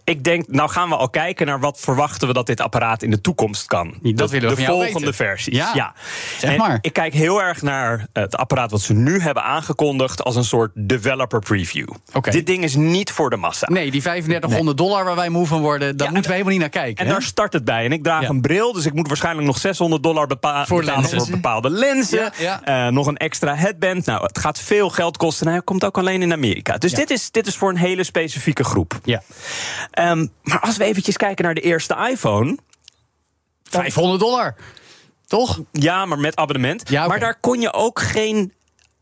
ik 0.09 0.25
denk, 0.25 0.49
nou 0.49 0.71
gaan 0.71 0.89
we 0.89 0.97
al 0.97 1.11
kijken 1.11 1.47
naar 1.47 1.61
wat 1.61 1.81
verwachten 1.81 2.29
we 2.29 2.35
dat 2.35 2.47
dit 2.47 2.61
apparaat 2.61 3.03
in 3.03 3.11
de 3.11 3.21
toekomst 3.21 3.67
kan. 3.67 3.87
Dat 4.03 4.17
de, 4.17 4.29
willen 4.29 4.49
we 4.51 4.55
de 4.57 4.65
volgende 4.65 4.99
weten. 4.99 5.15
versies. 5.15 5.55
Ja, 5.75 5.93
zeg 6.39 6.51
En 6.51 6.57
maar. 6.59 6.79
Ik 6.81 6.93
kijk 6.93 7.13
heel 7.15 7.43
erg 7.43 7.63
naar 7.63 8.07
het 8.13 8.37
apparaat 8.37 8.71
wat 8.71 8.81
ze 8.81 8.93
nu 8.93 9.21
hebben 9.21 9.43
aangekondigd 9.43 10.25
als 10.25 10.37
een 10.37 10.45
soort 10.45 10.71
developer 10.75 11.39
preview. 11.41 11.89
Oké. 12.13 12.31
Dit 12.31 12.47
ding 12.47 12.65
is 12.65 12.75
niet 12.75 13.11
voor 13.11 13.31
de 13.31 13.37
massa. 13.37 13.67
Nee, 13.71 13.91
die 13.91 14.01
3500 14.01 14.77
dollar 14.79 15.05
waar 15.05 15.17
wij 15.17 15.29
moe 15.29 15.47
van 15.47 15.61
worden, 15.61 15.97
daar 15.97 16.07
Ja, 16.07 16.13
moeten 16.13 16.31
we 16.31 16.37
helemaal 16.37 16.59
niet 16.59 16.73
naar 16.73 16.83
kijken. 16.83 16.97
En 16.97 17.07
hè? 17.07 17.13
daar 17.13 17.23
start 17.23 17.53
het 17.53 17.65
bij. 17.65 17.85
En 17.85 17.93
ik 17.93 18.03
draag 18.03 18.23
Ja. 18.23 18.29
een 18.29 18.41
bril, 18.41 18.73
dus 18.73 18.87
ik 18.87 18.93
moet 18.93 19.07
waarschijnlijk 19.09 19.47
nog 19.47 19.59
600 19.59 20.03
dollar 20.03 20.27
bepa- 20.27 20.67
Voor 20.67 20.81
betalen 20.81 21.01
lenzen. 21.01 21.19
voor 21.21 21.31
bepaalde 21.31 21.71
lenzen. 21.71 22.33
Eh, 22.65 22.87
nog 22.87 23.07
een 23.07 23.17
extra 23.17 23.55
headband. 23.55 24.07
Nou, 24.07 24.23
het 24.23 24.39
gaat 24.39 24.59
veel 24.61 24.91
geld 24.91 25.17
kosten. 25.17 25.47
En 25.47 25.53
hij 25.53 25.63
komt 25.63 25.85
ook 25.85 25.99
alleen 25.99 26.23
in 26.23 26.33
Amerika. 26.33 26.79
Dus 26.79 26.93
dit, 26.93 27.11
is, 27.11 27.31
dit 27.31 27.47
is 27.47 27.57
voor 27.57 27.71
een 27.71 27.77
hele 27.77 28.05
specifieke 28.05 28.65
groep. 28.65 29.01
Ja. 29.05 29.23
Ehm, 29.99 30.27
maar 30.43 30.61
als 30.61 30.77
we 30.77 30.85
eventjes 30.85 31.17
kijken 31.17 31.45
naar 31.45 31.55
de 31.55 31.61
eerste 31.61 31.97
iPhone. 32.11 32.57
500 33.63 34.21
dollar. 34.21 34.55
Toch? 35.27 35.61
Ja, 35.73 36.07
maar 36.07 36.19
met 36.19 36.37
abonnement. 36.37 36.89
Ja. 36.89 37.07
Maar 37.07 37.21
daar 37.21 37.41
kon 37.41 37.61
je 37.61 37.73
ook 37.73 38.01
geen 38.01 38.53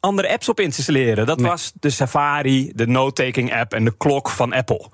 andere 0.06 0.28
apps 0.32 0.48
op 0.48 0.60
installeren. 0.60 1.26
Dat 1.26 1.38
Nee. 1.38 1.50
was 1.50 1.72
de 1.80 1.90
Safari, 1.90 2.72
de 2.74 2.86
note-taking 2.86 3.54
app 3.54 3.72
en 3.74 3.84
de 3.84 3.94
klok 3.96 4.30
van 4.30 4.52
Apple. 4.52 4.86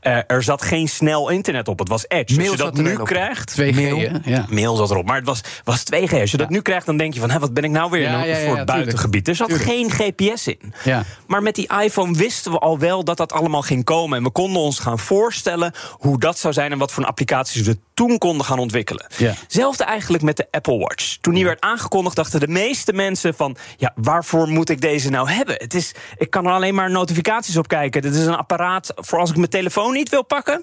Eh, 0.00 0.18
er 0.26 0.42
zat 0.42 0.62
geen 0.62 0.88
snel 0.88 1.28
internet 1.28 1.68
op. 1.68 1.78
Het 1.78 1.88
was 1.88 2.04
Edge. 2.08 2.36
Mail 2.36 2.50
Als 2.50 2.58
je 2.58 2.64
dat 2.64 2.74
nu 2.76 2.94
op. 2.96 3.06
krijgt... 3.06 3.50
2G, 3.60 3.74
Mail. 3.74 3.98
hè? 3.98 4.08
ja. 4.24 4.46
Mail 4.48 4.76
zat 4.76 4.90
erop, 4.90 5.06
maar 5.06 5.16
het 5.16 5.26
was, 5.26 5.40
was 5.64 5.82
2G. 5.94 6.12
Als 6.20 6.30
je 6.30 6.36
dat 6.36 6.48
nu 6.48 6.60
krijgt, 6.60 6.86
dan 6.86 6.96
denk 6.96 7.14
je 7.14 7.20
van... 7.20 7.30
Hé, 7.30 7.38
wat 7.38 7.54
ben 7.54 7.64
ik 7.64 7.70
nou 7.70 7.90
weer 7.90 8.00
Ja, 8.02 8.24
in 8.24 8.56
een 8.58 8.64
buitengebied? 8.64 9.28
Er 9.28 9.34
zat 9.34 9.48
tuurlijk. 9.48 9.68
geen 9.70 9.90
GPS 9.90 10.46
in. 10.46 10.72
Ja. 10.84 11.02
Maar 11.26 11.42
met 11.42 11.54
die 11.54 11.70
iPhone 11.82 12.16
wisten 12.16 12.52
we 12.52 12.58
al 12.58 12.78
wel 12.78 13.04
dat 13.04 13.16
dat 13.16 13.32
allemaal 13.32 13.62
ging 13.62 13.84
komen. 13.84 14.18
En 14.18 14.24
we 14.24 14.30
konden 14.30 14.62
ons 14.62 14.78
gaan 14.78 14.98
voorstellen 14.98 15.72
hoe 15.90 16.18
dat 16.20 16.38
zou 16.38 16.54
zijn... 16.54 16.72
en 16.72 16.78
wat 16.78 16.92
voor 16.92 17.04
applicaties 17.06 17.62
we 17.62 17.78
toen 17.94 18.18
konden 18.18 18.46
gaan 18.46 18.58
ontwikkelen. 18.58 19.06
Zelfde 19.48 19.84
eigenlijk 19.84 20.22
met 20.22 20.36
de 20.36 20.46
Apple 20.50 20.78
Watch. 20.78 21.16
Toen 21.20 21.34
die 21.34 21.44
werd 21.44 21.60
aangekondigd, 21.60 22.16
dachten 22.16 22.40
de 22.40 22.48
meeste 22.48 22.92
mensen 22.92 23.34
van... 23.34 23.56
ja, 23.76 23.92
waarvoor 23.94 24.48
moet 24.52 24.70
ik 24.70 24.80
deze 24.80 25.10
nou 25.10 25.30
hebben? 25.30 25.54
Het 25.58 25.74
is, 25.74 25.94
ik 26.16 26.30
kan 26.30 26.46
er 26.46 26.52
alleen 26.52 26.74
maar 26.74 26.90
notificaties 26.90 27.56
op 27.56 27.68
kijken. 27.68 28.02
Dit 28.02 28.14
is 28.14 28.26
een 28.26 28.36
apparaat 28.36 28.92
voor 28.94 29.18
als 29.18 29.30
ik 29.30 29.36
mijn 29.36 29.48
telefoon 29.48 29.92
niet 29.92 30.08
wil 30.08 30.24
pakken. 30.24 30.62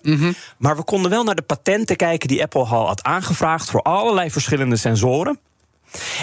Maar 0.57 0.75
we 0.75 0.83
konden 0.83 1.11
wel 1.11 1.23
naar 1.23 1.35
de 1.35 1.41
patenten 1.41 1.95
kijken 1.95 2.27
die 2.27 2.41
Apple 2.41 2.65
al 2.65 2.87
had 2.87 3.03
aangevraagd... 3.03 3.69
voor 3.69 3.81
allerlei 3.81 4.31
verschillende 4.31 4.75
sensoren. 4.75 5.39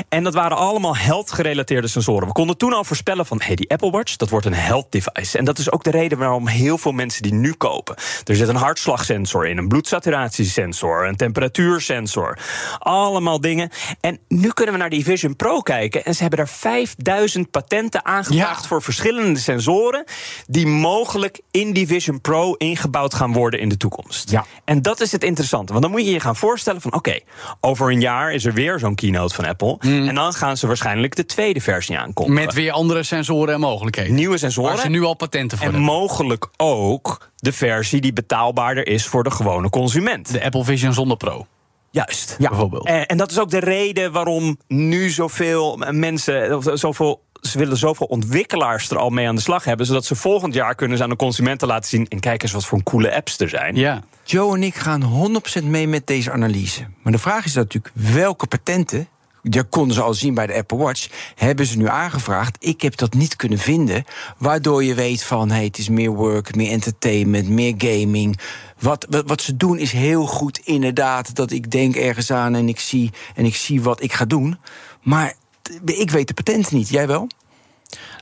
En 0.08 0.24
dat 0.24 0.34
waren 0.34 0.56
allemaal 0.56 0.96
health-gerelateerde 0.96 1.88
sensoren. 1.88 2.26
We 2.26 2.32
konden 2.32 2.56
toen 2.56 2.72
al 2.72 2.84
voorspellen 2.84 3.26
van, 3.26 3.40
hey, 3.44 3.54
die 3.54 3.70
Apple 3.70 3.90
Watch, 3.90 4.16
dat 4.16 4.28
wordt 4.30 4.46
een 4.46 4.54
health 4.54 4.92
device. 4.92 5.38
En 5.38 5.44
dat 5.44 5.58
is 5.58 5.70
ook 5.72 5.84
de 5.84 5.90
reden 5.90 6.18
waarom 6.18 6.46
heel 6.46 6.78
veel 6.78 6.92
mensen 6.92 7.22
die 7.22 7.34
nu 7.34 7.52
kopen. 7.52 7.96
Er 8.24 8.36
zit 8.36 8.48
een 8.48 8.56
hartslagsensor 8.56 9.46
in, 9.46 9.58
een 9.58 9.68
bloedsaturatiesensor, 9.68 11.06
een 11.06 11.16
temperatuursensor. 11.16 12.38
Allemaal 12.78 13.40
dingen. 13.40 13.70
En 14.00 14.18
nu 14.28 14.50
kunnen 14.50 14.74
we 14.74 14.80
naar 14.80 14.90
die 14.90 15.04
Vision 15.04 15.36
Pro 15.36 15.60
kijken. 15.60 16.04
En 16.04 16.14
ze 16.14 16.20
hebben 16.20 16.38
daar 16.38 16.48
5000 16.48 17.50
patenten 17.50 18.04
aangevraagd 18.04 18.62
Ja. 18.62 18.68
voor 18.68 18.82
verschillende 18.82 19.38
sensoren. 19.40 20.04
Die 20.46 20.66
mogelijk 20.66 21.40
in 21.50 21.72
die 21.72 21.86
Vision 21.86 22.20
Pro 22.20 22.52
ingebouwd 22.52 23.14
gaan 23.14 23.32
worden 23.32 23.60
in 23.60 23.68
de 23.68 23.76
toekomst. 23.76 24.30
Ja. 24.30 24.44
En 24.64 24.82
dat 24.82 25.00
is 25.00 25.12
het 25.12 25.24
interessante. 25.24 25.72
Want 25.72 25.84
dan 25.84 25.92
moet 25.92 26.04
je 26.04 26.10
je 26.12 26.20
gaan 26.20 26.36
voorstellen 26.36 26.80
van... 26.80 26.92
oké, 26.94 27.18
over 27.60 27.90
een 27.90 28.00
jaar 28.00 28.32
is 28.32 28.44
er 28.44 28.52
weer 28.52 28.78
zo'n 28.78 28.94
keynote 28.94 29.34
van 29.34 29.44
Apple. 29.44 29.54
En 29.80 30.14
dan 30.14 30.32
gaan 30.32 30.56
ze 30.56 30.66
waarschijnlijk 30.66 31.16
de 31.16 31.26
tweede 31.26 31.60
versie 31.60 31.98
aankondigen. 31.98 32.44
Met 32.44 32.54
weer 32.54 32.72
andere 32.72 33.02
sensoren 33.02 33.54
en 33.54 33.60
mogelijkheden. 33.60 34.14
nieuwe 34.14 34.38
sensoren. 34.38 34.72
Waar 34.72 34.80
ze 34.80 34.88
nu 34.88 35.02
al 35.02 35.14
patenten 35.14 35.58
voor 35.58 35.66
en 35.66 35.72
hebben. 35.72 35.92
mogelijk 35.92 36.48
ook 36.56 37.30
de 37.36 37.52
versie 37.52 38.00
die 38.00 38.12
betaalbaarder 38.12 38.86
is 38.86 39.06
voor 39.06 39.24
de 39.24 39.30
gewone 39.30 39.70
consument. 39.70 40.32
De 40.32 40.44
Apple 40.44 40.64
Vision 40.64 40.92
zonder 40.92 41.16
Pro. 41.16 41.46
Juist. 41.90 42.36
Ja, 42.38 42.48
bijvoorbeeld. 42.48 42.86
En, 42.86 43.06
en 43.06 43.16
dat 43.16 43.30
is 43.30 43.38
ook 43.38 43.50
de 43.50 43.58
reden 43.58 44.12
waarom 44.12 44.58
nu 44.68 45.10
zoveel 45.10 45.78
mensen, 45.90 46.56
of 46.56 46.70
zoveel 46.72 47.24
ze 47.40 47.58
willen 47.58 47.76
zoveel 47.76 48.06
ontwikkelaars 48.06 48.90
er 48.90 48.98
al 48.98 49.10
mee 49.10 49.28
aan 49.28 49.34
de 49.34 49.40
slag 49.40 49.64
hebben, 49.64 49.86
zodat 49.86 50.04
ze 50.04 50.14
volgend 50.14 50.54
jaar 50.54 50.74
kunnen 50.74 50.96
ze 50.96 51.02
aan 51.02 51.10
de 51.10 51.16
consumenten 51.16 51.68
laten 51.68 51.88
zien. 51.88 52.06
En 52.08 52.20
kijk 52.20 52.42
eens 52.42 52.52
wat 52.52 52.66
voor 52.66 52.82
coole 52.82 53.14
apps 53.14 53.38
er 53.38 53.48
zijn. 53.48 53.74
Ja. 53.74 54.02
Joe 54.24 54.56
en 54.56 54.62
ik 54.62 54.74
gaan 54.74 55.32
100% 55.62 55.64
mee 55.64 55.88
met 55.88 56.06
deze 56.06 56.32
analyse. 56.32 56.86
Maar 57.02 57.12
de 57.12 57.18
vraag 57.18 57.44
is 57.44 57.54
natuurlijk 57.54 57.94
welke 57.94 58.46
patenten. 58.46 59.08
Dat 59.48 59.68
konden 59.68 59.94
ze 59.94 60.02
al 60.02 60.14
zien 60.14 60.34
bij 60.34 60.46
de 60.46 60.54
Apple 60.54 60.78
Watch. 60.78 61.08
Hebben 61.34 61.66
ze 61.66 61.76
nu 61.76 61.88
aangevraagd? 61.88 62.56
Ik 62.60 62.80
heb 62.80 62.96
dat 62.96 63.14
niet 63.14 63.36
kunnen 63.36 63.58
vinden. 63.58 64.04
Waardoor 64.38 64.84
je 64.84 64.94
weet 64.94 65.22
van 65.22 65.50
hey, 65.50 65.64
het 65.64 65.78
is 65.78 65.88
meer 65.88 66.10
work, 66.10 66.54
meer 66.54 66.70
entertainment, 66.70 67.48
meer 67.48 67.74
gaming. 67.78 68.38
Wat, 68.78 69.06
wat, 69.26 69.42
ze 69.42 69.56
doen 69.56 69.78
is 69.78 69.92
heel 69.92 70.26
goed, 70.26 70.60
inderdaad. 70.64 71.34
Dat 71.34 71.50
ik 71.50 71.70
denk 71.70 71.96
ergens 71.96 72.30
aan 72.30 72.54
en 72.54 72.68
ik 72.68 72.80
zie, 72.80 73.10
en 73.34 73.44
ik 73.44 73.56
zie 73.56 73.82
wat 73.82 74.02
ik 74.02 74.12
ga 74.12 74.24
doen. 74.24 74.58
Maar 75.02 75.34
ik 75.84 76.10
weet 76.10 76.28
de 76.28 76.34
patenten 76.34 76.76
niet. 76.76 76.88
Jij 76.88 77.06
wel? 77.06 77.28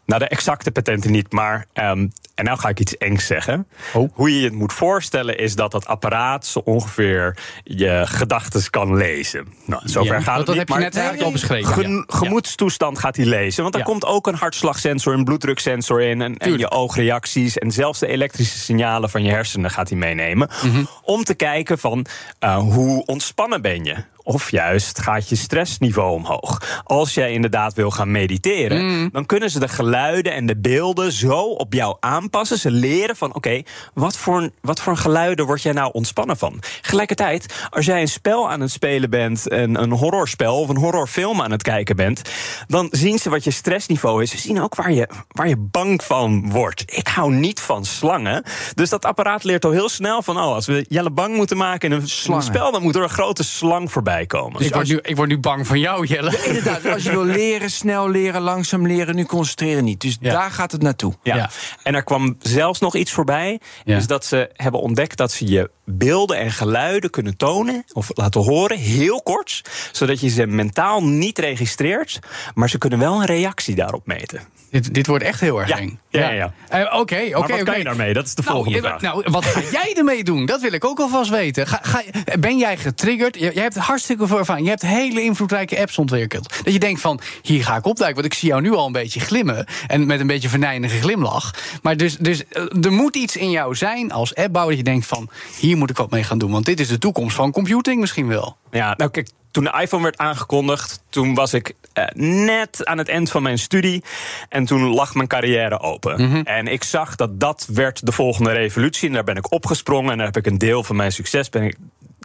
Nou, 0.06 0.20
de 0.20 0.28
exacte 0.28 0.70
patenten 0.70 1.10
niet, 1.10 1.32
maar. 1.32 1.66
Um, 1.74 2.12
en 2.34 2.44
nou 2.44 2.58
ga 2.58 2.68
ik 2.68 2.80
iets 2.80 2.96
engs 2.96 3.26
zeggen. 3.26 3.66
Oh. 3.92 4.10
Hoe 4.14 4.38
je 4.38 4.44
het 4.44 4.52
moet 4.52 4.72
voorstellen 4.72 5.38
is 5.38 5.54
dat 5.54 5.70
dat 5.70 5.86
apparaat 5.86 6.46
zo 6.46 6.58
ongeveer 6.58 7.36
je 7.64 8.02
gedachten 8.04 8.70
kan 8.70 8.96
lezen. 8.96 9.46
Nou, 9.66 9.82
zover 9.84 10.14
ja, 10.14 10.20
gaat 10.20 10.36
dat 10.36 10.46
het 10.46 10.56
heb 10.56 10.68
niet, 10.68 10.76
je 10.76 10.82
net 10.82 10.94
eigenlijk 10.94 11.24
al 11.24 11.32
beschreven. 11.32 11.90
Ja. 11.90 12.04
gemoedstoestand 12.06 12.98
gaat 12.98 13.16
hij 13.16 13.24
lezen. 13.24 13.62
Want 13.62 13.74
er 13.74 13.80
Ja. 13.80 13.86
komt 13.86 14.04
ook 14.04 14.26
een 14.26 14.34
hartslagsensor, 14.34 15.14
een 15.14 15.24
bloeddruksensor 15.24 16.02
in. 16.02 16.22
En, 16.22 16.36
en 16.36 16.58
je 16.58 16.70
oogreacties. 16.70 17.58
En 17.58 17.70
zelfs 17.70 17.98
de 17.98 18.06
elektrische 18.06 18.58
signalen 18.58 19.10
van 19.10 19.22
je 19.22 19.30
hersenen 19.30 19.70
gaat 19.70 19.88
hij 19.88 19.98
meenemen. 19.98 20.50
Mhm. 20.62 20.84
Om 21.02 21.24
te 21.24 21.34
kijken 21.34 21.78
van 21.78 22.06
uh, 22.40 22.56
hoe 22.56 23.04
ontspannen 23.06 23.62
ben 23.62 23.84
je. 23.84 23.94
Of 24.26 24.50
juist 24.50 25.00
gaat 25.00 25.28
je 25.28 25.36
stressniveau 25.36 26.12
omhoog. 26.14 26.82
Als 26.84 27.14
jij 27.14 27.32
inderdaad 27.32 27.74
wil 27.74 27.90
gaan 27.90 28.10
mediteren, 28.10 28.86
Mhm. 28.86 29.08
dan 29.12 29.26
kunnen 29.26 29.50
ze 29.50 29.58
de 29.58 29.68
geluiden 29.68 30.32
en 30.32 30.46
de 30.46 30.56
beelden 30.56 31.12
zo 31.12 31.40
op 31.42 31.72
jou 31.72 31.96
aanpassen. 32.00 32.58
Ze 32.58 32.70
leren 32.70 33.16
van: 33.16 33.34
oké, 33.34 33.62
wat, 33.94 34.16
voor, 34.16 34.50
wat 34.60 34.80
voor 34.80 34.96
geluiden 34.96 35.46
word 35.46 35.62
jij 35.62 35.72
nou 35.72 35.90
ontspannen 35.92 36.36
van? 36.36 36.60
Gelijkertijd, 36.80 37.66
als 37.70 37.86
jij 37.86 38.00
een 38.00 38.08
spel 38.08 38.50
aan 38.50 38.60
het 38.60 38.70
spelen 38.70 39.10
bent, 39.10 39.50
een, 39.52 39.82
een 39.82 39.90
horrorspel 39.92 40.60
of 40.60 40.68
een 40.68 40.76
horrorfilm 40.76 41.42
aan 41.42 41.50
het 41.50 41.62
kijken 41.62 41.96
bent, 41.96 42.22
dan 42.66 42.88
zien 42.90 43.18
ze 43.18 43.30
wat 43.30 43.44
je 43.44 43.50
stressniveau 43.50 44.22
is. 44.22 44.30
Ze 44.30 44.38
zien 44.38 44.60
ook 44.60 44.74
waar 44.74 44.92
je, 44.92 45.08
waar 45.28 45.48
je 45.48 45.56
bang 45.56 46.04
van 46.04 46.50
wordt. 46.50 46.82
Ik 46.86 47.06
hou 47.08 47.32
niet 47.32 47.60
van 47.60 47.84
slangen. 47.84 48.42
Dus 48.74 48.90
dat 48.90 49.04
apparaat 49.04 49.44
leert 49.44 49.64
al 49.64 49.70
heel 49.70 49.88
snel 49.88 50.22
van: 50.22 50.36
oh, 50.36 50.42
als 50.54 50.66
we 50.66 50.84
Jelle 50.88 51.10
bang 51.10 51.36
moeten 51.36 51.56
maken 51.56 51.88
in 51.88 51.94
een, 51.94 51.98
in 51.98 52.04
een 52.04 52.10
Slangen. 52.10 52.42
spel, 52.44 52.72
dan 52.72 52.82
moet 52.82 52.96
er 52.96 53.02
een 53.02 53.08
grote 53.08 53.44
slang 53.44 53.92
voorbij 53.92 54.12
komen. 54.26 54.60
ik, 54.64 54.74
word 54.74 54.88
nu, 54.88 54.98
ik 55.02 55.16
word 55.16 55.28
nu 55.28 55.38
bang 55.38 55.66
van 55.66 55.78
jou, 55.78 56.06
Jelle. 56.06 56.42
Inderdaad, 56.46 56.86
als 56.86 57.02
je 57.02 57.10
wil 57.10 57.24
leren, 57.24 57.70
snel 57.70 58.08
leren, 58.10 58.40
langzaam 58.40 58.86
leren, 58.86 59.14
nu 59.14 59.24
concentreren 59.24 59.84
niet. 59.84 60.00
Dus 60.00 60.16
Ja. 60.20 60.32
daar 60.32 60.50
gaat 60.50 60.72
het 60.72 60.82
naartoe. 60.82 61.14
Ja. 61.22 61.36
Ja. 61.36 61.50
En 61.82 61.94
er 61.94 62.04
kwam 62.04 62.36
zelfs 62.40 62.80
nog 62.80 62.94
iets 62.94 63.12
voorbij. 63.12 63.60
Ja. 63.84 63.96
Is 63.96 64.06
dat 64.06 64.24
ze 64.24 64.50
hebben 64.52 64.80
ontdekt 64.80 65.16
dat 65.16 65.32
ze 65.32 65.46
je 65.50 65.70
beelden 65.84 66.38
en 66.38 66.50
geluiden 66.50 67.10
kunnen 67.10 67.36
tonen 67.36 67.84
of 67.92 68.10
laten 68.14 68.40
horen, 68.40 68.78
heel 68.78 69.22
kort, 69.22 69.62
zodat 69.92 70.20
je 70.20 70.28
ze 70.28 70.46
mentaal 70.46 71.04
niet 71.04 71.38
registreert, 71.38 72.18
maar 72.54 72.70
ze 72.70 72.78
kunnen 72.78 72.98
wel 72.98 73.20
een 73.20 73.26
reactie 73.26 73.74
daarop 73.74 74.06
meten. 74.06 74.40
Dit, 74.74 74.94
dit 74.94 75.06
wordt 75.06 75.24
echt 75.24 75.40
heel 75.40 75.58
erg 75.60 75.68
Ja. 75.68 75.78
eng. 75.78 75.98
Ja, 76.08 76.20
ja, 76.20 76.30
ja. 76.30 76.52
Eh, 76.68 76.80
Oké, 76.80 76.98
oké, 77.00 77.38
Maar 77.38 77.48
wat 77.48 77.62
kan 77.62 77.78
je 77.78 77.84
daarmee? 77.84 78.12
Dat 78.12 78.24
is 78.26 78.34
de 78.34 78.42
Nou, 78.42 78.54
volgende 78.54 78.78
ja, 78.80 78.84
vraag. 78.98 79.00
Nou, 79.00 79.24
wat 79.30 79.44
ga 79.44 79.60
jij 79.72 79.94
ermee 79.96 80.24
doen? 80.24 80.46
Dat 80.46 80.60
wil 80.60 80.72
ik 80.72 80.84
ook 80.84 80.98
alvast 81.00 81.30
weten. 81.30 81.66
Ga, 81.66 81.78
ga, 81.82 82.02
ben 82.38 82.58
jij 82.58 82.76
getriggerd? 82.76 83.34
Je- 83.38 83.50
Jij 83.54 83.62
hebt 83.62 83.76
hartstikke 83.76 84.26
veel 84.26 84.38
ervaring. 84.38 84.64
Je 84.64 84.70
hebt 84.72 84.82
hele 84.82 85.22
invloedrijke 85.22 85.78
apps 85.80 85.98
ontwikkeld. 85.98 86.54
Dat 86.64 86.72
je 86.72 86.78
denkt 86.78 87.00
van, 87.00 87.20
hier 87.42 87.64
ga 87.64 87.76
ik 87.76 87.86
opduiken. 87.86 88.20
Want 88.22 88.32
ik 88.32 88.38
zie 88.38 88.48
jou 88.48 88.60
nu 88.62 88.72
al 88.74 88.86
een 88.86 88.92
beetje 88.92 89.20
glimmen. 89.20 89.66
En 89.86 90.06
met 90.06 90.20
een 90.20 90.26
beetje 90.26 90.48
verneinige 90.48 91.00
glimlach. 91.00 91.54
Maar 91.82 91.96
dus, 91.96 92.16
dus 92.16 92.44
eh, 92.48 92.62
er 92.84 92.92
moet 92.92 93.16
iets 93.16 93.36
in 93.36 93.50
jou 93.50 93.74
zijn 93.74 94.12
als 94.12 94.34
appbouwer... 94.34 94.76
dat 94.76 94.84
je 94.86 94.90
denkt 94.90 95.06
van, 95.06 95.28
hier 95.60 95.76
moet 95.76 95.90
ik 95.90 95.96
wat 95.96 96.10
mee 96.10 96.22
gaan 96.22 96.38
doen. 96.38 96.50
Want 96.50 96.64
dit 96.64 96.80
is 96.80 96.88
de 96.88 96.98
toekomst 96.98 97.36
van 97.36 97.52
computing 97.52 98.00
misschien 98.00 98.26
wel. 98.28 98.56
Ja, 98.78 98.94
nou 98.96 99.10
kijk, 99.10 99.28
toen 99.50 99.64
de 99.64 99.80
iPhone 99.80 100.02
werd 100.02 100.18
aangekondigd, 100.18 101.02
toen 101.08 101.34
was 101.34 101.54
ik 101.54 101.74
eh, 101.92 102.04
net 102.14 102.84
aan 102.84 102.98
het 102.98 103.08
eind 103.08 103.30
van 103.30 103.42
mijn 103.42 103.58
studie. 103.58 104.04
En 104.48 104.64
toen 104.64 104.82
lag 104.82 105.14
mijn 105.14 105.28
carrière 105.28 105.80
open. 105.80 106.22
Mhm. 106.22 106.40
En 106.44 106.66
ik 106.66 106.84
zag 106.84 107.16
dat 107.16 107.40
dat 107.40 107.68
werd 107.72 108.06
de 108.06 108.12
volgende 108.12 108.52
revolutie. 108.52 109.08
En 109.08 109.14
daar 109.14 109.24
ben 109.24 109.36
ik 109.36 109.52
opgesprongen. 109.52 110.10
En 110.10 110.16
daar 110.16 110.26
heb 110.26 110.36
ik 110.36 110.46
een 110.46 110.58
deel 110.58 110.84
van 110.84 110.96
mijn 110.96 111.12
succes 111.12 111.48
ben 111.48 111.62
ik 111.62 111.76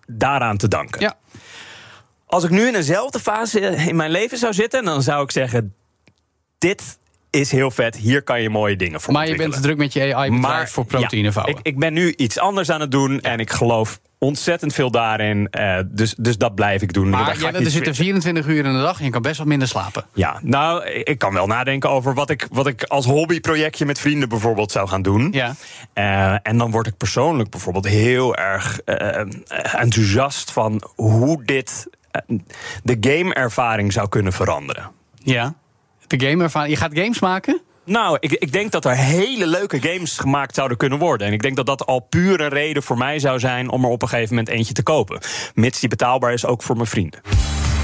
daaraan 0.07 0.57
te 0.57 0.67
danken. 0.67 1.01
Ja. 1.01 1.17
Als 2.25 2.43
ik 2.43 2.49
nu 2.49 2.67
in 2.67 2.73
dezelfde 2.73 3.19
fase 3.19 3.59
in 3.59 3.95
mijn 3.95 4.11
leven 4.11 4.37
zou 4.37 4.53
zitten, 4.53 4.83
dan 4.83 5.01
zou 5.01 5.23
ik 5.23 5.31
zeggen: 5.31 5.73
dit 6.57 6.99
is 7.29 7.51
heel 7.51 7.71
vet. 7.71 7.95
Hier 7.95 8.23
kan 8.23 8.41
je 8.41 8.49
mooie 8.49 8.75
dingen 8.75 9.01
voor 9.01 9.13
Maar 9.13 9.27
je 9.27 9.35
bent 9.35 9.61
druk 9.61 9.77
met 9.77 9.93
je 9.93 10.15
AI-bedrijf 10.15 10.71
voor 10.71 10.85
proteïne 10.85 11.31
ja, 11.33 11.45
ik, 11.45 11.57
ik 11.61 11.79
ben 11.79 11.93
nu 11.93 12.13
iets 12.15 12.39
anders 12.39 12.69
aan 12.69 12.81
het 12.81 12.91
doen 12.91 13.21
en 13.21 13.39
ik 13.39 13.49
geloof 13.49 13.99
ontzettend 14.19 14.73
veel 14.73 14.91
daarin. 14.91 15.47
eh, 15.49 15.79
dus, 15.87 16.15
dus 16.17 16.37
dat 16.37 16.55
blijf 16.55 16.81
ik 16.81 16.93
doen. 16.93 17.09
Maar 17.09 17.19
niet 17.19 17.43
er 17.43 17.51
zitten 17.51 17.71
switchen. 17.71 17.95
24 17.95 18.47
uur 18.47 18.65
in 18.65 18.73
de 18.73 18.81
dag 18.81 18.99
en 18.99 19.05
je 19.05 19.11
kan 19.11 19.21
best 19.21 19.37
wat 19.37 19.47
minder 19.47 19.67
slapen. 19.67 20.05
Ja, 20.13 20.39
nou, 20.43 20.85
ik 20.85 21.17
kan 21.17 21.33
wel 21.33 21.47
nadenken 21.47 21.89
over 21.89 22.13
wat 22.13 22.29
ik, 22.29 22.47
wat 22.51 22.67
ik 22.67 22.83
als 22.83 23.05
hobbyprojectje 23.05 23.85
met 23.85 23.99
vrienden 23.99 24.29
bijvoorbeeld 24.29 24.71
zou 24.71 24.87
gaan 24.87 25.01
doen. 25.01 25.29
Ja. 25.31 25.55
Eh, 25.93 26.35
en 26.43 26.57
dan 26.57 26.71
word 26.71 26.87
ik 26.87 26.97
persoonlijk 26.97 27.49
bijvoorbeeld 27.49 27.87
heel 27.87 28.35
erg 28.35 28.79
eh, 28.79 29.19
enthousiast 29.81 30.51
van 30.51 30.83
hoe 30.95 31.43
dit 31.43 31.87
de 32.83 32.97
gameervaring 33.01 33.93
zou 33.93 34.09
kunnen 34.09 34.33
veranderen. 34.33 34.91
Ja. 35.23 35.53
De 36.07 36.19
gameervaring. 36.27 36.73
Je 36.73 36.79
gaat 36.79 36.91
games 36.93 37.19
maken? 37.19 37.61
Nou, 37.89 38.17
ik, 38.19 38.31
ik 38.31 38.51
denk 38.51 38.71
dat 38.71 38.85
er 38.85 38.95
hele 38.95 39.47
leuke 39.47 39.81
games 39.81 40.17
gemaakt 40.17 40.55
zouden 40.55 40.77
kunnen 40.77 40.99
worden. 40.99 41.27
En 41.27 41.33
ik 41.33 41.41
denk 41.41 41.55
dat 41.55 41.65
dat 41.65 41.85
al 41.85 41.99
puur 41.99 42.41
een 42.41 42.49
reden 42.49 42.83
voor 42.83 42.97
mij 42.97 43.19
zou 43.19 43.39
zijn 43.39 43.69
om 43.69 43.83
er 43.83 43.89
op 43.89 44.01
een 44.01 44.07
gegeven 44.07 44.35
moment 44.35 44.55
eentje 44.55 44.73
te 44.73 44.83
kopen. 44.83 45.19
Mits 45.53 45.79
die 45.79 45.89
betaalbaar 45.89 46.33
is 46.33 46.45
ook 46.45 46.63
voor 46.63 46.75
mijn 46.75 46.87
vrienden. 46.87 47.21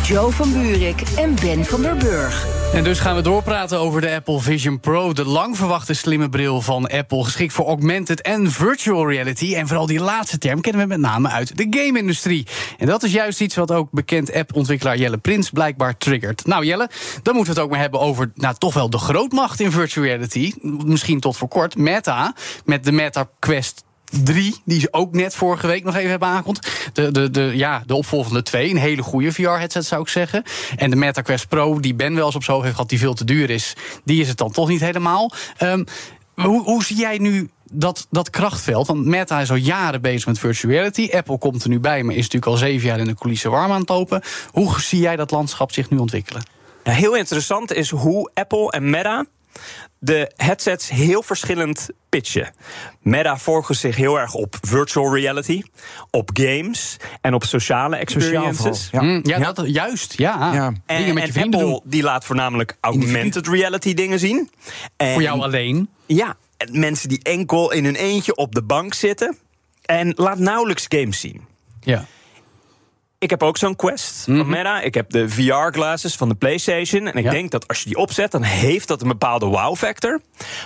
Joe 0.07 0.31
van 0.31 0.51
Buurik 0.51 1.01
en 1.01 1.35
Ben 1.35 1.65
van 1.65 1.81
der 1.81 1.97
Burg. 1.97 2.47
En 2.73 2.83
dus 2.83 2.99
gaan 2.99 3.15
we 3.15 3.21
doorpraten 3.21 3.79
over 3.79 4.01
de 4.01 4.15
Apple 4.15 4.39
Vision 4.39 4.79
Pro. 4.79 5.13
De 5.13 5.25
lang 5.25 5.57
verwachte 5.57 5.93
slimme 5.93 6.29
bril 6.29 6.61
van 6.61 6.87
Apple. 6.87 7.23
Geschikt 7.23 7.53
voor 7.53 7.65
augmented 7.65 8.21
en 8.21 8.51
virtual 8.51 9.09
reality. 9.09 9.55
En 9.55 9.67
vooral 9.67 9.85
die 9.85 9.99
laatste 9.99 10.37
term 10.37 10.61
kennen 10.61 10.81
we 10.81 10.87
met 10.87 10.99
name 10.99 11.29
uit 11.29 11.57
de 11.57 11.67
game-industrie. 11.69 12.47
En 12.77 12.87
dat 12.87 13.03
is 13.03 13.11
juist 13.11 13.41
iets 13.41 13.55
wat 13.55 13.71
ook 13.71 13.91
bekend 13.91 14.33
appontwikkelaar 14.33 14.97
Jelle 14.97 15.17
Prins 15.17 15.49
blijkbaar 15.49 15.97
triggert. 15.97 16.45
Nou 16.45 16.65
Jelle, 16.65 16.89
dan 17.23 17.35
moeten 17.35 17.53
we 17.53 17.59
het 17.59 17.67
ook 17.67 17.73
maar 17.73 17.83
hebben 17.83 17.99
over 17.99 18.31
nou, 18.35 18.55
toch 18.57 18.73
wel 18.73 18.89
de 18.89 18.97
grootmacht 18.97 19.59
in 19.59 19.71
virtual 19.71 20.05
reality. 20.05 20.53
Misschien 20.85 21.19
tot 21.19 21.37
voor 21.37 21.47
kort. 21.47 21.77
Meta, 21.77 22.35
met 22.65 22.83
de 22.83 22.91
Meta 22.91 23.29
Quest 23.39 23.84
3, 24.23 24.55
die 24.65 24.79
ze 24.79 24.87
ook 24.91 25.13
net 25.13 25.35
vorige 25.35 25.67
week 25.67 25.83
nog 25.83 25.95
even 25.95 26.09
hebben 26.09 26.27
aangekondigd. 26.27 26.89
De, 26.93 27.11
de, 27.11 27.29
de, 27.29 27.51
ja, 27.53 27.83
de 27.85 27.95
opvolgende 27.95 28.43
2, 28.43 28.69
een 28.69 28.77
hele 28.77 29.01
goede 29.01 29.31
VR-headset 29.31 29.85
zou 29.85 30.01
ik 30.01 30.07
zeggen. 30.07 30.43
En 30.75 30.89
de 30.89 30.95
Meta 30.95 31.21
Quest 31.21 31.47
Pro, 31.47 31.79
die 31.79 31.95
Ben 31.95 32.15
wel 32.15 32.25
eens 32.25 32.35
op 32.35 32.45
hoofd 32.45 32.63
heeft 32.63 32.75
gehad, 32.75 32.89
die 32.89 32.99
veel 32.99 33.13
te 33.13 33.25
duur 33.25 33.49
is, 33.49 33.73
die 34.03 34.21
is 34.21 34.27
het 34.27 34.37
dan 34.37 34.51
toch 34.51 34.67
niet 34.67 34.79
helemaal. 34.79 35.31
Ehm, 35.57 35.83
hoe, 36.35 36.63
hoe 36.63 36.83
zie 36.83 36.97
jij 36.97 37.17
nu 37.17 37.49
dat, 37.71 38.07
dat 38.09 38.29
krachtveld? 38.29 38.87
Want 38.87 39.05
Meta 39.05 39.39
is 39.41 39.49
al 39.49 39.55
jaren 39.55 40.01
bezig 40.01 40.25
met 40.27 40.39
virtual 40.39 40.73
reality. 40.73 41.09
Apple 41.11 41.37
komt 41.37 41.63
er 41.63 41.69
nu 41.69 41.79
bij, 41.79 42.03
maar 42.03 42.15
is 42.15 42.21
natuurlijk 42.21 42.51
al 42.51 42.57
zeven 42.57 42.87
jaar 42.87 42.99
in 42.99 43.05
de 43.05 43.15
coulissen 43.15 43.51
warm 43.51 43.71
aan 43.71 43.79
het 43.79 43.89
lopen. 43.89 44.21
Hoe 44.51 44.81
zie 44.81 44.99
jij 44.99 45.15
dat 45.15 45.31
landschap 45.31 45.71
zich 45.71 45.89
nu 45.89 45.97
ontwikkelen? 45.97 46.43
Heel 46.83 47.15
interessant 47.15 47.73
is 47.73 47.89
hoe 47.89 48.29
Apple 48.33 48.71
en 48.71 48.89
Meta 48.89 49.25
de 49.99 50.31
headsets 50.35 50.89
heel 50.89 51.23
verschillend 51.23 51.89
pitchen. 52.09 52.53
Meta 53.01 53.37
focust 53.37 53.79
zich 53.79 53.95
heel 53.95 54.19
erg 54.19 54.33
op 54.33 54.55
virtual 54.61 55.15
reality, 55.15 55.63
op 56.11 56.29
games 56.33 56.97
en 57.21 57.33
op 57.33 57.43
sociale 57.43 57.95
experiences. 57.95 58.89
Ja. 58.91 58.99
Hm, 58.99 59.19
ja, 59.23 59.53
Dat, 59.53 59.67
juist. 59.67 60.17
Ja. 60.17 60.53
Ja. 60.53 60.73
En, 60.85 60.97
Dingen 60.97 61.13
met 61.13 61.23
je 61.23 61.27
en 61.27 61.33
vrienden 61.33 61.59
Apple 61.59 61.79
doen. 61.81 61.91
die 61.91 62.03
laat 62.03 62.25
voornamelijk 62.25 62.77
augmented 62.81 63.47
reality 63.47 63.93
dingen 63.93 64.19
zien. 64.19 64.49
En, 64.97 65.13
Voor 65.13 65.21
jou 65.21 65.41
alleen. 65.41 65.89
Ja, 66.05 66.35
en 66.57 66.79
mensen 66.79 67.09
die 67.09 67.23
enkel 67.23 67.71
in 67.71 67.85
hun 67.85 67.95
eentje 67.95 68.35
op 68.35 68.55
de 68.55 68.63
bank 68.63 68.93
zitten. 68.93 69.37
En 69.85 70.13
laat 70.15 70.37
nauwelijks 70.37 70.85
games 70.89 71.19
zien. 71.19 71.41
Ja. 71.81 72.05
Ik 73.25 73.31
heb 73.31 73.43
ook 73.43 73.57
zo'n 73.57 73.75
Quest 73.75 74.27
Mhm. 74.27 74.37
van 74.37 74.49
Meta. 74.49 74.81
Ik 74.81 74.93
heb 74.93 75.09
de 75.09 75.29
VR-glasses 75.29 76.15
van 76.15 76.29
de 76.29 76.35
PlayStation. 76.35 77.07
En 77.07 77.17
ik 77.17 77.23
Ja. 77.23 77.31
denk 77.31 77.51
dat 77.51 77.67
als 77.67 77.79
je 77.79 77.85
die 77.85 77.97
opzet, 77.97 78.31
dan 78.31 78.43
heeft 78.43 78.87
dat 78.87 79.01
een 79.01 79.07
bepaalde 79.07 79.45
wow-factor. 79.45 80.21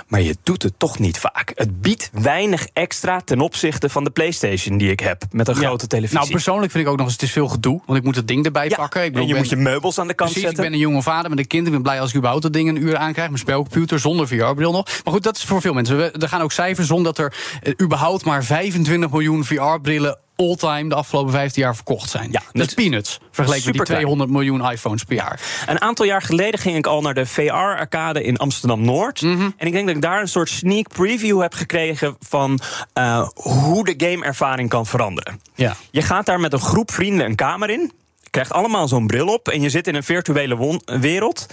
Maar 0.07 0.21
je 0.21 0.35
doet 0.43 0.63
het 0.63 0.73
toch 0.77 0.99
niet 0.99 1.17
vaak. 1.17 1.51
Het 1.55 1.81
biedt 1.81 2.09
weinig 2.13 2.67
extra 2.73 3.21
ten 3.21 3.39
opzichte 3.41 3.89
van 3.89 4.03
de 4.03 4.09
PlayStation 4.09 4.77
die 4.77 4.91
ik 4.91 4.99
heb. 4.99 5.23
Met 5.31 5.47
een 5.47 5.53
Ja. 5.59 5.59
grote 5.67 5.87
televisie. 5.87 6.17
Nou, 6.17 6.31
persoonlijk 6.31 6.71
vind 6.71 6.83
ik 6.85 6.89
ook 6.91 6.97
nog 6.97 7.05
eens, 7.05 7.15
het 7.15 7.23
is 7.25 7.31
veel 7.31 7.47
gedoe. 7.47 7.81
Want 7.85 7.97
ik 7.99 8.03
moet 8.05 8.15
het 8.15 8.27
ding 8.27 8.45
erbij 8.45 8.69
ja, 8.69 8.75
pakken. 8.75 8.99
Ik 8.99 9.05
en 9.05 9.11
bedoel, 9.11 9.27
je 9.27 9.33
ben- 9.33 9.41
moet 9.41 9.51
je 9.51 9.55
meubels 9.57 9.99
aan 9.99 10.07
de 10.07 10.13
kant 10.13 10.31
Precies, 10.31 10.49
ik 10.49 10.55
ben 10.57 10.73
een 10.73 10.79
jonge 10.79 11.01
vader 11.01 11.29
met 11.29 11.39
een 11.39 11.47
kind. 11.47 11.65
Ik 11.65 11.71
ben 11.73 11.81
blij 11.81 11.99
als 12.01 12.09
ik 12.09 12.15
überhaupt 12.15 12.43
dat 12.43 12.53
ding 12.53 12.69
een 12.69 12.81
uur 12.83 12.97
aankrijg. 12.97 13.27
Mijn 13.27 13.39
spelcomputer 13.39 13.99
zonder 13.99 14.27
VR-bril 14.27 14.71
nog. 14.71 14.85
Maar 15.03 15.13
goed, 15.13 15.23
dat 15.23 15.37
is 15.37 15.43
voor 15.43 15.61
veel 15.61 15.73
mensen. 15.73 15.97
We, 15.97 16.11
er 16.11 16.29
gaan 16.29 16.41
ook 16.41 16.51
cijfers 16.51 16.91
om 16.91 17.03
dat 17.03 17.17
er 17.17 17.33
eh, 17.61 17.73
überhaupt 17.81 18.25
maar 18.25 18.43
25 18.43 19.09
miljoen 19.11 19.43
VR-brillen 19.45 20.17
all-time 20.39 20.89
de 20.89 20.95
afgelopen 20.95 21.31
15 21.31 21.61
jaar 21.61 21.75
verkocht 21.75 22.09
zijn. 22.09 22.31
Ja, 22.31 22.41
dat 22.51 22.61
is 22.61 22.65
dus 22.65 22.73
peanuts, 22.73 23.19
vergeleken 23.31 23.45
met 23.45 23.63
die 23.63 23.63
superklein. 23.63 23.99
200 23.99 24.29
miljoen 24.29 24.71
iPhones 24.71 25.03
per 25.03 25.15
jaar. 25.15 25.39
Een 25.65 25.81
aantal 25.81 26.05
jaar 26.05 26.21
geleden 26.21 26.59
ging 26.59 26.77
ik 26.77 26.87
al 26.87 27.01
naar 27.01 27.13
de 27.13 27.25
VR-arcade 27.25 28.23
in 28.23 28.37
Amsterdam-Noord. 28.37 29.21
Mhm. 29.21 29.49
En 29.57 29.67
ik 29.67 29.73
denk 29.73 29.87
dat 29.87 29.95
ik 29.95 30.01
daar 30.01 30.21
een 30.21 30.27
soort 30.27 30.49
sneak 30.49 30.87
preview 30.87 31.41
heb 31.41 31.53
gekregen... 31.53 32.15
van 32.19 32.59
eh, 32.93 33.27
hoe 33.33 33.85
de 33.85 34.09
gameervaring 34.09 34.69
kan 34.69 34.85
veranderen. 34.85 35.41
Ja. 35.55 35.75
Je 35.91 36.01
gaat 36.01 36.25
daar 36.25 36.39
met 36.39 36.53
een 36.53 36.59
groep 36.59 36.91
vrienden 36.91 37.25
een 37.25 37.35
kamer 37.35 37.69
in... 37.69 37.91
Krijgt 38.29 38.51
allemaal 38.51 38.87
zo'n 38.87 39.07
bril 39.07 39.27
op 39.27 39.47
en 39.47 39.61
je 39.61 39.69
zit 39.69 39.87
in 39.87 39.95
een 39.95 40.03
virtuele 40.03 40.79
wereld. 40.85 41.45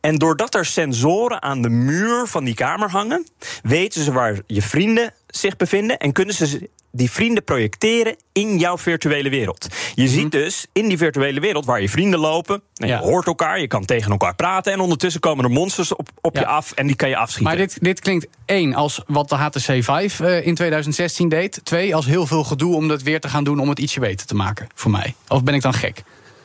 En 0.00 0.16
doordat 0.16 0.54
er 0.54 0.64
sensoren 0.64 1.42
aan 1.42 1.62
de 1.62 1.68
muur 1.68 2.26
van 2.26 2.44
die 2.44 2.54
kamer 2.54 2.90
hangen, 2.90 3.26
weten 3.62 4.02
ze 4.02 4.12
waar 4.12 4.38
je 4.46 4.62
vrienden 4.62 5.12
zich 5.26 5.56
bevinden 5.56 5.98
en 5.98 6.12
kunnen 6.12 6.34
ze 6.34 6.70
die 6.96 7.10
vrienden 7.10 7.44
projecteren 7.44 8.16
in 8.32 8.58
jouw 8.58 8.78
virtuele 8.78 9.28
wereld. 9.30 9.66
Je 9.94 10.08
ziet 10.08 10.32
dus 10.32 10.66
in 10.72 10.88
die 10.88 10.98
virtuele 10.98 11.40
wereld 11.40 11.64
waar 11.64 11.80
je 11.80 11.88
vrienden 11.88 12.20
lopen, 12.20 12.62
en 12.74 12.88
Ja. 12.88 12.96
je 12.98 13.02
hoort 13.02 13.26
elkaar, 13.26 13.60
je 13.60 13.66
kan 13.66 13.84
tegen 13.84 14.10
elkaar 14.10 14.34
praten 14.34 14.72
en 14.72 14.80
ondertussen 14.80 15.20
komen 15.20 15.44
er 15.44 15.50
monsters 15.50 15.94
op, 15.94 16.08
op 16.20 16.34
Ja. 16.34 16.40
je 16.40 16.46
af 16.46 16.72
en 16.72 16.86
die 16.86 16.96
kan 16.96 17.08
je 17.08 17.16
afschieten. 17.16 17.56
Maar 17.56 17.66
dit, 17.66 17.78
dit 17.82 18.00
klinkt 18.00 18.26
één 18.46 18.74
als 18.74 19.00
wat 19.06 19.28
de 19.28 19.34
HTC 19.34 19.84
5 19.84 20.20
eh, 20.20 20.46
in 20.46 20.54
2016 20.54 21.28
deed. 21.28 21.60
Twee 21.62 21.94
als 21.94 22.06
heel 22.06 22.26
veel 22.26 22.44
gedoe 22.44 22.74
om 22.74 22.88
dat 22.88 23.02
weer 23.02 23.20
te 23.20 23.28
gaan 23.28 23.44
doen 23.44 23.58
om 23.60 23.68
het 23.68 23.78
ietsje 23.78 24.00
beter 24.00 24.26
te 24.26 24.34
maken. 24.34 24.66
Voor 24.74 24.90
mij. 24.90 25.14
Of 25.28 25.42
ben 25.42 25.54
ik 25.54 25.62
dan 25.62 25.74
gek? 25.74 26.02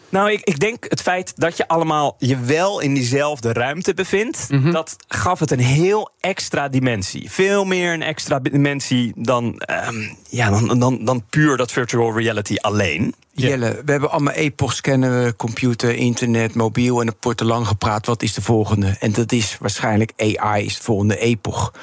Nou, 0.10 0.32
ik, 0.32 0.42
ik 0.44 0.60
denk 0.60 0.86
het 0.90 1.02
feit 1.02 1.34
dat 1.36 1.58
je 1.58 1.68
allemaal 1.68 2.16
je 2.20 2.40
wel 2.40 2.80
in 2.80 2.94
diezelfde 2.94 3.54
ruimte 3.54 3.94
bevindt, 3.94 4.48
Mhm. 4.50 4.72
dat 4.72 4.96
gaf 5.08 5.40
het 5.40 5.52
een 5.52 5.60
heel 5.60 6.10
extra 6.20 6.70
dimensie. 6.70 7.32
Veel 7.32 7.66
meer 7.66 7.94
een 7.94 8.02
extra 8.02 8.40
dimensie 8.40 9.12
dan, 9.16 9.58
ehm, 9.60 10.10
ja, 10.32 10.50
dan, 10.50 10.80
dan, 10.80 11.06
dan 11.06 11.24
puur 11.30 11.58
dat 11.58 11.72
virtual 11.72 12.18
reality 12.18 12.56
alleen. 12.56 13.14
Ja. 13.34 13.48
Jelle, 13.48 13.82
we 13.86 13.92
hebben 13.92 14.12
allemaal 14.12 14.34
epochs 14.34 14.82
kennen 14.82 15.24
we, 15.24 15.36
computer, 15.36 15.96
internet, 15.96 16.56
mobiel... 16.56 17.02
en 17.02 17.08
er 17.08 17.14
wordt 17.22 17.38
te 17.38 17.46
lang 17.46 17.68
gepraat, 17.68 18.06
wat 18.06 18.24
is 18.24 18.34
de 18.34 18.42
volgende? 18.42 18.96
En 19.00 19.12
dat 19.12 19.32
is 19.32 19.58
waarschijnlijk 19.60 20.12
AI, 20.18 20.66
is 20.66 20.76
de 20.78 20.84
volgende 20.84 21.18
epoch. 21.18 21.74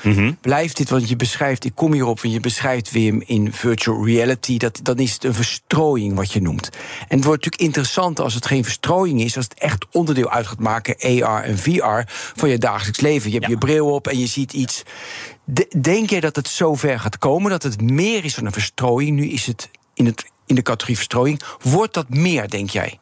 Blijft 0.41 0.77
dit, 0.77 0.91
want 0.91 1.09
je 1.09 1.17
beschrijft, 1.17 1.65
ik 1.65 1.75
kom 1.75 1.93
hierop... 1.93 2.21
en 2.23 2.31
je 2.31 2.41
beschrijft 2.41 2.91
weer 2.91 3.23
in 3.27 3.53
virtual 3.53 4.07
reality... 4.07 4.57
Dat, 4.59 4.81
dan 4.83 4.97
is 4.99 5.13
het 5.13 5.25
een 5.25 5.35
verstrooiing 5.35 6.15
wat 6.15 6.33
je 6.33 6.41
noemt. 6.41 6.71
En 7.09 7.17
het 7.17 7.25
wordt 7.25 7.45
natuurlijk 7.45 7.63
interessant 7.63 8.21
als 8.21 8.35
het 8.35 8.47
geen 8.47 8.65
verstrooiing 8.65 9.21
is... 9.21 9.37
als 9.37 9.45
het 9.45 9.59
echt 9.59 9.87
onderdeel 9.93 10.31
uit 10.31 10.47
gaat 10.47 10.61
maken, 10.61 11.23
AR 11.25 11.43
en 11.45 11.59
VR... 11.59 12.13
van 12.37 12.49
je 12.49 12.59
dagelijks 12.59 13.01
leven. 13.01 13.31
Je 13.31 13.37
hebt 13.37 13.47
Ja. 13.47 13.53
je 13.53 13.59
bril 13.59 13.91
op 13.91 14.07
en 14.07 14.19
je 14.19 14.27
ziet 14.27 14.53
iets... 14.53 14.83
De- 15.51 15.69
denk 15.81 16.11
jij 16.11 16.21
dat 16.21 16.37
het 16.37 16.49
zover 16.49 17.01
gaat 17.01 17.19
komen, 17.19 17.51
dat 17.51 17.63
het 17.63 17.81
meer 17.81 18.25
is 18.25 18.35
dan 18.35 18.47
een 18.47 18.53
verstrooiing? 18.53 19.17
Nu 19.17 19.29
is 19.29 19.47
het 19.47 19.71
in, 19.95 20.07
het, 20.07 20.25
in 20.47 20.55
de 20.55 20.63
categorie 20.63 20.97
verstrooiing. 20.97 21.41
Wordt 21.63 21.95
dat 21.95 22.09
meer, 22.09 22.51
denk 22.51 22.71
jij? 22.71 22.99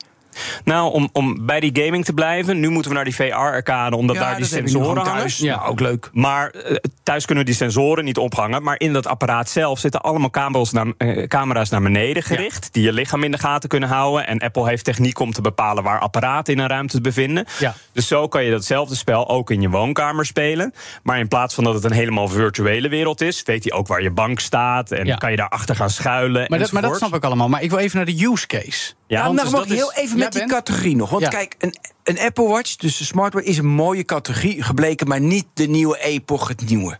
Nou, 0.65 0.93
om, 0.93 1.09
om 1.13 1.47
bij 1.47 1.61
die 1.61 1.85
gaming 1.85 2.05
te 2.05 2.13
blijven, 2.13 2.61
nu 2.61 2.69
moeten 2.69 2.91
we 2.91 2.97
naar 2.97 3.05
die 3.05 3.15
VR-arcade, 3.15 3.97
omdat 3.97 4.17
daar 4.17 4.37
die 4.37 4.45
sensoren 4.45 4.97
hangen. 4.97 5.05
thuis. 5.19 5.39
Ja. 5.39 5.63
Ook 5.67 5.81
leuk. 5.81 6.11
Maar 6.13 6.51
eh, 6.51 6.77
thuis 7.03 7.25
kunnen 7.25 7.45
we 7.45 7.51
die 7.51 7.59
sensoren 7.59 8.05
niet 8.05 8.19
ophangen. 8.19 8.63
Maar 8.63 8.79
in 8.79 8.93
dat 8.93 9.07
apparaat 9.07 9.49
zelf 9.51 9.79
zitten 9.79 10.01
allemaal 10.01 10.31
camera's 10.31 10.73
naar, 10.73 10.87
eh, 10.99 11.27
camera's 11.27 11.69
naar 11.71 11.83
beneden 11.83 12.23
gericht. 12.23 12.69
Die 12.73 12.83
je 12.83 12.93
lichaam 12.93 13.23
in 13.25 13.31
de 13.31 13.39
gaten 13.39 13.69
kunnen 13.69 13.89
houden. 13.89 14.27
En 14.27 14.39
Apple 14.39 14.69
heeft 14.69 14.85
techniek 14.85 15.19
om 15.19 15.33
te 15.33 15.41
bepalen 15.41 15.83
waar 15.83 16.01
apparaten 16.01 16.55
in 16.55 16.59
een 16.61 16.69
ruimte 16.69 17.01
bevinden. 17.01 17.45
Ja. 17.59 17.75
Dus 17.93 18.07
zo 18.07 18.29
kan 18.29 18.45
je 18.45 18.51
datzelfde 18.51 18.95
spel 18.95 19.29
ook 19.29 19.51
in 19.51 19.61
je 19.61 19.69
woonkamer 19.71 20.27
spelen. 20.27 20.75
Maar 21.03 21.19
in 21.19 21.29
plaats 21.29 21.55
van 21.55 21.65
dat 21.65 21.75
het 21.75 21.85
een 21.85 21.93
helemaal 21.93 22.29
virtuele 22.29 22.89
wereld 22.89 23.21
is, 23.21 23.43
weet 23.43 23.65
hij 23.65 23.73
ook 23.79 23.87
waar 23.87 24.03
je 24.03 24.11
bank 24.11 24.41
staat. 24.41 24.91
En 24.93 25.07
Ja. 25.07 25.17
kan 25.17 25.31
je 25.31 25.37
daarachter 25.37 25.77
gaan 25.77 25.91
schuilen. 25.91 26.45
Maar 26.49 26.59
dat, 26.59 26.73
maar 26.73 26.83
dat 26.83 26.97
snap 26.97 27.15
ik 27.15 27.25
allemaal. 27.25 27.49
Maar 27.49 27.63
ik 27.63 27.71
wil 27.71 27.79
even 27.79 27.97
naar 27.97 28.07
de 28.07 28.27
use 28.33 28.47
case. 28.47 28.93
Ja, 29.09 29.23
nou, 29.23 29.35
nou, 29.35 29.49
dus 29.49 29.59
dat 29.59 29.67
heel 29.69 29.91
is- 29.91 29.97
even 29.97 30.17
Ja, 30.19 30.25
met 30.25 30.33
die 30.33 30.47
categorie 30.47 30.97
nog. 30.97 31.11
Want 31.11 31.23
Ja. 31.23 31.29
kijk, 31.29 31.55
een, 31.59 31.75
een 32.05 32.19
Apple 32.19 32.47
Watch, 32.47 32.77
dus 32.77 32.97
de 32.97 33.05
smartwatch, 33.05 33.47
is 33.47 33.59
een 33.59 33.67
mooie 33.67 34.05
categorie 34.05 34.63
gebleken, 34.63 35.09
maar 35.09 35.21
niet 35.21 35.47
de 35.55 35.67
nieuwe 35.67 35.99
epoch, 35.99 36.49
het 36.49 36.69
nieuwe. 36.69 36.99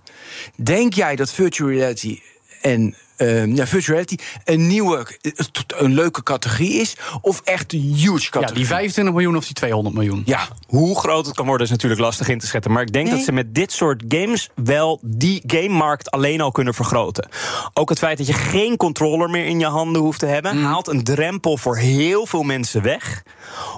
Denk 0.57 0.93
jij 0.95 1.17
dat 1.17 1.31
virtual 1.33 1.71
reality 1.71 2.21
en 2.63 2.95
ehm, 3.17 3.55
ja, 3.55 3.67
virtual 3.67 3.99
reality 3.99 4.17
een 4.45 4.67
nieuwe, 4.67 5.07
eh, 5.21 5.33
een 5.77 5.95
leuke 5.95 6.23
categorie 6.23 6.73
is, 6.73 6.97
of 7.21 7.41
echt 7.45 7.73
een 7.73 7.81
huge 7.81 8.13
Ja, 8.23 8.29
categorie? 8.31 8.55
die 8.55 8.67
25 8.67 9.15
miljoen 9.15 9.37
of 9.37 9.45
die 9.45 9.55
200 9.55 9.95
miljoen. 9.95 10.23
Ja, 10.27 10.49
Hoe 10.67 10.99
groot 10.99 11.27
het 11.27 11.35
kan 11.35 11.47
worden 11.47 11.67
is 11.67 11.73
natuurlijk 11.73 12.01
lastig 12.01 12.29
in 12.29 12.39
te 12.39 12.47
schatten. 12.47 12.73
Maar 12.73 12.83
ik 12.83 12.93
denk 12.93 13.07
Nee. 13.07 13.15
dat 13.17 13.25
ze 13.25 13.33
met 13.33 13.55
dit 13.55 13.73
soort 13.73 14.03
games 14.09 14.51
wel 14.55 15.01
die 15.03 15.43
gamemarkt 15.47 16.11
alleen 16.11 16.41
al 16.41 16.53
kunnen 16.53 16.75
vergroten. 16.75 17.29
Ook 17.73 17.89
het 17.89 17.99
feit 17.99 18.19
dat 18.19 18.27
je 18.27 18.33
geen 18.33 18.77
controller 18.77 19.31
meer 19.31 19.47
in 19.47 19.59
je 19.59 19.67
handen 19.67 20.03
hoeft 20.03 20.19
te 20.19 20.27
hebben, 20.27 20.63
haalt 20.63 20.89
een 20.89 21.05
drempel 21.05 21.57
voor 21.57 21.77
heel 21.77 22.27
veel 22.27 22.43
mensen 22.43 22.83
weg 22.83 23.23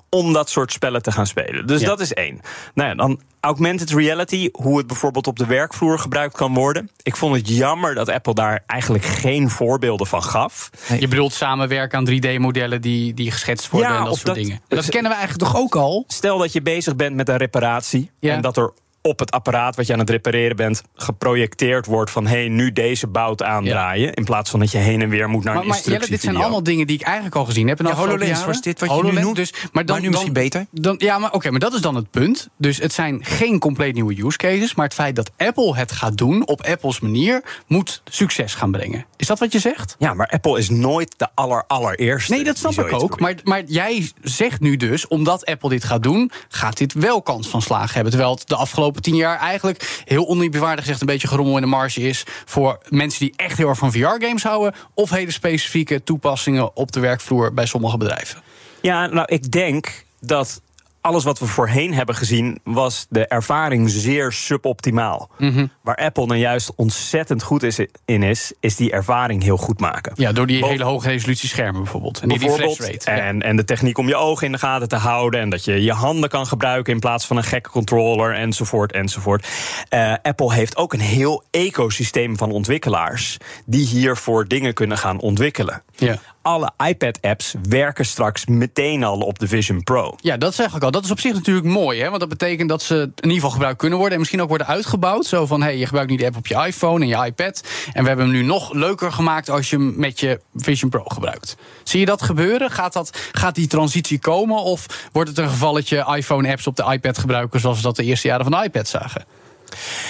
om 0.08 0.32
dat 0.32 0.50
soort 0.50 0.72
spellen 0.72 1.02
te 1.02 1.12
gaan 1.12 1.26
spelen. 1.26 1.66
Dus 1.66 1.80
Ja. 1.80 1.86
dat 1.86 2.00
is 2.00 2.12
één. 2.14 2.40
Nou 2.74 2.88
ja, 2.88 2.94
dan 2.94 3.20
augmented 3.48 3.90
reality, 3.90 4.48
hoe 4.52 4.78
het 4.78 4.86
bijvoorbeeld 4.86 5.26
op 5.26 5.38
de 5.38 5.46
werkvloer 5.46 5.98
gebruikt 5.98 6.34
kan 6.36 6.54
worden. 6.54 6.90
Ik 7.02 7.16
vond 7.16 7.36
het 7.36 7.48
jammer 7.48 7.94
dat 7.94 8.08
Apple 8.08 8.34
daar 8.34 8.62
eigenlijk 8.66 9.04
geen 9.04 9.50
voorbeelden 9.50 10.06
van 10.06 10.22
gaf. 10.22 10.70
Je 10.98 11.08
bedoelt 11.08 11.32
samenwerken 11.32 11.98
aan 11.98 12.08
3D-modellen 12.10 12.80
die, 12.80 13.14
die 13.14 13.30
geschetst 13.30 13.70
worden 13.70 13.90
Ja, 13.90 13.98
en 13.98 14.04
dat 14.04 14.14
soort 14.14 14.26
dat- 14.26 14.34
dingen. 14.34 14.60
Dat 14.68 14.88
kennen 14.88 15.10
we 15.10 15.16
eigenlijk 15.16 15.50
toch 15.52 15.60
ook 15.62 15.76
al? 15.76 16.04
Stel 16.08 16.38
dat 16.38 16.52
je 16.52 16.62
bezig 16.62 16.96
bent 16.96 17.16
met 17.16 17.28
een 17.28 17.36
reparatie 17.36 18.10
Ja. 18.20 18.34
en 18.34 18.40
dat 18.42 18.56
er 18.56 18.72
op 19.02 19.18
het 19.18 19.30
apparaat 19.30 19.76
wat 19.76 19.86
je 19.86 19.92
aan 19.92 19.98
het 19.98 20.10
repareren 20.10 20.56
bent 20.56 20.82
geprojecteerd 20.94 21.86
wordt 21.86 22.10
van 22.10 22.26
hé, 22.26 22.38
hey, 22.38 22.48
nu 22.48 22.72
deze 22.72 23.06
bout 23.06 23.42
aandraaien. 23.42 24.14
In 24.14 24.24
plaats 24.24 24.50
van 24.50 24.60
dat 24.60 24.70
je 24.70 24.78
heen 24.78 25.02
en 25.02 25.08
weer 25.08 25.28
moet 25.28 25.44
naar 25.44 25.54
Maar, 25.54 25.62
een 25.62 25.68
maar 25.68 25.76
Jelle, 25.78 25.88
dit 25.90 25.90
zijn 25.90 26.10
instructievideo. 26.10 26.40
allemaal 26.42 26.62
dingen 26.62 26.86
die 26.86 26.96
ik 26.98 27.02
eigenlijk 27.02 27.36
al 27.36 27.44
gezien 27.44 27.68
heb. 27.68 27.78
in 27.78 27.84
de 27.84 27.90
Ja, 27.90 27.96
HoloLens 27.96 28.28
jaren. 28.28 28.46
was 28.46 28.60
dit 28.60 28.80
wat 28.80 28.96
je 28.96 29.02
nu 29.12 29.20
noemt. 29.20 29.36
Dus, 29.36 29.52
maar, 29.72 29.84
dan, 29.84 29.94
Maar 29.94 30.04
nu 30.04 30.10
misschien 30.10 30.32
dan- 30.32 30.42
beter? 30.42 30.66
Dan, 30.70 30.94
ja, 30.98 31.18
maar 31.18 31.32
oké, 31.32 31.50
maar 31.50 31.60
dat 31.60 31.72
is 31.74 31.80
dan 31.80 31.94
het 31.94 32.10
punt. 32.10 32.48
Dus 32.56 32.78
het 32.78 32.92
zijn 32.92 33.24
geen 33.24 33.58
compleet 33.58 33.94
nieuwe 33.94 34.24
use 34.24 34.36
cases. 34.36 34.74
Maar 34.74 34.84
het 34.84 34.94
feit 34.94 35.16
dat 35.16 35.30
Apple 35.36 35.76
het 35.76 35.92
gaat 35.92 36.16
doen 36.16 36.46
op 36.46 36.62
Apples 36.66 37.00
manier, 37.00 37.42
moet 37.66 38.02
succes 38.04 38.54
gaan 38.54 38.70
brengen. 38.70 39.06
Is 39.16 39.26
dat 39.26 39.38
wat 39.38 39.52
je 39.52 39.58
zegt? 39.58 39.96
Ja, 39.98 40.14
maar 40.14 40.26
Apple 40.28 40.58
is 40.58 40.68
nooit 40.70 41.14
de 41.18 41.28
aller, 41.34 41.64
allereerste. 41.66 42.32
Nee, 42.34 42.44
dat 42.44 42.56
snap 42.58 42.72
ik 42.72 42.92
ook. 42.92 43.20
Maar, 43.20 43.34
maar 43.44 43.62
jij 43.64 44.10
zegt 44.22 44.60
nu 44.60 44.76
dus, 44.76 45.06
omdat 45.08 45.46
Apple 45.46 45.68
dit 45.68 45.84
gaat 45.84 46.02
doen, 46.02 46.30
gaat 46.48 46.76
dit 46.76 46.92
wel 46.92 47.22
kans 47.22 47.48
van 47.48 47.62
slagen 47.62 47.94
hebben. 47.94 48.12
Terwijl 48.12 48.34
het 48.34 48.48
de 48.48 48.56
afgelopen 48.56 48.86
tien 48.94 49.16
jaar 49.16 49.38
eigenlijk 49.38 50.02
heel 50.04 50.28
oneerbiedwaardig 50.28 50.80
gezegd 50.84 51.00
een 51.00 51.06
beetje 51.06 51.28
gerommel 51.28 51.56
in 51.56 51.62
de 51.62 51.68
marge 51.68 52.00
is 52.00 52.24
voor 52.44 52.78
mensen 52.88 53.20
die 53.20 53.32
echt 53.36 53.58
heel 53.58 53.68
erg 53.68 53.78
van 53.78 53.92
VR-games 53.92 54.42
houden. 54.42 54.74
Of 54.94 55.10
hele 55.10 55.30
specifieke 55.30 56.02
toepassingen 56.02 56.76
op 56.76 56.92
de 56.92 57.00
werkvloer 57.00 57.54
bij 57.54 57.66
sommige 57.66 57.96
bedrijven. 57.96 58.42
Ja, 58.80 59.06
nou, 59.06 59.26
ik 59.34 59.50
denk 59.50 60.04
dat 60.20 60.60
alles 61.08 61.24
wat 61.24 61.38
we 61.38 61.46
voorheen 61.46 61.94
hebben 61.94 62.14
gezien, 62.14 62.60
was 62.64 63.06
de 63.10 63.26
ervaring 63.26 63.90
zeer 63.90 64.32
suboptimaal. 64.32 65.30
Mhm. 65.38 65.66
Waar 65.82 65.96
Apple 65.96 66.26
nou 66.26 66.38
juist 66.38 66.72
ontzettend 66.76 67.42
goed 67.42 67.62
is, 67.62 67.78
in 68.04 68.22
is, 68.22 68.52
is 68.60 68.76
die 68.76 68.90
ervaring 68.90 69.42
heel 69.42 69.56
goed 69.56 69.80
maken. 69.80 70.12
Ja, 70.16 70.32
door 70.32 70.46
die 70.46 70.60
Bo- 70.60 70.68
hele 70.68 70.84
hoge 70.84 71.08
resolutie 71.08 71.48
schermen 71.48 71.82
bijvoorbeeld. 71.82 72.20
En 72.20 72.28
die 72.28 72.38
refresh 72.38 72.78
rate. 72.78 73.10
Ja. 73.10 73.16
en, 73.16 73.42
en 73.42 73.56
de 73.56 73.64
techniek 73.64 73.98
om 73.98 74.08
je 74.08 74.16
ogen 74.16 74.46
in 74.46 74.52
de 74.52 74.58
gaten 74.58 74.88
te 74.88 74.96
houden. 74.96 75.40
En 75.40 75.50
dat 75.50 75.64
je 75.64 75.82
je 75.82 75.92
handen 75.92 76.28
kan 76.28 76.46
gebruiken 76.46 76.92
in 76.92 77.00
plaats 77.00 77.26
van 77.26 77.36
een 77.36 77.44
gekke 77.44 77.70
controller. 77.70 78.34
Enzovoort, 78.34 78.92
enzovoort. 78.92 79.46
Eh, 79.88 80.12
Apple 80.22 80.52
heeft 80.52 80.76
ook 80.76 80.92
een 80.92 81.00
heel 81.00 81.42
ecosysteem 81.50 82.36
van 82.36 82.50
ontwikkelaars. 82.50 83.36
die 83.66 83.86
hiervoor 83.86 84.48
dingen 84.48 84.74
kunnen 84.74 84.98
gaan 84.98 85.20
ontwikkelen. 85.20 85.82
Ja. 85.96 86.18
Alle 86.48 86.70
iPad-apps 86.86 87.54
werken 87.62 88.04
straks 88.04 88.46
meteen 88.46 89.04
al 89.04 89.20
op 89.20 89.38
de 89.38 89.48
Vision 89.48 89.82
Pro. 89.82 90.14
Ja, 90.20 90.36
dat 90.36 90.54
zeg 90.54 90.74
ik 90.74 90.82
al. 90.82 90.90
Dat 90.90 91.04
is 91.04 91.10
op 91.10 91.20
zich 91.20 91.32
natuurlijk 91.32 91.66
mooi, 91.66 92.00
hè? 92.00 92.08
Want 92.08 92.20
dat 92.20 92.28
betekent 92.28 92.68
dat 92.68 92.82
ze 92.82 92.94
in 92.94 93.10
ieder 93.14 93.34
geval 93.34 93.50
gebruikt 93.50 93.78
kunnen 93.78 93.96
worden. 93.98 94.14
En 94.14 94.20
misschien 94.20 94.42
ook 94.42 94.48
worden 94.48 94.66
uitgebouwd. 94.66 95.26
Zo 95.26 95.46
van: 95.46 95.62
hey, 95.62 95.76
je 95.76 95.86
gebruikt 95.86 96.10
nu 96.10 96.16
de 96.16 96.26
app 96.26 96.36
op 96.36 96.46
je 96.46 96.64
iPhone 96.66 97.04
en 97.04 97.08
je 97.08 97.26
iPad. 97.26 97.62
En 97.92 98.02
we 98.02 98.08
hebben 98.08 98.26
hem 98.26 98.34
nu 98.34 98.42
nog 98.42 98.72
leuker 98.72 99.12
gemaakt 99.12 99.50
als 99.50 99.70
je 99.70 99.76
hem 99.76 99.94
met 99.96 100.20
je 100.20 100.40
Vision 100.54 100.90
Pro 100.90 101.02
gebruikt. 101.04 101.56
Zie 101.82 102.00
je 102.00 102.06
dat 102.06 102.22
gebeuren? 102.22 102.70
Gaat, 102.70 102.92
dat, 102.92 103.18
gaat 103.32 103.54
die 103.54 103.66
transitie 103.66 104.18
komen? 104.18 104.62
Of 104.62 105.08
wordt 105.12 105.28
het 105.28 105.38
een 105.38 105.48
gevalletje 105.48 106.14
iPhone-apps 106.16 106.66
op 106.66 106.76
de 106.76 106.90
iPad 106.92 107.18
gebruiken. 107.18 107.60
zoals 107.60 107.76
we 107.76 107.82
dat 107.82 107.96
de 107.96 108.04
eerste 108.04 108.28
jaren 108.28 108.44
van 108.44 108.60
de 108.60 108.64
iPad 108.64 108.88
zagen? 108.88 109.24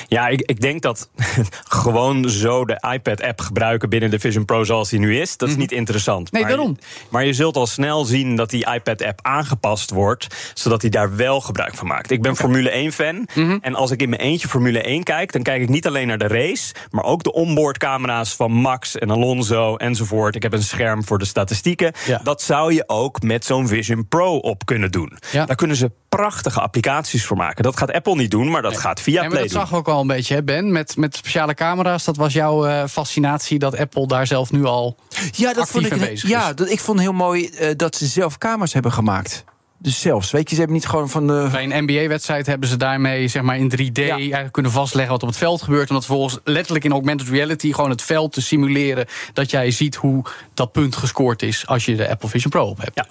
Ja, 0.09 0.29
ik, 0.29 0.41
ik 0.41 0.61
denk 0.61 0.83
dat 0.83 1.11
gewoon 1.83 2.29
zo 2.31 2.65
de 2.65 2.83
iPad-app 2.93 3.41
gebruiken 3.41 3.89
binnen 3.89 4.11
de 4.11 4.19
Vision 4.19 4.45
Pro 4.45 4.65
zoals 4.65 4.89
die 4.89 4.99
nu 4.99 5.21
is, 5.21 5.37
dat 5.37 5.49
is 5.49 5.57
niet 5.57 5.73
interessant. 5.73 6.23
Mhm. 6.25 6.33
Nee, 6.33 6.43
maar, 6.43 6.51
daarom. 6.53 6.79
Maar 7.09 7.25
je 7.25 7.33
zult 7.33 7.57
al 7.57 7.67
snel 7.67 8.05
zien 8.05 8.37
dat 8.37 8.51
die 8.51 8.67
iPad-app 8.75 9.19
aangepast 9.23 9.91
wordt, 9.91 10.27
zodat 10.55 10.81
hij 10.83 10.91
daar 10.91 11.17
wel 11.17 11.41
gebruik 11.41 11.75
van 11.75 11.87
maakt. 11.87 12.11
Ik 12.11 12.23
ben 12.23 12.37
Formule 12.37 12.71
1-fan 12.93 13.27
Mhm. 13.35 13.59
en 13.61 13.75
als 13.75 13.91
ik 13.91 14.03
in 14.03 14.09
mijn 14.09 14.21
eentje 14.23 14.49
Formule 14.49 14.83
1 14.89 15.03
kijk, 15.03 15.33
dan 15.33 15.43
kijk 15.43 15.63
ik 15.63 15.69
niet 15.69 15.87
alleen 15.87 16.07
naar 16.07 16.19
de 16.19 16.27
race, 16.27 16.75
maar 16.91 17.05
ook 17.05 17.23
de 17.23 17.33
onboardcamera's 17.33 18.35
van 18.35 18.53
Max 18.53 18.99
en 18.99 19.11
Alonso 19.11 19.77
enzovoort. 19.77 20.35
Ik 20.35 20.43
heb 20.43 20.53
een 20.53 20.63
scherm 20.63 21.05
voor 21.05 21.19
de 21.19 21.25
statistieken. 21.25 21.93
Ja. 22.07 22.21
Dat 22.23 22.43
zou 22.43 22.75
je 22.75 22.85
ook 22.87 23.23
met 23.23 23.45
zo'n 23.45 23.69
Vision 23.69 24.09
Pro 24.09 24.37
op 24.37 24.67
kunnen 24.67 24.91
doen. 24.91 25.13
Ja. 25.31 25.45
Daar 25.47 25.57
kunnen 25.57 25.77
ze 25.77 25.91
prachtige 26.09 26.61
applicaties 26.61 27.25
voor 27.25 27.37
maken. 27.37 27.63
Dat 27.63 27.77
gaat 27.77 27.93
Apple 27.93 28.15
niet 28.17 28.31
doen, 28.31 28.51
maar 28.51 28.63
dat 28.63 28.79
gaat 28.79 29.01
via 29.01 29.21
Nee, 29.21 29.31
Play 29.31 29.49
zag 29.59 29.75
ook 29.75 29.89
al 29.89 30.01
een 30.01 30.07
beetje, 30.07 30.35
hè, 30.35 30.43
Ben, 30.43 30.73
met, 30.73 30.97
met 30.97 31.17
speciale 31.17 31.55
camera's. 31.55 32.05
Dat 32.05 32.17
was 32.17 32.33
jouw 32.33 32.67
eh, 32.67 32.85
fascinatie 32.87 33.59
dat 33.59 33.79
Apple 33.79 34.07
daar 34.07 34.27
zelf 34.27 34.53
nu 34.53 34.65
al 34.65 34.97
Ja, 35.33 35.53
dat 35.53 35.71
vond 35.71 35.93
ik, 35.93 36.17
ja 36.17 36.53
dat, 36.53 36.71
ik 36.71 36.81
vond 36.81 37.01
heel 37.01 37.13
mooi 37.13 37.47
eh, 37.47 37.71
dat 37.77 37.97
ze 37.97 38.07
zelf 38.07 38.39
kamers 38.39 38.73
hebben 38.73 38.93
gemaakt. 38.93 39.45
Dus 39.81 40.01
zelfs, 40.01 40.31
weet 40.31 40.49
je, 40.49 40.55
ze 40.55 40.61
hebben 40.61 40.79
niet 40.79 40.87
gewoon 40.87 41.09
van 41.09 41.27
de. 41.27 41.49
Bij 41.53 41.65
een 41.65 41.85
NBA-wedstrijd 41.85 42.47
hebben 42.47 42.69
ze 42.69 42.77
daarmee 42.77 43.29
zeg 43.29 43.43
maar, 43.43 43.59
in 43.59 43.73
3D 43.73 43.93
Ja. 43.93 44.09
eigenlijk 44.09 44.53
kunnen 44.53 44.73
vastleggen 44.73 45.13
wat 45.13 45.23
op 45.23 45.29
het 45.29 45.39
veld 45.39 45.63
gebeurt. 45.63 45.89
Om 45.89 45.95
dat 45.95 46.05
vervolgens 46.05 46.39
letterlijk 46.45 46.85
in 46.85 46.93
augmented 46.93 47.29
reality 47.29 47.73
gewoon 47.73 47.91
het 47.91 48.03
veld 48.03 48.33
te 48.33 48.41
simuleren. 48.41 49.07
Dat 49.33 49.51
jij 49.51 49.71
ziet 49.71 49.95
hoe 49.95 50.25
dat 50.55 50.73
punt 50.73 50.97
gescoord 50.97 51.43
is 51.43 51.67
als 51.67 51.85
je 51.85 51.97
de 51.97 52.09
Apple 52.09 52.29
Vision 52.29 52.51
Pro 52.51 52.65
op 52.65 52.79
hebt. 52.79 52.95
Ja. 52.95 53.07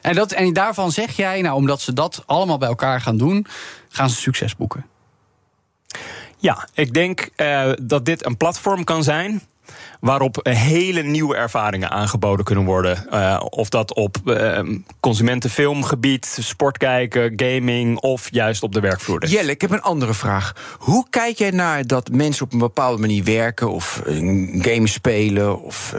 En, 0.00 0.14
dat, 0.14 0.32
en 0.32 0.52
daarvan 0.52 0.92
zeg 0.92 1.16
jij, 1.16 1.40
nou, 1.40 1.56
omdat 1.56 1.80
ze 1.80 1.92
dat 1.92 2.22
allemaal 2.26 2.58
bij 2.58 2.68
elkaar 2.68 3.00
gaan 3.00 3.16
doen, 3.16 3.46
gaan 3.88 4.10
ze 4.10 4.16
succes 4.16 4.56
boeken. 4.56 4.86
Ja, 6.42 6.68
ik 6.74 6.94
denk 6.94 7.28
eh, 7.36 7.70
dat 7.82 8.04
dit 8.04 8.26
een 8.26 8.36
platform 8.36 8.84
kan 8.84 9.02
zijn. 9.02 9.42
Waarop 10.00 10.40
hele 10.42 11.02
nieuwe 11.02 11.36
ervaringen 11.36 11.90
aangeboden 11.90 12.44
kunnen 12.44 12.64
worden. 12.64 13.10
Eh, 13.10 13.40
of 13.50 13.68
dat 13.68 13.94
op 13.94 14.16
eh, 14.24 14.60
consumentenfilmgebied, 15.00 16.36
sport 16.40 16.78
kijken, 16.78 17.32
gaming 17.36 17.98
of 17.98 18.28
juist 18.30 18.62
op 18.62 18.72
de 18.72 18.80
werkvloer. 18.80 19.26
Jelle, 19.26 19.50
ik 19.50 19.60
heb 19.60 19.70
een 19.70 19.82
andere 19.82 20.14
vraag. 20.14 20.76
Hoe 20.78 21.06
kijk 21.10 21.38
jij 21.38 21.50
naar 21.50 21.86
dat 21.86 22.10
mensen 22.10 22.44
op 22.44 22.52
een 22.52 22.58
bepaalde 22.58 23.00
manier 23.00 23.24
werken, 23.24 23.70
of 23.70 24.00
een 24.04 24.58
game 24.62 24.86
spelen, 24.86 25.62
of 25.62 25.94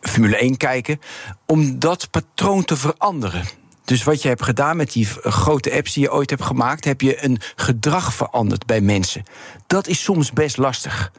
Formule 0.00 0.36
1 0.36 0.56
kijken, 0.56 1.00
om 1.46 1.78
dat 1.78 2.10
patroon 2.10 2.64
te 2.64 2.76
veranderen? 2.76 3.42
Dus 3.88 4.02
wat 4.02 4.22
je 4.22 4.28
hebt 4.28 4.42
gedaan 4.42 4.76
met 4.76 4.92
die 4.92 5.06
grote 5.22 5.72
apps 5.72 5.92
die 5.92 6.02
je 6.02 6.12
ooit 6.12 6.30
hebt 6.30 6.42
gemaakt, 6.42 6.84
heb 6.84 7.00
je 7.00 7.24
een 7.24 7.40
gedrag 7.56 8.14
veranderd 8.14 8.66
bij 8.66 8.80
mensen. 8.80 9.22
Dat 9.66 9.86
is 9.86 10.02
soms 10.02 10.32
best 10.32 10.56
lastig. 10.56 11.12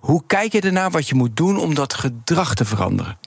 Hoe 0.00 0.22
kijk 0.26 0.52
je 0.52 0.60
ernaar 0.60 0.90
wat 0.90 1.08
je 1.08 1.14
moet 1.14 1.36
doen 1.36 1.58
om 1.58 1.74
dat 1.74 1.94
gedrag 1.94 2.54
te 2.54 2.64
veranderen? 2.64 3.18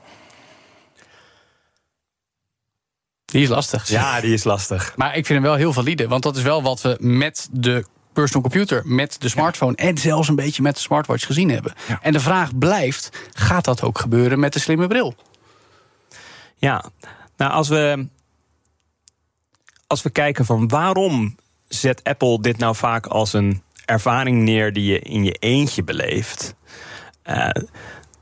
Die 3.25 3.43
is 3.43 3.49
lastig. 3.49 3.89
Ja, 3.89 4.21
die 4.21 4.33
is 4.33 4.43
lastig. 4.43 4.93
Maar 4.95 5.15
ik 5.15 5.25
vind 5.25 5.39
hem 5.39 5.47
wel 5.47 5.55
heel 5.55 5.73
valide. 5.73 6.07
Want 6.07 6.23
dat 6.23 6.37
is 6.37 6.43
wel 6.43 6.63
wat 6.63 6.81
we 6.81 6.97
met 6.99 7.47
de 7.51 7.85
personal 8.13 8.41
computer, 8.41 8.81
met 8.85 9.21
de 9.21 9.29
smartphone 9.29 9.75
en 9.75 9.97
zelfs 9.97 10.27
een 10.27 10.35
beetje 10.35 10.61
met 10.61 10.75
de 10.75 10.81
smartwatch 10.81 11.25
gezien 11.25 11.49
hebben. 11.49 11.73
Ja. 11.87 11.99
En 12.01 12.13
de 12.13 12.19
vraag 12.19 12.57
blijft: 12.57 13.09
gaat 13.33 13.65
dat 13.65 13.81
ook 13.81 13.99
gebeuren 13.99 14.39
met 14.39 14.53
de 14.53 14.59
slimme 14.59 14.87
bril? 14.87 15.15
Ja, 16.55 16.85
nou 17.37 17.51
als 17.51 17.67
we, 17.67 18.07
als 19.87 20.01
we 20.01 20.09
kijken 20.09 20.45
van 20.45 20.67
waarom 20.67 21.35
zet 21.67 22.03
Apple 22.03 22.41
dit 22.41 22.57
nou 22.57 22.75
vaak 22.75 23.05
als 23.05 23.33
een 23.33 23.61
ervaring 23.85 24.41
neer 24.41 24.73
die 24.73 24.91
je 24.91 24.99
in 24.99 25.23
je 25.23 25.31
eentje 25.31 25.83
beleeft, 25.83 26.55
eh, 27.23 27.49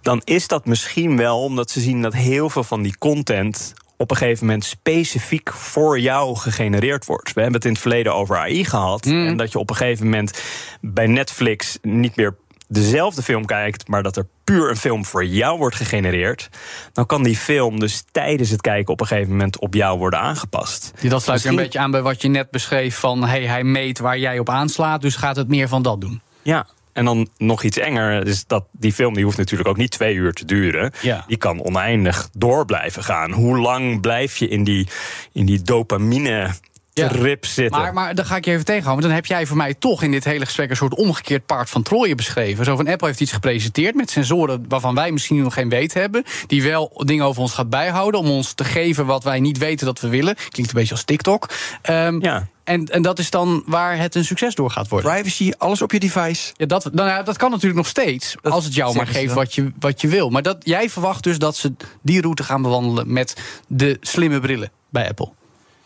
dan 0.02 0.22
is 0.24 0.48
dat 0.48 0.66
misschien 0.66 1.18
wel 1.18 1.44
omdat 1.44 1.72
ze 1.72 1.80
zien 1.80 2.02
dat 2.02 2.14
heel 2.14 2.50
veel 2.50 2.64
van 2.64 2.82
die 2.82 2.98
content 2.98 3.74
op 3.98 4.12
een 4.12 4.18
gegeven 4.18 4.46
moment 4.46 4.64
specifiek 4.64 5.54
voor 5.54 6.00
jou 6.00 6.36
gegenereerd 6.36 7.06
wordt. 7.06 7.34
We 7.34 7.42
hebben 7.42 7.58
het 7.58 7.66
in 7.66 7.72
het 7.72 7.82
verleden 7.82 8.16
over 8.16 8.38
AI 8.38 8.66
gehad. 8.66 9.06
En 9.06 9.38
dat 9.38 9.52
je 9.52 9.60
op 9.60 9.70
een 9.70 9.76
gegeven 9.76 10.06
moment 10.06 10.42
bij 10.82 11.08
Netflix 11.08 11.78
niet 11.82 12.16
meer 12.16 12.36
dezelfde 12.74 13.22
film 13.22 13.46
kijkt, 13.46 13.88
maar 13.88 14.04
dat 14.04 14.18
er 14.18 14.28
puur 14.44 14.70
een 14.70 14.78
film 14.78 15.06
voor 15.06 15.26
jou 15.26 15.58
wordt 15.58 15.76
gegenereerd, 15.76 16.50
dan 16.94 17.06
kan 17.06 17.24
die 17.24 17.38
film 17.38 17.80
dus 17.80 18.04
tijdens 18.12 18.50
het 18.50 18.62
kijken 18.62 18.94
op 18.94 19.02
een 19.02 19.08
gegeven 19.08 19.32
moment 19.32 19.60
op 19.60 19.74
jou 19.74 19.98
worden 19.98 20.20
aangepast. 20.20 20.82
Dat 20.82 20.94
sluit 21.02 21.14
weer 21.14 21.18
een 21.18 21.32
Misschien- 21.32 21.56
beetje 21.56 21.80
aan 21.80 21.92
bij 21.92 22.02
wat 22.02 22.22
je 22.22 22.28
net 22.28 22.52
beschreef: 22.52 22.98
van 22.98 23.24
hey, 23.24 23.46
hij 23.46 23.64
meet 23.64 24.00
waar 24.00 24.18
jij 24.18 24.40
op 24.40 24.50
aanslaat, 24.50 25.02
dus 25.02 25.16
gaat 25.16 25.36
het 25.36 25.48
meer 25.48 25.68
van 25.68 25.82
dat 25.82 26.02
doen. 26.02 26.22
Ja. 26.42 26.68
En 26.94 27.06
dan 27.06 27.30
nog 27.38 27.64
iets 27.64 27.78
enger 27.78 28.28
is 28.28 28.48
dat 28.48 28.66
die 28.72 28.94
film 28.94 29.14
die 29.14 29.24
hoeft 29.24 29.38
natuurlijk 29.38 29.70
ook 29.70 29.78
niet 29.78 29.92
twee 29.92 30.16
uur 30.16 30.34
te 30.34 30.46
duren. 30.46 30.92
Ja. 31.02 31.24
Die 31.28 31.38
kan 31.38 31.64
oneindig 31.64 32.30
door 32.34 32.66
blijven 32.66 33.04
gaan. 33.04 33.32
Hoe 33.32 33.58
lang 33.58 34.02
blijf 34.02 34.38
je 34.38 34.48
in 34.48 34.64
die, 34.64 34.88
in 35.32 35.46
die 35.46 35.62
dopamine 35.62 36.50
Ja. 36.94 37.08
trip 37.08 37.46
zitten? 37.46 37.82
Maar, 37.82 37.94
maar 37.94 38.16
dan 38.16 38.26
ga 38.26 38.36
ik 38.36 38.46
je 38.46 38.52
even 38.52 38.66
tegenhouden. 38.66 39.04
Want 39.10 39.14
dan 39.16 39.24
heb 39.24 39.38
jij 39.38 39.48
voor 39.48 39.58
mij 39.58 39.74
toch 39.74 40.04
in 40.04 40.12
dit 40.12 40.24
hele 40.24 40.46
gesprek 40.46 40.70
een 40.70 40.76
soort 40.76 40.96
omgekeerd 40.96 41.46
paard 41.46 41.70
van 41.70 41.82
Troje 41.82 42.16
beschreven. 42.16 42.66
Zo 42.66 42.76
van 42.76 42.88
Apple 42.88 43.08
heeft 43.08 43.20
iets 43.22 43.32
gepresenteerd 43.32 43.96
met 43.96 44.10
sensoren 44.10 44.66
waarvan 44.68 44.96
wij 44.96 45.12
misschien 45.12 45.42
nog 45.44 45.54
geen 45.54 45.70
weet 45.70 45.94
hebben. 45.94 46.24
Die 46.48 46.64
wel 46.64 46.92
dingen 47.06 47.26
over 47.26 47.42
ons 47.42 47.54
gaat 47.54 47.70
bijhouden 47.70 48.20
om 48.20 48.30
ons 48.30 48.54
te 48.54 48.64
geven 48.64 49.06
wat 49.06 49.24
wij 49.24 49.40
niet 49.40 49.58
weten 49.58 49.86
dat 49.86 50.00
we 50.00 50.08
willen. 50.08 50.36
Klinkt 50.36 50.72
een 50.72 50.80
beetje 50.80 50.94
als 50.94 51.04
TikTok. 51.04 51.50
Ehm, 51.82 52.20
Ja. 52.22 52.48
en, 52.64 52.86
en 52.86 53.02
dat 53.02 53.20
is 53.20 53.30
dan 53.30 53.64
waar 53.66 53.98
het 53.98 54.16
een 54.16 54.26
succes 54.26 54.56
door 54.56 54.72
gaat 54.72 54.88
worden. 54.88 55.12
Privacy, 55.12 55.52
alles 55.58 55.82
op 55.82 55.92
je 55.92 56.00
device. 56.00 56.54
Ja, 56.58 56.66
dat, 56.66 56.94
nou 56.94 57.10
ja, 57.10 57.24
dat 57.24 57.38
kan 57.38 57.50
natuurlijk 57.50 57.78
nog 57.78 57.88
steeds. 57.88 58.36
Dat 58.42 58.54
als 58.54 58.66
het 58.66 58.74
jou 58.76 58.96
maar 58.96 59.08
geeft 59.08 59.34
wat 59.34 59.56
je, 59.56 59.72
wat 59.80 60.02
je 60.02 60.08
wil. 60.08 60.30
Maar 60.30 60.42
dat, 60.42 60.58
jij 60.60 60.90
verwacht 60.90 61.24
dus 61.24 61.38
dat 61.38 61.56
ze 61.56 61.74
die 62.02 62.22
route 62.22 62.44
gaan 62.44 62.62
bewandelen 62.62 63.14
met 63.14 63.36
de 63.68 63.98
slimme 64.02 64.40
brillen 64.40 64.72
bij 64.90 65.08
Apple. 65.10 65.32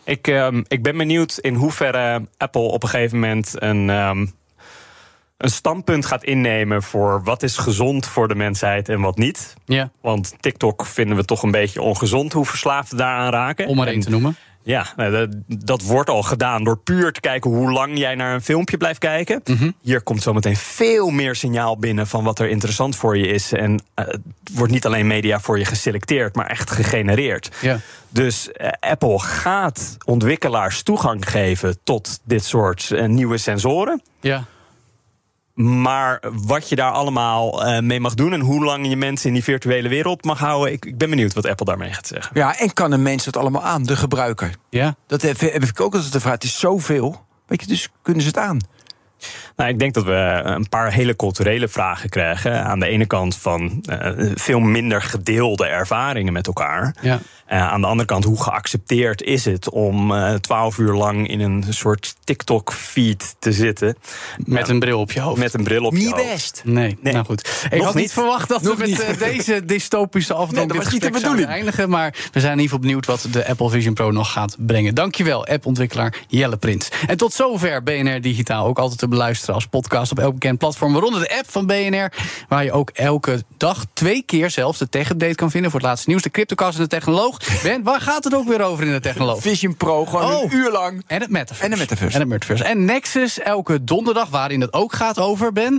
Ik, 0.08 0.28
ehm, 0.28 0.62
ik 0.68 0.82
ben 0.82 0.96
benieuwd 0.96 1.38
in 1.40 1.54
hoeverre 1.54 2.28
Apple 2.36 2.60
op 2.60 2.82
een 2.82 2.88
gegeven 2.88 3.18
moment 3.18 3.54
een, 3.54 3.90
ehm, 3.90 4.26
een 5.36 5.50
standpunt 5.50 6.06
gaat 6.06 6.24
innemen 6.24 6.82
voor 6.82 7.22
wat 7.24 7.42
is 7.42 7.56
gezond 7.56 8.06
voor 8.06 8.28
de 8.28 8.34
mensheid 8.34 8.88
en 8.88 9.00
wat 9.00 9.16
niet. 9.16 9.54
Ja, 9.64 9.90
Want 10.00 10.34
TikTok 10.40 10.86
vinden 10.86 11.16
we 11.16 11.24
toch 11.24 11.42
een 11.42 11.50
beetje 11.50 11.82
ongezond 11.82 12.32
hoe 12.32 12.44
verslaafden 12.46 12.98
daaraan 12.98 13.32
raken. 13.32 13.66
om 13.66 13.76
maar 13.76 13.86
één 13.86 14.00
te 14.00 14.10
noemen. 14.10 14.36
Ja, 14.62 14.86
nou, 14.96 15.10
dat, 15.10 15.28
dat 15.64 15.82
wordt 15.82 16.10
al 16.10 16.22
gedaan 16.22 16.64
door 16.64 16.78
puur 16.78 17.12
te 17.12 17.20
kijken 17.20 17.50
hoe 17.50 17.72
lang 17.72 17.98
jij 17.98 18.14
naar 18.14 18.34
een 18.34 18.42
filmpje 18.42 18.76
blijft 18.76 18.98
kijken. 18.98 19.40
Mhm. 19.44 19.70
Hier 19.80 20.02
komt 20.02 20.22
zometeen 20.22 20.56
veel 20.56 21.10
meer 21.10 21.34
signaal 21.34 21.78
binnen 21.78 22.06
van 22.06 22.24
wat 22.24 22.38
er 22.38 22.48
interessant 22.48 22.96
voor 22.96 23.18
je 23.18 23.26
is. 23.26 23.52
En 23.52 23.82
het 23.94 24.20
wordt 24.52 24.72
niet 24.72 24.86
alleen 24.86 25.06
media 25.06 25.40
voor 25.40 25.58
je 25.58 25.64
geselecteerd, 25.64 26.34
maar 26.34 26.46
echt 26.46 26.70
gegenereerd. 26.70 27.50
Ja. 27.60 27.80
Dus 28.08 28.52
eh, 28.52 28.68
Apple 28.80 29.18
gaat 29.18 29.96
ontwikkelaars 30.04 30.82
toegang 30.82 31.30
geven 31.30 31.78
tot 31.84 32.20
dit 32.24 32.44
soort 32.44 32.90
eh, 32.90 33.06
nieuwe 33.06 33.38
sensoren. 33.38 34.02
Ja. 34.20 34.44
Maar 35.54 36.22
wat 36.32 36.68
je 36.68 36.76
daar 36.76 36.90
allemaal 36.90 37.64
eh, 37.64 37.80
mee 37.80 38.00
mag 38.00 38.14
doen 38.14 38.32
en 38.32 38.40
hoe 38.40 38.64
lang 38.64 38.88
je 38.88 38.96
mensen 38.96 39.28
in 39.28 39.34
die 39.34 39.44
virtuele 39.44 39.88
wereld 39.88 40.24
mag 40.24 40.38
houden, 40.38 40.72
ik, 40.72 40.84
ik 40.84 40.98
ben 40.98 41.10
benieuwd 41.10 41.34
wat 41.34 41.46
Apple 41.46 41.66
daarmee 41.66 41.92
gaat 41.92 42.06
zeggen. 42.06 42.30
Ja, 42.34 42.58
en 42.58 42.72
kan 42.72 42.92
een 42.92 43.02
mens 43.02 43.24
het 43.24 43.36
allemaal 43.36 43.64
aan, 43.64 43.82
de 43.82 43.96
gebruiker? 43.96 44.54
Ja. 44.70 44.94
Dat 45.06 45.22
heb, 45.22 45.40
heb 45.40 45.64
ik 45.64 45.80
ook 45.80 45.94
altijd 45.94 46.12
de 46.12 46.20
vraag. 46.20 46.32
Het 46.32 46.44
is 46.44 46.58
zoveel. 46.58 47.26
Weet 47.46 47.60
je, 47.60 47.66
dus 47.66 47.88
kunnen 48.02 48.22
ze 48.22 48.28
het 48.28 48.38
aan? 48.38 48.58
Nou, 49.56 49.70
ik 49.70 49.78
denk 49.78 49.94
dat 49.94 50.04
we 50.04 50.40
een 50.44 50.68
paar 50.68 50.92
hele 50.92 51.16
culturele 51.16 51.68
vragen 51.68 52.08
krijgen. 52.08 52.64
Aan 52.64 52.80
de 52.80 52.86
ene 52.86 53.06
kant 53.06 53.36
van 53.36 53.82
eh, 53.82 54.10
veel 54.34 54.60
minder 54.60 55.02
gedeelde 55.02 55.66
ervaringen 55.66 56.32
met 56.32 56.46
elkaar. 56.46 56.94
Ja. 57.00 57.18
Eh, 57.48 57.68
aan 57.72 57.80
de 57.80 57.86
andere 57.86 58.08
kant, 58.08 58.24
hoe 58.24 58.42
geaccepteerd 58.42 59.22
is 59.22 59.44
het 59.44 59.70
om 59.70 60.14
eh, 60.14 60.34
twaalf 60.34 60.78
uur 60.78 60.92
lang 60.92 61.28
in 61.28 61.40
een 61.40 61.64
soort 61.68 62.14
TikTok-feed 62.24 63.34
te 63.38 63.52
zitten? 63.52 63.96
Met 64.44 64.68
een 64.68 64.78
bril 64.78 65.00
op 65.00 65.12
je 65.12 65.20
hoofd. 65.20 65.38
Met 65.38 65.54
een 65.54 65.64
bril 65.64 65.84
op 65.84 65.92
je 65.92 65.98
Niet 65.98 66.10
hoofd. 66.10 66.26
best. 66.32 66.62
Nee, 66.64 66.98
Nee. 67.02 67.12
nou 67.12 67.24
goed. 67.24 67.66
Ik 67.70 67.76
Nog 67.76 67.84
had 67.86 67.94
niet 67.94 68.12
verwacht 68.12 68.48
dat 68.48 68.62
Nog 68.62 68.72
we 68.74 68.78
met 68.80 68.88
niet. 68.88 69.00
eh, 69.00 69.18
deze 69.18 69.64
dystopische 69.64 70.32
afdronk 70.34 70.56
Nee, 70.56 70.66
dat 70.80 70.90
dit 70.90 71.00
gesprek 71.02 71.22
zouden 71.22 71.46
eindigen. 71.46 71.88
Maar 71.88 72.10
we 72.32 72.40
zijn 72.40 72.52
in 72.52 72.58
ieder 72.58 72.62
geval 72.62 72.78
benieuwd 72.78 73.06
wat 73.06 73.26
de 73.30 73.46
Apple 73.48 73.70
Vision 73.70 73.94
Pro 73.94 74.10
nog 74.10 74.32
gaat 74.32 74.56
brengen. 74.58 74.94
Dankjewel, 74.94 75.46
appontwikkelaar 75.46 76.14
Jelle 76.28 76.56
Prins. 76.56 76.88
En 77.06 77.16
tot 77.16 77.32
zover 77.32 77.82
BNR 77.82 78.20
Digitaal. 78.20 78.66
Ook 78.66 78.78
altijd 78.78 78.98
te 78.98 79.08
beluisteren 79.08 79.54
als 79.54 79.66
podcast 79.66 80.10
op 80.10 80.18
elk 80.18 80.32
bekend 80.32 80.58
platform. 80.58 80.92
Waaronder 80.92 81.20
de 81.20 81.36
app 81.38 81.50
van 81.50 81.66
BNR. 81.66 82.12
Waar 82.48 82.64
je 82.64 82.72
ook 82.72 82.90
elke 82.90 83.42
dag 83.56 83.84
twee 83.92 84.22
keer 84.26 84.50
zelfs 84.50 84.78
de 84.78 84.88
tech-update 84.88 85.34
kan 85.34 85.50
vinden. 85.50 85.70
Voor 85.70 85.80
het 85.80 85.88
laatste 85.88 86.08
nieuws. 86.08 86.22
De 86.22 86.30
Cryptocast 86.30 86.76
en 86.76 86.82
de 86.82 86.88
Technoloog. 86.88 87.37
Ben, 87.62 87.82
waar 87.82 88.00
gaat 88.00 88.24
het 88.24 88.34
ook 88.34 88.48
weer 88.48 88.62
over 88.62 88.84
in 88.86 88.92
de 88.92 89.00
Technoloog? 89.00 89.40
Vision 89.40 89.76
Pro, 89.76 90.04
gewoon 90.06 90.32
Oh. 90.34 90.42
een 90.42 90.54
uur 90.56 90.70
lang. 90.70 91.02
En 91.06 91.20
het 91.20 91.30
metaverse. 91.30 91.62
En 91.64 91.70
de 91.70 91.76
metaverse. 91.76 92.14
En 92.14 92.20
het 92.20 92.28
metaverse. 92.28 92.64
En 92.64 92.84
Nexus 92.84 93.38
elke 93.38 93.84
donderdag, 93.84 94.28
waarin 94.28 94.60
het 94.60 94.72
ook 94.72 94.92
gaat 94.94 95.18
over, 95.18 95.52
Ben. 95.52 95.78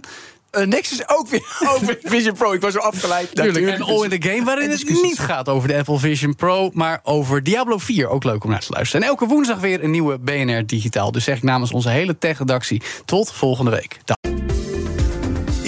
Uh, 0.51 0.66
Nexus 0.66 1.07
ook 1.10 1.28
weer 1.28 1.41
over 1.76 1.97
Vision 2.03 2.34
Pro. 2.34 2.53
Ik 2.53 2.62
was 2.62 2.74
zo 2.74 2.80
afgeleid. 2.80 3.36
Tuurlijk. 3.36 3.68
En 3.68 3.82
All 3.82 4.03
in 4.03 4.20
the 4.20 4.30
Game, 4.30 4.43
waarin 4.43 4.70
het 4.70 4.89
niet 4.89 5.20
gaat 5.20 5.49
over 5.49 5.68
de 5.68 5.76
Apple 5.78 5.99
Vision 5.99 6.36
Pro, 6.36 6.70
maar 6.74 6.99
over 7.03 7.43
Diablo 7.43 7.78
4. 7.78 8.07
Ook 8.07 8.24
leuk 8.24 8.43
om 8.43 8.49
naar 8.49 8.60
te 8.60 8.72
luisteren. 8.72 9.01
En 9.01 9.07
elke 9.10 9.26
woensdag 9.26 9.60
weer 9.60 9.84
een 9.84 9.91
nieuwe 9.91 10.18
BNR 10.20 10.66
Digitaal. 10.66 11.12
Dus 11.12 11.24
zeg 11.24 11.38
ik 11.38 11.43
namens 11.43 11.72
onze 11.72 11.89
hele 11.89 12.18
tech-redactie 12.18 12.82
tot 13.05 13.32
volgende 13.32 13.72
week. 13.72 13.97
Dag. 14.05 14.28